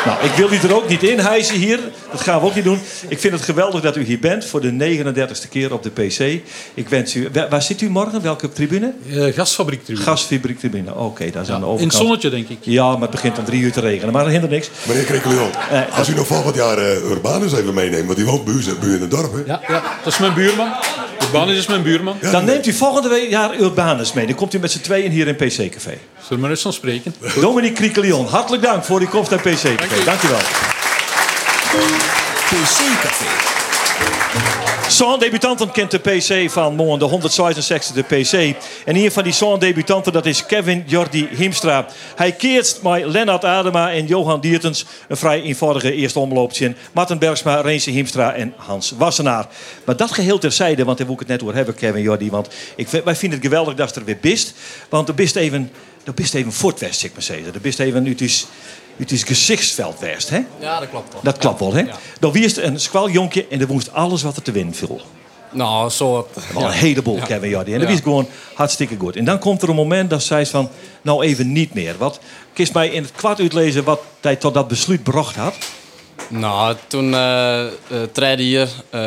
Nou, 0.05 0.23
ik 0.25 0.31
wil 0.31 0.51
u 0.51 0.55
er 0.57 0.75
ook 0.75 0.89
niet 0.89 1.03
in 1.03 1.19
hijsen 1.19 1.55
hier. 1.55 1.79
Dat 2.11 2.21
gaan 2.21 2.39
we 2.39 2.45
ook 2.45 2.55
niet 2.55 2.63
doen. 2.63 2.79
Ik 3.07 3.19
vind 3.19 3.33
het 3.33 3.41
geweldig 3.41 3.81
dat 3.81 3.95
u 3.95 4.03
hier 4.03 4.19
bent 4.19 4.45
voor 4.45 4.61
de 4.61 4.71
39ste 4.71 5.49
keer 5.49 5.73
op 5.73 5.83
de 5.83 5.89
PC. 5.89 6.19
Ik 6.73 6.89
wens 6.89 7.15
u... 7.15 7.29
Waar, 7.33 7.49
waar 7.49 7.61
zit 7.61 7.81
u 7.81 7.89
morgen? 7.89 8.21
Welke 8.21 8.49
tribune? 8.51 8.93
Eh, 9.09 9.25
gasfabriek 9.33 9.83
tribune. 9.85 10.05
Gasfabriek 10.05 10.59
tribune. 10.59 10.95
Oké, 10.95 11.29
daar 11.31 11.41
is 11.43 11.49
aan 11.49 11.59
de 11.59 11.65
In 11.65 11.71
overkant. 11.71 11.91
het 11.93 12.01
zonnetje, 12.01 12.29
denk 12.29 12.49
ik. 12.49 12.57
Ja, 12.61 12.91
maar 12.91 13.01
het 13.01 13.09
begint 13.11 13.37
om 13.37 13.45
drie 13.45 13.61
uur 13.61 13.71
te 13.71 13.79
regenen. 13.79 14.13
Maar 14.13 14.23
dat 14.23 14.31
hindert 14.31 14.51
niks. 14.53 14.69
Meneer 14.87 15.03
Krikkeljon, 15.03 15.49
Eh, 15.71 15.97
als 15.97 16.09
u 16.09 16.13
nog 16.15 16.27
volgend 16.27 16.55
jaar 16.55 16.77
eh, 16.77 17.09
Urbanus 17.09 17.53
even 17.53 17.73
meeneemt, 17.73 18.05
want 18.05 18.17
die 18.17 18.25
woont 18.25 18.45
bij 18.45 18.53
u, 18.53 18.63
bij 18.79 18.89
u 18.89 18.93
in 18.93 19.01
het 19.01 19.11
dorp, 19.11 19.33
hè? 19.33 19.39
Ja, 19.45 19.61
ja, 19.67 19.83
dat 20.03 20.13
is 20.13 20.19
mijn 20.19 20.33
buurman. 20.33 20.69
Urbanus 21.35 21.57
is 21.57 21.67
mijn 21.67 21.83
buurman. 21.83 22.17
Dan 22.31 22.45
neemt 22.45 22.67
u 22.67 22.73
volgende 22.73 23.09
week 23.09 23.29
jaar 23.29 23.59
Urbanus 23.59 24.13
mee. 24.13 24.25
Dan 24.25 24.35
komt 24.35 24.53
u 24.53 24.59
met 24.59 24.71
z'n 24.71 24.81
tweeën 24.81 25.11
hier 25.11 25.27
in 25.27 25.35
PC 25.35 25.71
Café. 25.71 25.97
Zullen 26.27 26.43
we 26.43 26.49
eens 26.49 26.61
van 26.61 26.73
spreken? 26.73 27.15
Dominique 27.39 27.75
Kriekelion, 27.75 28.25
hartelijk 28.27 28.63
dank 28.63 28.83
voor 28.83 28.99
uw 28.99 29.07
komst 29.07 29.29
naar 29.29 29.39
PC 29.39 29.75
Café. 29.75 30.03
Dank 30.03 30.21
u 30.21 30.27
wel. 30.27 30.39
PC 32.49 32.77
Café. 33.01 34.74
Zo'n 34.89 35.19
debutanten 35.19 35.71
kent 35.71 35.91
de 35.91 35.99
PC 35.99 36.51
van 36.51 36.75
morgen, 36.75 36.99
de 36.99 37.05
166 37.05 37.95
de 37.95 38.03
PC. 38.03 38.55
En 38.85 38.95
een 38.95 39.11
van 39.11 39.23
die 39.23 39.33
zo'n 39.33 39.59
debutanten 39.59 40.13
dat 40.13 40.25
is 40.25 40.45
Kevin 40.45 40.83
Jordi 40.85 41.27
Hiemstra. 41.31 41.85
Hij 42.15 42.31
keert 42.31 42.79
met 42.83 43.05
Lennart 43.05 43.45
Adema 43.45 43.91
en 43.91 44.05
Johan 44.05 44.41
Diertens 44.41 44.85
een 45.07 45.17
vrij 45.17 45.41
eenvoudige 45.41 45.93
eerste 45.93 46.19
omloopje. 46.19 46.75
Martin 46.91 47.19
Bergsma, 47.19 47.61
Reense 47.61 47.89
Hiemstra 47.89 48.33
en 48.33 48.53
Hans 48.57 48.93
Wassenaar. 48.97 49.47
Maar 49.85 49.95
dat 49.95 50.11
geheel 50.11 50.37
terzijde, 50.37 50.83
want 50.83 50.97
daar 50.97 51.05
wil 51.07 51.15
ik 51.15 51.21
het 51.21 51.29
net 51.29 51.41
over 51.41 51.55
hebben, 51.55 51.75
Kevin 51.75 52.01
Jordi. 52.01 52.29
Want 52.29 52.47
ik, 52.75 52.87
wij 52.87 53.15
vinden 53.15 53.39
het 53.39 53.47
geweldig 53.47 53.73
dat 53.73 53.93
je 53.93 53.99
er 53.99 54.05
weer 54.05 54.17
bist. 54.21 54.53
Want 54.89 55.07
er 55.07 55.15
bist 55.15 55.35
even, 55.35 55.71
er 56.03 56.13
bist 56.13 56.33
even 56.33 56.51
voortwest, 56.51 56.99
zeg 56.99 57.11
maar 57.13 57.21
zeggen. 57.21 57.53
Er 57.53 57.61
bist 57.61 57.79
even 57.79 58.07
uit 58.07 58.21
is, 58.21 58.47
uit 58.99 59.11
is 59.11 59.23
gezichtsveld 59.23 59.99
hè? 60.29 60.39
Ja, 60.59 60.79
dat 60.79 60.89
klopt 60.89 61.13
wel. 61.13 61.21
Dat 61.23 61.37
klopt 61.37 61.59
wel, 61.59 61.73
hè? 61.73 61.79
Ja. 61.79 61.95
Dan 62.19 62.31
wierst 62.31 62.57
een 62.57 62.79
squaljonkje 62.79 63.45
en 63.49 63.61
er 63.61 63.67
moest 63.67 63.93
alles 63.93 64.21
wat 64.23 64.35
er 64.35 64.41
te 64.41 64.51
winnen 64.51 64.73
viel. 64.73 65.01
Nou, 65.51 65.89
zo. 65.89 66.27
Wel 66.53 66.63
een 66.63 66.71
heleboel, 66.71 67.19
Kevin 67.27 67.49
Jordi. 67.49 67.73
En 67.73 67.79
dat 67.79 67.87
Ja. 67.89 67.93
is 67.95 68.01
gewoon 68.01 68.27
hartstikke 68.53 68.95
goed. 68.99 69.15
En 69.15 69.25
dan 69.25 69.39
komt 69.39 69.61
er 69.61 69.69
een 69.69 69.75
moment 69.75 70.09
dat 70.09 70.23
zij 70.23 70.45
van, 70.45 70.69
nou 71.01 71.23
even 71.25 71.51
niet 71.51 71.73
meer. 71.73 71.95
Wat, 71.97 72.19
kist 72.53 72.73
mij 72.73 72.89
in 72.89 73.01
het 73.03 73.11
kwart 73.11 73.39
uitlezen 73.39 73.83
wat 73.83 74.01
hij 74.21 74.35
tot 74.35 74.53
dat 74.53 74.67
besluit 74.67 75.03
bracht 75.03 75.35
had? 75.35 75.53
Nou, 76.29 76.75
toen 76.87 77.13
eh, 77.13 77.63
treden 78.11 78.45
hier 78.45 78.69
eh, 78.89 78.99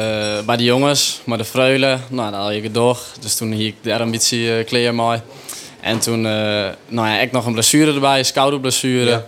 bij 0.47 0.57
de 0.57 0.64
jongens, 0.64 1.20
maar 1.24 1.39
de 1.39 1.45
Freulen, 1.45 2.01
nou, 2.09 2.30
daar 2.30 2.41
had 2.41 2.51
ik 2.51 2.62
het 2.62 2.74
door. 2.74 2.99
Dus 3.20 3.34
toen 3.34 3.53
hier 3.53 3.66
ik 3.66 3.74
de 3.80 3.99
ambitie 3.99 4.64
kleer 4.64 4.95
mee. 4.95 5.18
En 5.80 5.99
toen, 5.99 6.20
nou 6.22 7.09
ja, 7.09 7.18
ik 7.20 7.32
nog 7.32 7.47
een 7.47 7.53
blessure 7.53 7.93
erbij, 7.95 8.18
een 8.18 8.24
schouderblessure. 8.24 9.11
Ja. 9.11 9.26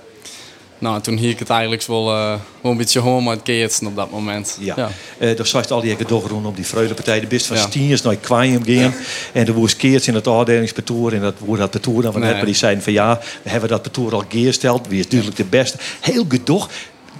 Nou, 0.80 1.00
toen 1.00 1.16
hier 1.16 1.30
ik 1.30 1.38
het 1.38 1.50
eigenlijk 1.50 1.82
wel, 1.82 2.10
eh, 2.10 2.34
wel 2.60 2.70
een 2.72 2.76
beetje 2.76 3.00
hoor 3.00 3.22
met 3.22 3.42
keertsen 3.42 3.86
op 3.86 3.96
dat 3.96 4.10
moment. 4.10 4.56
Ja. 4.60 4.90
Eh 5.18 5.36
daar 5.36 5.46
zag 5.46 5.68
je 5.68 5.74
al 5.74 5.80
die 5.80 5.88
hekken 5.88 6.06
doorgroen 6.06 6.46
op 6.46 6.56
die 6.56 6.64
Freudenpartij. 6.64 7.20
De 7.20 7.26
best 7.26 7.46
van 7.46 7.56
Ja. 7.56 7.62
Stiers 7.62 8.02
naar 8.02 8.16
Kwaaium 8.16 8.64
gaan. 8.64 8.94
En 9.32 9.44
de 9.44 9.52
woest 9.52 9.76
keerts 9.76 10.08
in 10.08 10.14
het 10.14 10.26
afdelingsbetoer. 10.26 11.12
En 11.14 11.20
dat 11.20 11.34
woord 11.38 11.58
dat 11.60 11.70
betoer 11.70 12.02
dan 12.02 12.12
van 12.12 12.20
Nee. 12.20 12.28
net. 12.30 12.38
Maar 12.38 12.46
die 12.46 12.56
zeiden 12.58 12.82
van 12.82 12.92
ja, 12.92 13.20
we 13.42 13.50
hebben 13.50 13.68
dat 13.68 13.82
betoer 13.82 14.12
al 14.14 14.24
geersteld. 14.28 14.86
Wie 14.88 14.98
is 14.98 15.08
duidelijk 15.08 15.38
de 15.38 15.44
beste. 15.44 15.76
Heel 16.00 16.24
gedoog. 16.28 16.68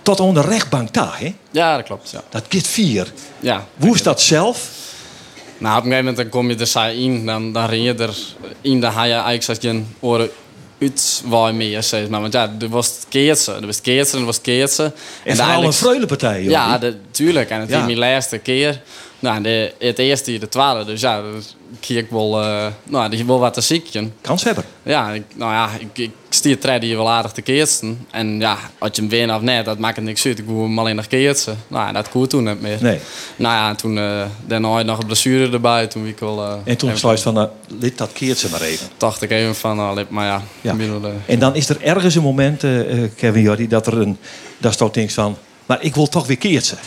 Tot 0.02 0.20
aan 0.20 0.34
de 0.34 0.40
rechtbank 0.40 0.92
daar, 0.92 1.16
hè? 1.18 1.34
Ja, 1.50 1.76
dat 1.76 1.84
klopt. 1.86 2.11
Ja. 2.11 2.22
Dat 2.28 2.44
gaat 2.48 2.66
vier. 2.66 3.12
Ja. 3.40 3.66
Hoe 3.78 3.94
is 3.94 4.02
dat 4.02 4.20
zelf? 4.20 4.68
Nou, 5.58 5.78
op 5.78 5.84
een 5.84 5.90
gegeven 5.90 6.04
moment 6.04 6.16
dan 6.16 6.28
kom 6.28 6.50
je 6.50 6.56
er 6.56 6.66
saai 6.66 7.04
in, 7.04 7.26
dan, 7.26 7.52
dan 7.52 7.66
ren 7.66 7.82
je 7.82 7.94
er 7.94 8.16
in, 8.61 8.80
dan 8.80 8.92
ga 8.92 9.04
je 9.04 9.12
eigenlijk 9.14 9.61
geen 9.61 9.86
oren 10.00 10.30
uit 10.81 11.22
waar 11.24 11.55
meer, 11.55 11.83
zeg 11.83 12.09
maar. 12.09 12.20
Want 12.20 12.33
ja, 12.33 12.53
er 12.61 12.68
was 12.68 12.87
het 12.87 13.07
keertje, 13.09 13.53
er 13.53 13.66
was 13.66 13.76
het 13.76 13.85
en 14.14 14.20
er 14.20 14.26
was 14.26 14.41
het. 14.41 14.85
En 14.85 14.93
vooral 15.24 15.37
eigenlijk- 15.47 15.64
een 15.66 15.72
vreulenpartij, 15.72 16.43
joh. 16.43 16.51
Ja, 16.51 16.78
natuurlijk. 16.78 17.51
En 17.51 17.61
het 17.61 17.68
Ja. 17.70 17.78
is 17.78 17.85
mijn 17.85 17.99
laatste 17.99 18.39
keer. 18.39 18.81
Nou, 19.20 19.42
de, 19.42 19.72
het 19.78 19.98
eerste 19.98 20.38
de 20.38 20.48
tweede. 20.48 20.84
Dus 20.84 21.00
ja, 21.00 21.22
ik 21.86 22.06
wel, 22.10 22.42
eh 22.42 22.66
nou, 22.84 23.10
die 23.10 23.26
wel 23.26 23.38
wat 23.38 23.54
te 23.54 23.60
ziekje. 23.60 24.08
Kanshebber. 24.20 24.64
Ja, 24.82 25.10
ik, 25.10 25.22
nou 25.34 25.52
ja, 25.52 25.70
ik, 25.78 25.98
ik 25.98 26.10
stier 26.28 26.58
treden 26.58 26.88
hier 26.88 26.96
wel 26.96 27.10
aardig 27.10 27.32
te 27.32 27.42
keertsen. 27.42 28.06
En 28.10 28.40
ja, 28.40 28.56
als 28.78 28.90
je 28.94 29.00
hem 29.00 29.10
wint 29.10 29.30
of 29.32 29.40
net, 29.40 29.64
dat 29.64 29.78
maakt 29.78 30.00
niks 30.00 30.26
uit. 30.26 30.38
Ik 30.38 30.44
wil 30.46 30.62
hem 30.62 30.78
alleen 30.78 30.96
nog 30.96 31.06
keertsen. 31.06 31.58
Nou, 31.68 31.86
ja, 31.86 31.92
dat 31.92 32.08
kon 32.08 32.26
toen 32.26 32.44
niet 32.44 32.60
meer. 32.60 32.78
Nee. 32.80 32.98
Nou 33.36 33.54
ja, 33.54 33.68
en 33.68 33.76
toen 33.76 33.98
eh 33.98 34.22
daarna 34.46 34.68
had 34.68 34.84
nog 34.84 34.98
een 34.98 35.06
blessure 35.06 35.52
erbij. 35.52 35.86
Toen 35.86 36.06
ik 36.06 36.18
wel... 36.18 36.42
eh, 36.44 36.52
En 36.64 36.76
toen 36.76 36.88
even- 36.88 37.00
sluit 37.00 37.20
van, 37.20 37.34
nou, 37.34 37.48
lid, 37.78 37.98
dat 37.98 38.12
keert 38.12 38.38
ze 38.38 38.48
maar 38.50 38.60
even. 38.62 38.86
dacht 38.96 39.22
ik 39.22 39.30
even 39.30 39.54
van, 39.54 39.94
lip, 39.94 40.10
maar 40.10 40.26
ja, 40.26 40.42
Ja. 40.60 40.74
En 41.26 41.38
dan 41.38 41.54
is 41.54 41.68
er 41.68 41.82
ergens 41.82 42.14
een 42.14 42.22
moment, 42.22 42.60
Kevin 43.16 43.42
Jordi, 43.42 43.68
dat 43.68 43.86
er 43.86 43.98
een... 44.00 44.18
Dat 44.58 44.94
denkt 44.94 45.12
van, 45.12 45.36
maar 45.66 45.78
ik 45.82 45.94
wil 45.94 46.06
toch 46.08 46.26
weer 46.26 46.36
keertsen. 46.38 46.78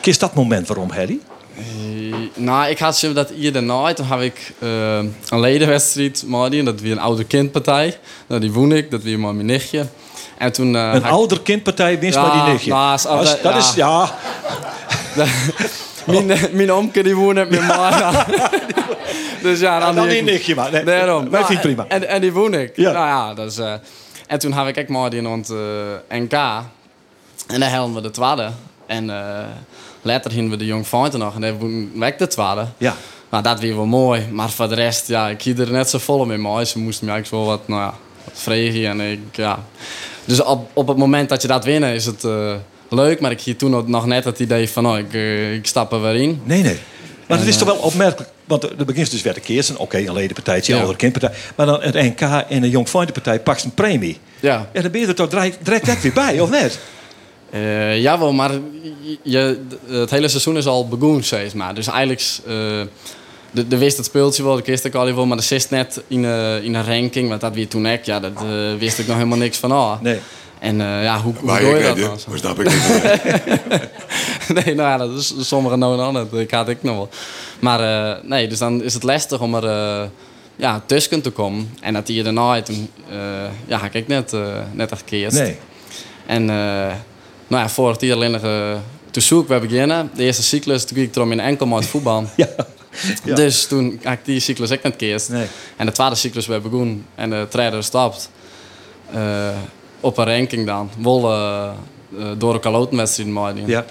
Kies 0.00 0.18
dat 0.18 0.34
moment 0.34 0.68
waarom, 0.68 0.90
Harry? 0.90 1.18
Eh, 1.56 2.14
nou, 2.34 2.68
ik 2.70 2.78
had 2.78 2.96
zo 2.98 3.12
dat 3.12 3.30
hier 3.30 3.52
daarna, 3.52 3.92
toen 3.92 4.06
heb 4.06 4.20
ik 4.20 4.52
eh, 4.58 4.96
een 5.28 5.40
ledenwedstrijd. 5.40 6.24
En 6.50 6.64
dat 6.64 6.80
weer 6.80 6.92
een 6.92 6.98
oude 7.00 7.24
kindpartij. 7.24 7.98
Nou, 8.26 8.40
die 8.40 8.52
woon 8.52 8.72
ik, 8.72 8.90
dat 8.90 9.02
weer 9.02 9.18
maar 9.18 9.34
mijn 9.34 9.46
nichtje. 9.46 9.86
En 10.38 10.52
toen, 10.52 10.76
eh, 10.76 10.90
Een 10.94 11.04
ouder 11.04 11.40
kindpartij 11.40 11.98
winst 11.98 12.16
Ja, 12.16 12.22
maar 12.26 12.32
die 12.44 12.52
nichtje. 12.52 12.70
nou, 12.70 12.90
als- 12.90 13.02
dat, 13.02 13.22
is, 13.22 13.30
dat 13.42 13.52
ja. 13.52 13.58
is, 13.58 13.74
ja... 13.74 14.14
mijn, 16.06 16.38
mijn 16.52 16.72
omke 16.72 17.02
die 17.02 17.16
woont 17.16 17.34
met 17.34 17.50
mijn 17.50 17.66
ma. 17.66 18.12
dus 19.42 19.60
ja, 19.60 19.78
dan, 19.78 19.94
dan 19.94 20.04
die- 20.08 20.12
die 20.14 20.22
nichtje, 20.22 20.54
maar. 20.54 20.70
Nee, 20.72 20.84
Daarom. 20.84 21.30
Wij 21.30 21.40
Nou, 21.40 21.44
vinden 21.52 21.66
het 21.76 21.86
prima. 21.86 21.86
En, 21.88 22.08
en 22.08 22.20
die 22.20 22.32
woon 22.32 22.54
ik. 22.54 22.72
Ja. 22.76 22.92
Nou 22.92 23.06
ja, 23.06 23.34
dus, 23.34 23.58
en 24.26 24.38
toen 24.38 24.52
heb 24.52 24.66
ik 24.66 24.76
ook 24.76 24.88
het 25.36 25.50
eh, 25.50 26.18
NK. 26.18 26.32
En 26.32 27.60
dan 27.60 27.68
hadden 27.68 27.94
we 27.94 28.00
de 28.00 28.10
tweede. 28.10 28.50
En 28.86 29.10
later 30.02 30.30
gingen 30.30 30.50
we 30.50 30.56
de 30.56 30.64
jong 30.66 30.86
Fountain 30.86 31.24
nog. 31.24 31.40
En 31.40 31.58
woon 31.58 32.02
ik 32.02 32.18
de 32.18 32.26
tweede. 32.26 32.66
Ja. 32.78 32.96
Nou, 33.30 33.42
dat 33.42 33.60
weer 33.60 33.76
wel 33.76 33.86
mooi. 33.86 34.26
Maar 34.30 34.50
voor 34.50 34.68
de 34.68 34.74
rest, 34.74 35.08
ja, 35.08 35.28
ik 35.28 35.42
hield 35.42 35.58
er 35.58 35.70
net 35.72 35.90
zo 35.90 35.98
vol 35.98 36.24
mee. 36.24 36.38
Maar 36.38 36.64
ze 36.66 36.78
moesten 36.78 37.06
me 37.06 37.12
eigenlijk 37.12 37.44
wel 37.44 37.54
wat, 37.56 37.68
nou 37.68 37.80
ja, 37.80 37.94
wat 38.24 38.34
vregen. 38.40 38.86
En 38.86 39.00
ik, 39.00 39.18
ja. 39.32 39.58
Dus 40.24 40.42
op, 40.42 40.70
op 40.72 40.88
het 40.88 40.96
moment 40.96 41.28
dat 41.28 41.42
je 41.42 41.48
dat 41.48 41.64
winnen, 41.64 41.94
is 41.94 42.06
het 42.06 42.24
eh, 42.24 42.54
leuk. 42.88 43.20
Maar 43.20 43.30
ik 43.30 43.40
hier 43.40 43.56
toen 43.56 43.84
nog 43.90 44.06
net 44.06 44.24
het 44.24 44.38
idee 44.38 44.68
van, 44.68 44.86
oh, 44.86 44.98
ik, 44.98 45.14
eh, 45.14 45.54
ik 45.54 45.66
stap 45.66 45.92
er 45.92 46.02
weer 46.02 46.14
in. 46.14 46.40
Nee, 46.44 46.62
nee. 46.62 46.78
Maar 47.28 47.38
het 47.38 47.48
is 47.48 47.56
toch 47.56 47.68
wel 47.68 47.76
opmerkelijk, 47.76 48.30
want 48.44 48.62
er 48.62 48.84
begint 48.84 49.10
dus 49.10 49.22
weer 49.22 49.34
de 49.34 49.40
keersen. 49.40 49.78
Oké, 49.78 49.98
een 49.98 50.12
ledenpartijtje, 50.12 50.72
een 50.72 50.78
Ja. 50.78 50.84
ouder 50.84 51.00
kindpartij. 51.00 51.38
Maar 51.56 51.66
dan 51.66 51.80
het 51.82 51.94
NK 51.94 52.20
en 52.48 52.60
de 52.60 52.70
Jong 52.70 52.90
Partij 52.90 53.40
pakt 53.40 53.64
een 53.64 53.74
premie. 53.74 54.18
Ja. 54.40 54.68
Ja, 54.72 54.80
dan 54.82 54.90
ben 54.90 55.00
je 55.00 55.06
er 55.06 55.14
toch 55.14 55.28
direct, 55.28 55.58
direct 55.64 56.02
weer 56.02 56.12
bij, 56.12 56.40
of 56.40 56.50
net? 56.50 56.78
Eh 57.52 58.00
jawel, 58.00 58.32
maar 58.32 58.50
je, 59.22 59.60
het 59.86 60.10
hele 60.10 60.28
seizoen 60.28 60.56
is 60.56 60.66
al 60.66 60.88
begonnen, 60.88 61.24
zeg 61.24 61.54
maar. 61.54 61.74
Dus 61.74 61.86
eigenlijk... 61.86 62.38
eh, 62.46 62.52
de, 63.50 63.68
de 63.68 63.78
wist 63.78 63.96
het 63.96 64.06
speeltje 64.06 64.42
wel, 64.42 64.56
de 64.56 64.62
kist 64.62 64.84
ik 64.84 64.94
al 64.94 65.14
wel, 65.14 65.26
maar 65.26 65.36
de 65.36 65.42
zit 65.42 65.70
net 65.70 66.02
in, 66.06 66.24
eh, 66.24 66.64
in 66.64 66.74
een 66.74 66.84
ranking. 66.84 67.28
Want 67.28 67.40
dat 67.40 67.54
weer 67.54 67.68
toen 67.68 67.86
ik, 67.86 68.04
ja, 68.04 68.20
dat 68.20 68.32
eh, 68.36 68.74
wist 68.78 68.98
ik 68.98 69.06
nog 69.06 69.16
helemaal 69.16 69.38
niks 69.38 69.58
van. 69.58 69.72
Ah. 69.72 70.00
Nee. 70.00 70.20
En 70.58 70.76
ja, 70.78 71.20
hoe, 71.20 71.34
hoe 71.40 71.58
doe 71.58 71.70
ik 71.70 71.76
je 71.76 71.82
dat 71.82 71.96
dan? 71.96 72.18
Dat 72.28 72.38
snap 72.38 72.60
ik 72.60 72.68
niet. 72.68 73.84
nee, 74.64 74.74
nou 74.74 74.88
ja, 74.88 74.96
dat 74.96 75.10
is 75.18 75.34
sommigen 75.38 75.78
nou 75.78 75.96
dan 75.96 76.14
het. 76.14 76.32
Ik 76.32 76.50
had 76.50 76.68
ik 76.68 76.82
nog 76.82 76.96
wel. 76.96 77.08
Maar 77.58 78.18
nee, 78.24 78.48
dus 78.48 78.58
dan 78.58 78.82
is 78.82 78.94
het 78.94 79.02
lastig 79.02 79.40
om 79.40 79.54
er 79.54 80.10
ja, 80.56 80.82
tussen 80.86 81.22
te 81.22 81.30
komen. 81.30 81.74
En 81.80 81.92
dat 81.92 82.08
hier 82.08 82.24
daarna, 82.24 82.62
toen 82.62 82.90
ja, 83.66 83.78
had 83.78 83.94
ik 83.94 84.08
net, 84.08 84.36
net 84.72 84.92
echt. 84.92 85.32
Nee. 85.32 85.56
En 86.26 86.50
nou 87.52 87.62
ja, 87.62 87.68
vorig 87.70 88.00
jaar 88.00 88.14
alleen 88.14 88.30
nog, 88.30 88.42
eh, 88.42 88.76
toen 89.10 89.22
zoek 89.22 89.48
we 89.48 89.58
beginnen. 89.58 90.10
De 90.14 90.22
eerste 90.22 90.42
cyclus, 90.42 90.84
toen 90.84 90.96
ging 90.96 91.08
ik 91.08 91.16
erom 91.16 91.32
in 91.32 91.40
enkel 91.40 91.66
maar 91.66 91.78
het 91.78 91.88
voetbal. 91.88 92.24
Ja. 92.36 92.48
Ja. 93.24 93.34
Dus 93.34 93.66
toen 93.66 94.00
had 94.02 94.12
ik 94.12 94.24
die 94.24 94.40
cyclus 94.40 94.72
ook 94.72 94.82
net 94.82 94.96
keerst. 94.96 95.28
Nee. 95.28 95.46
En 95.76 95.86
de 95.86 95.92
tweede 95.92 96.14
cyclus 96.14 96.46
weer 96.46 96.60
begonnen. 96.60 97.06
En 97.14 97.30
de 97.30 97.46
trainer 97.48 97.84
stapt. 97.84 98.30
eh, 99.12 99.48
op 100.00 100.18
een 100.18 100.24
ranking 100.24 100.66
dan. 100.66 100.90
Wel 100.98 101.32
eh, 101.32 101.70
eh, 102.18 102.26
door 102.38 102.54
een 102.54 102.60
kalotenwedstrijd 102.60 103.28
maken. 103.30 103.66
Ja. 103.66 103.84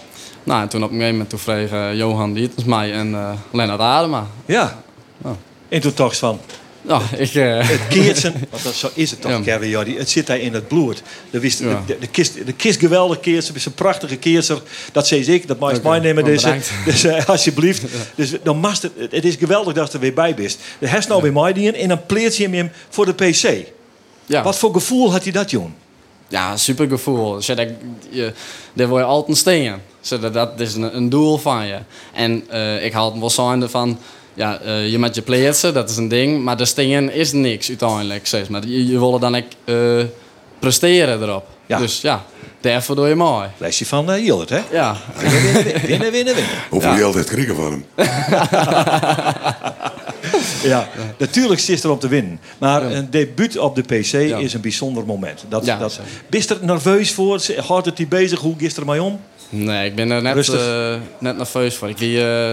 Nou, 0.44 0.62
en 0.62 0.68
toen 0.68 0.84
op 0.84 0.90
een 0.90 0.94
gegeven 0.96 1.14
moment 1.14 1.30
toen 1.30 1.40
vregen 1.40 1.96
Johan 1.96 2.34
Dietens 2.34 2.64
mij 2.66 2.94
en 2.94 3.38
Lennart 3.52 3.80
Adema. 3.80 4.28
Ja. 4.46 4.82
Oh. 5.22 5.32
En 5.70 5.82
toen 5.82 5.94
toch 5.94 6.18
van, 6.18 6.40
Nou, 6.82 7.02
ik... 7.18 7.34
eh, 7.36 7.68
het 7.70 7.88
keertsen, 7.90 8.34
want 8.52 8.64
dat, 8.64 8.74
zo 8.74 8.90
is 8.94 9.12
het 9.12 9.22
toch, 9.22 9.32
Ja. 9.32 9.40
Kevin 9.42 9.70
Jordi. 9.70 9.98
Het 9.98 10.10
zit 10.10 10.28
daar 10.28 10.40
in 10.40 10.54
het 10.54 10.68
bloed. 10.68 11.02
De, 11.30 11.40
wist, 11.40 11.60
Ja. 11.60 11.68
de, 11.68 11.94
de, 11.94 12.00
de 12.00 12.08
kist, 12.08 12.46
de 12.46 12.54
kist 12.54 12.80
geweldig 12.80 13.20
keerser, 13.20 13.56
is 13.56 13.66
een 13.66 13.74
prachtige 13.74 14.18
keerser. 14.18 14.62
Dat 14.92 15.08
zei 15.08 15.22
ik, 15.26 15.48
dat 15.48 15.60
mag 15.60 15.72
nemen. 16.02 16.24
nou, 16.24 16.60
Dus, 16.86 17.02
dus 17.02 17.28
alsjeblieft. 17.28 17.84
Dus 18.16 18.34
dan 18.44 18.64
het, 18.66 19.12
het 19.12 19.26
is 19.26 19.36
geweldig 19.36 19.74
dat 19.74 19.88
je 19.88 19.94
er 19.94 20.00
weer 20.00 20.14
bij 20.14 20.36
bent. 20.36 20.58
De 20.80 20.88
heeft 20.88 21.08
nou 21.08 21.22
weer 21.22 21.34
mij 21.34 21.54
die 21.54 21.72
en 21.72 21.88
dan 21.88 22.06
pleert 22.06 22.38
je 22.38 22.50
hem 22.50 22.72
voor 22.90 23.06
de 23.06 23.14
PC. 23.14 23.66
ja. 24.26 24.44
Wat 24.44 24.58
voor 24.58 24.74
gevoel 24.74 25.12
had 25.12 25.24
hij 25.24 25.32
dat, 25.32 25.52
Joen? 25.52 25.74
Ja, 26.28 26.58
super 26.58 26.88
gevoel. 26.88 27.40
Je, 28.10 28.34
daar 28.74 28.88
word 28.88 29.02
je 29.02 29.08
altijd 29.08 29.38
steken. 29.38 29.82
Zo 30.02 30.20
dat, 30.20 30.34
dat 30.34 30.60
is 30.60 30.74
een, 30.76 30.96
een 30.96 31.10
doel 31.10 31.38
van 31.38 31.68
je. 31.68 31.78
En 32.14 32.44
eh, 32.50 32.86
ik 32.86 32.94
haal 32.94 33.12
het 33.12 33.20
wel 33.20 33.30
zijnde 33.30 33.70
van... 33.70 34.00
Ja, 34.42 34.60
eh, 34.60 34.92
je 34.92 35.00
met 35.00 35.16
je 35.16 35.22
plaatsen, 35.22 35.74
dat 35.74 35.90
is 35.90 35.98
een 35.98 36.08
ding. 36.08 36.44
Maar 36.44 36.58
de 36.58 36.66
stingen 36.66 37.14
is 37.14 37.32
niks 37.32 37.68
uiteindelijk. 37.70 38.28
Zeg 38.28 38.50
maar. 38.50 38.68
je, 38.68 38.88
je 38.88 39.00
wil 39.00 39.20
dan 39.20 39.36
ook 39.36 39.44
eh, 39.66 39.76
presteren 40.60 41.22
erop. 41.22 41.46
Ja. 41.66 41.78
Dus 41.78 42.02
ja, 42.02 42.24
daarvoor 42.62 42.96
doe 42.96 43.08
je 43.08 43.16
mooi. 43.16 43.48
Lesje 43.58 43.86
van 43.86 44.10
uh, 44.10 44.16
Hildert, 44.16 44.50
hè? 44.50 44.60
Ja. 44.72 44.96
Winnen, 45.88 46.12
winnen, 46.12 46.36
winnen. 46.36 46.44
Hoeveel 46.70 46.90
Ja. 46.92 46.98
geld 46.98 47.16
heeft 47.16 47.30
krikken 47.30 47.56
van 47.56 47.72
hem? 47.72 47.86
Ja, 50.64 50.90
natuurlijk 51.18 51.62
zit 51.62 51.84
er 51.84 51.92
om 51.92 52.00
te 52.00 52.08
winnen. 52.08 52.40
Maar 52.58 52.84
een 52.84 53.10
debuut 53.10 53.58
op 53.58 53.76
de 53.76 53.82
PC 53.82 54.14
is 54.14 54.54
een 54.54 54.62
bijzonder 54.62 55.06
moment. 55.06 55.46
Dat, 55.50 55.66
dat, 55.66 56.00
bist 56.30 56.50
er 56.50 56.58
nerveus 56.62 57.12
voor? 57.12 57.42
Houdt 57.66 57.86
het 57.86 57.98
die 57.98 58.08
bezig? 58.08 58.40
Hoe 58.40 58.56
gist 58.58 58.78
er 58.78 58.86
mee 58.86 59.04
om? 59.04 59.20
Nee, 59.50 59.86
ik 59.86 59.96
ben 59.96 60.12
er 60.12 60.22
net, 60.22 60.50
eh, 60.50 60.96
net 61.20 61.38
nerveus 61.38 61.76
voor. 61.76 61.90
Ik 61.90 61.98
ben 61.98 62.08
eh, 62.08 62.52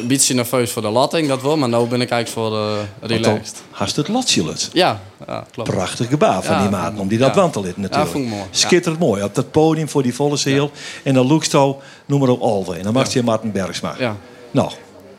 een 0.00 0.06
beetje 0.06 0.34
nerveus 0.34 0.70
voor 0.70 0.82
de 0.82 0.88
latting, 0.88 1.28
dat 1.28 1.42
wel. 1.42 1.56
Maar 1.56 1.68
nu 1.68 1.76
ben 1.76 2.00
ik 2.00 2.10
eigenlijk 2.10 2.28
voor 2.28 2.50
de 2.50 2.80
relaxed. 3.00 3.62
Hast 3.70 3.96
het 3.96 4.08
latjelet. 4.08 4.70
Ja, 4.72 5.00
ja, 5.26 5.46
klopt. 5.50 5.70
Prachtig 5.70 6.08
gebaar 6.08 6.42
van 6.42 6.54
Ja, 6.54 6.60
die 6.60 6.70
maat, 6.70 6.98
om 6.98 7.08
die 7.08 7.18
dat 7.18 7.34
ja. 7.34 7.40
natuurlijk. 7.40 7.76
Ja, 7.94 8.06
vond 8.06 8.24
ik 8.24 8.30
mooi. 8.30 8.42
Schitterend 8.50 9.00
mooi. 9.00 9.22
Op 9.22 9.34
dat 9.34 9.50
podium 9.50 9.88
voor 9.88 10.02
die 10.02 10.14
volle 10.14 10.36
zeel. 10.36 10.70
En 11.02 11.14
dan 11.14 11.42
jou, 11.50 11.74
noem 12.06 12.20
maar 12.20 12.28
op 12.28 12.40
Alve. 12.40 12.74
En 12.74 12.82
dan 12.82 12.92
mag 12.92 13.12
je 13.12 13.22
Martin 13.22 13.52
Bergsma. 13.52 13.94
Ja. 13.98 14.16
Nou, 14.50 14.70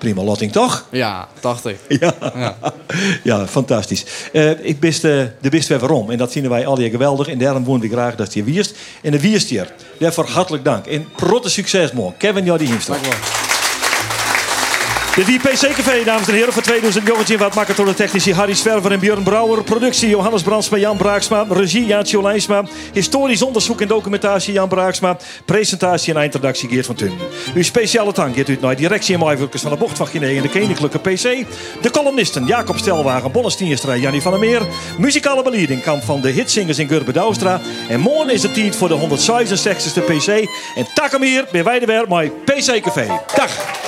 prima 0.06 0.24
lotting 0.24 0.52
toch? 0.52 0.86
Ja, 0.92 1.28
dacht 1.40 1.66
ik. 1.66 1.78
Ja, 2.00 2.14
Ja. 2.36 2.56
ja 3.24 3.48
fantastisch. 3.48 4.06
Eh, 4.34 4.50
ik 4.66 4.80
bist, 4.80 5.04
eh, 5.04 5.12
de 5.42 5.50
bist 5.50 5.68
weer 5.68 5.80
waarom. 5.80 6.12
En 6.12 6.18
dat 6.18 6.32
vinden 6.32 6.52
wij 6.52 6.66
al 6.66 6.76
geweldig. 6.76 7.28
En 7.28 7.38
daarom 7.38 7.64
wonen 7.64 7.82
we 7.82 7.94
graag 7.96 8.16
dat 8.16 8.34
je 8.34 8.44
wierst. 8.44 8.76
En 9.02 9.12
de 9.12 9.20
wierst 9.20 9.50
hier. 9.50 9.74
Daarvoor 10.00 10.26
hartelijk 10.28 10.64
dank. 10.64 10.86
En 10.86 11.08
protte 11.16 11.50
succes 11.50 11.92
morgen. 11.92 12.18
Kevin 12.18 12.46
Jordi 12.46 12.66
Hiemstra. 12.66 12.94
Dank 12.94 13.06
wel. 13.06 13.55
De 15.16 15.24
DPC-café, 15.24 16.04
dames 16.04 16.28
en 16.28 16.34
heren, 16.34 16.54
voor 16.54 16.62
2000 16.62 17.08
jongetje. 17.08 17.38
Wat 17.38 17.54
de 17.76 17.94
technici 17.96 18.34
Harry 18.34 18.54
Swerver 18.54 18.92
en 18.92 19.00
Björn 19.00 19.24
Brouwer. 19.24 19.64
Productie 19.64 20.10
Johannes 20.10 20.42
Brandsma, 20.42 20.78
Jan 20.78 20.98
Braaksma. 20.98 21.46
Regie 21.50 21.86
Jaantje 21.86 22.18
Olijnsma. 22.18 22.64
Historisch 22.94 23.42
onderzoek 23.42 23.82
en 23.82 23.88
documentatie 23.88 24.54
Jan 24.54 24.68
Braaksma. 24.68 25.18
Presentatie 25.46 26.14
en 26.14 26.20
eindredactie 26.20 26.70
Geert 26.70 26.86
van 26.86 26.96
Tun. 26.96 27.12
Uw 27.54 27.64
speciale 27.64 28.14
dank 28.14 28.36
gaat 28.36 28.50
uit 28.50 28.62
naar 28.62 28.76
directie 28.76 29.14
en 29.14 29.20
maaivulkers 29.20 29.62
van 29.62 29.72
de 29.72 29.78
Bocht 29.78 29.98
van 29.98 30.08
Guinea 30.08 30.36
en 30.36 30.42
de 30.42 30.50
Koninklijke 30.50 31.00
PC. 31.00 31.46
De 31.82 31.92
columnisten 31.92 32.46
Jacob 32.46 32.78
Stelwagen, 32.78 33.32
en 33.34 34.00
Jannie 34.00 34.22
van 34.22 34.32
der 34.32 34.40
Meer. 34.40 34.62
Muzikale 34.98 35.44
belieding 35.44 35.82
kwam 35.82 36.02
van 36.02 36.22
de 36.22 36.30
hitsingers 36.30 36.80
in 36.80 36.88
Gurbe 36.88 37.12
Douwstra. 37.12 37.62
En 37.90 38.00
morgen 38.00 38.34
is 38.34 38.44
het 38.44 38.54
tijd 38.54 38.76
voor 38.76 38.88
de 38.88 39.00
166e 39.00 40.04
PC. 40.06 40.28
En 40.76 40.88
tak 40.94 41.12
hem 41.12 41.22
hier, 41.22 41.48
ben 41.52 41.64
wij 41.64 41.80
er 41.80 41.88
weer, 41.88 42.06
mijn 42.08 42.32
PC-café. 42.46 43.08
Dag! 43.36 43.84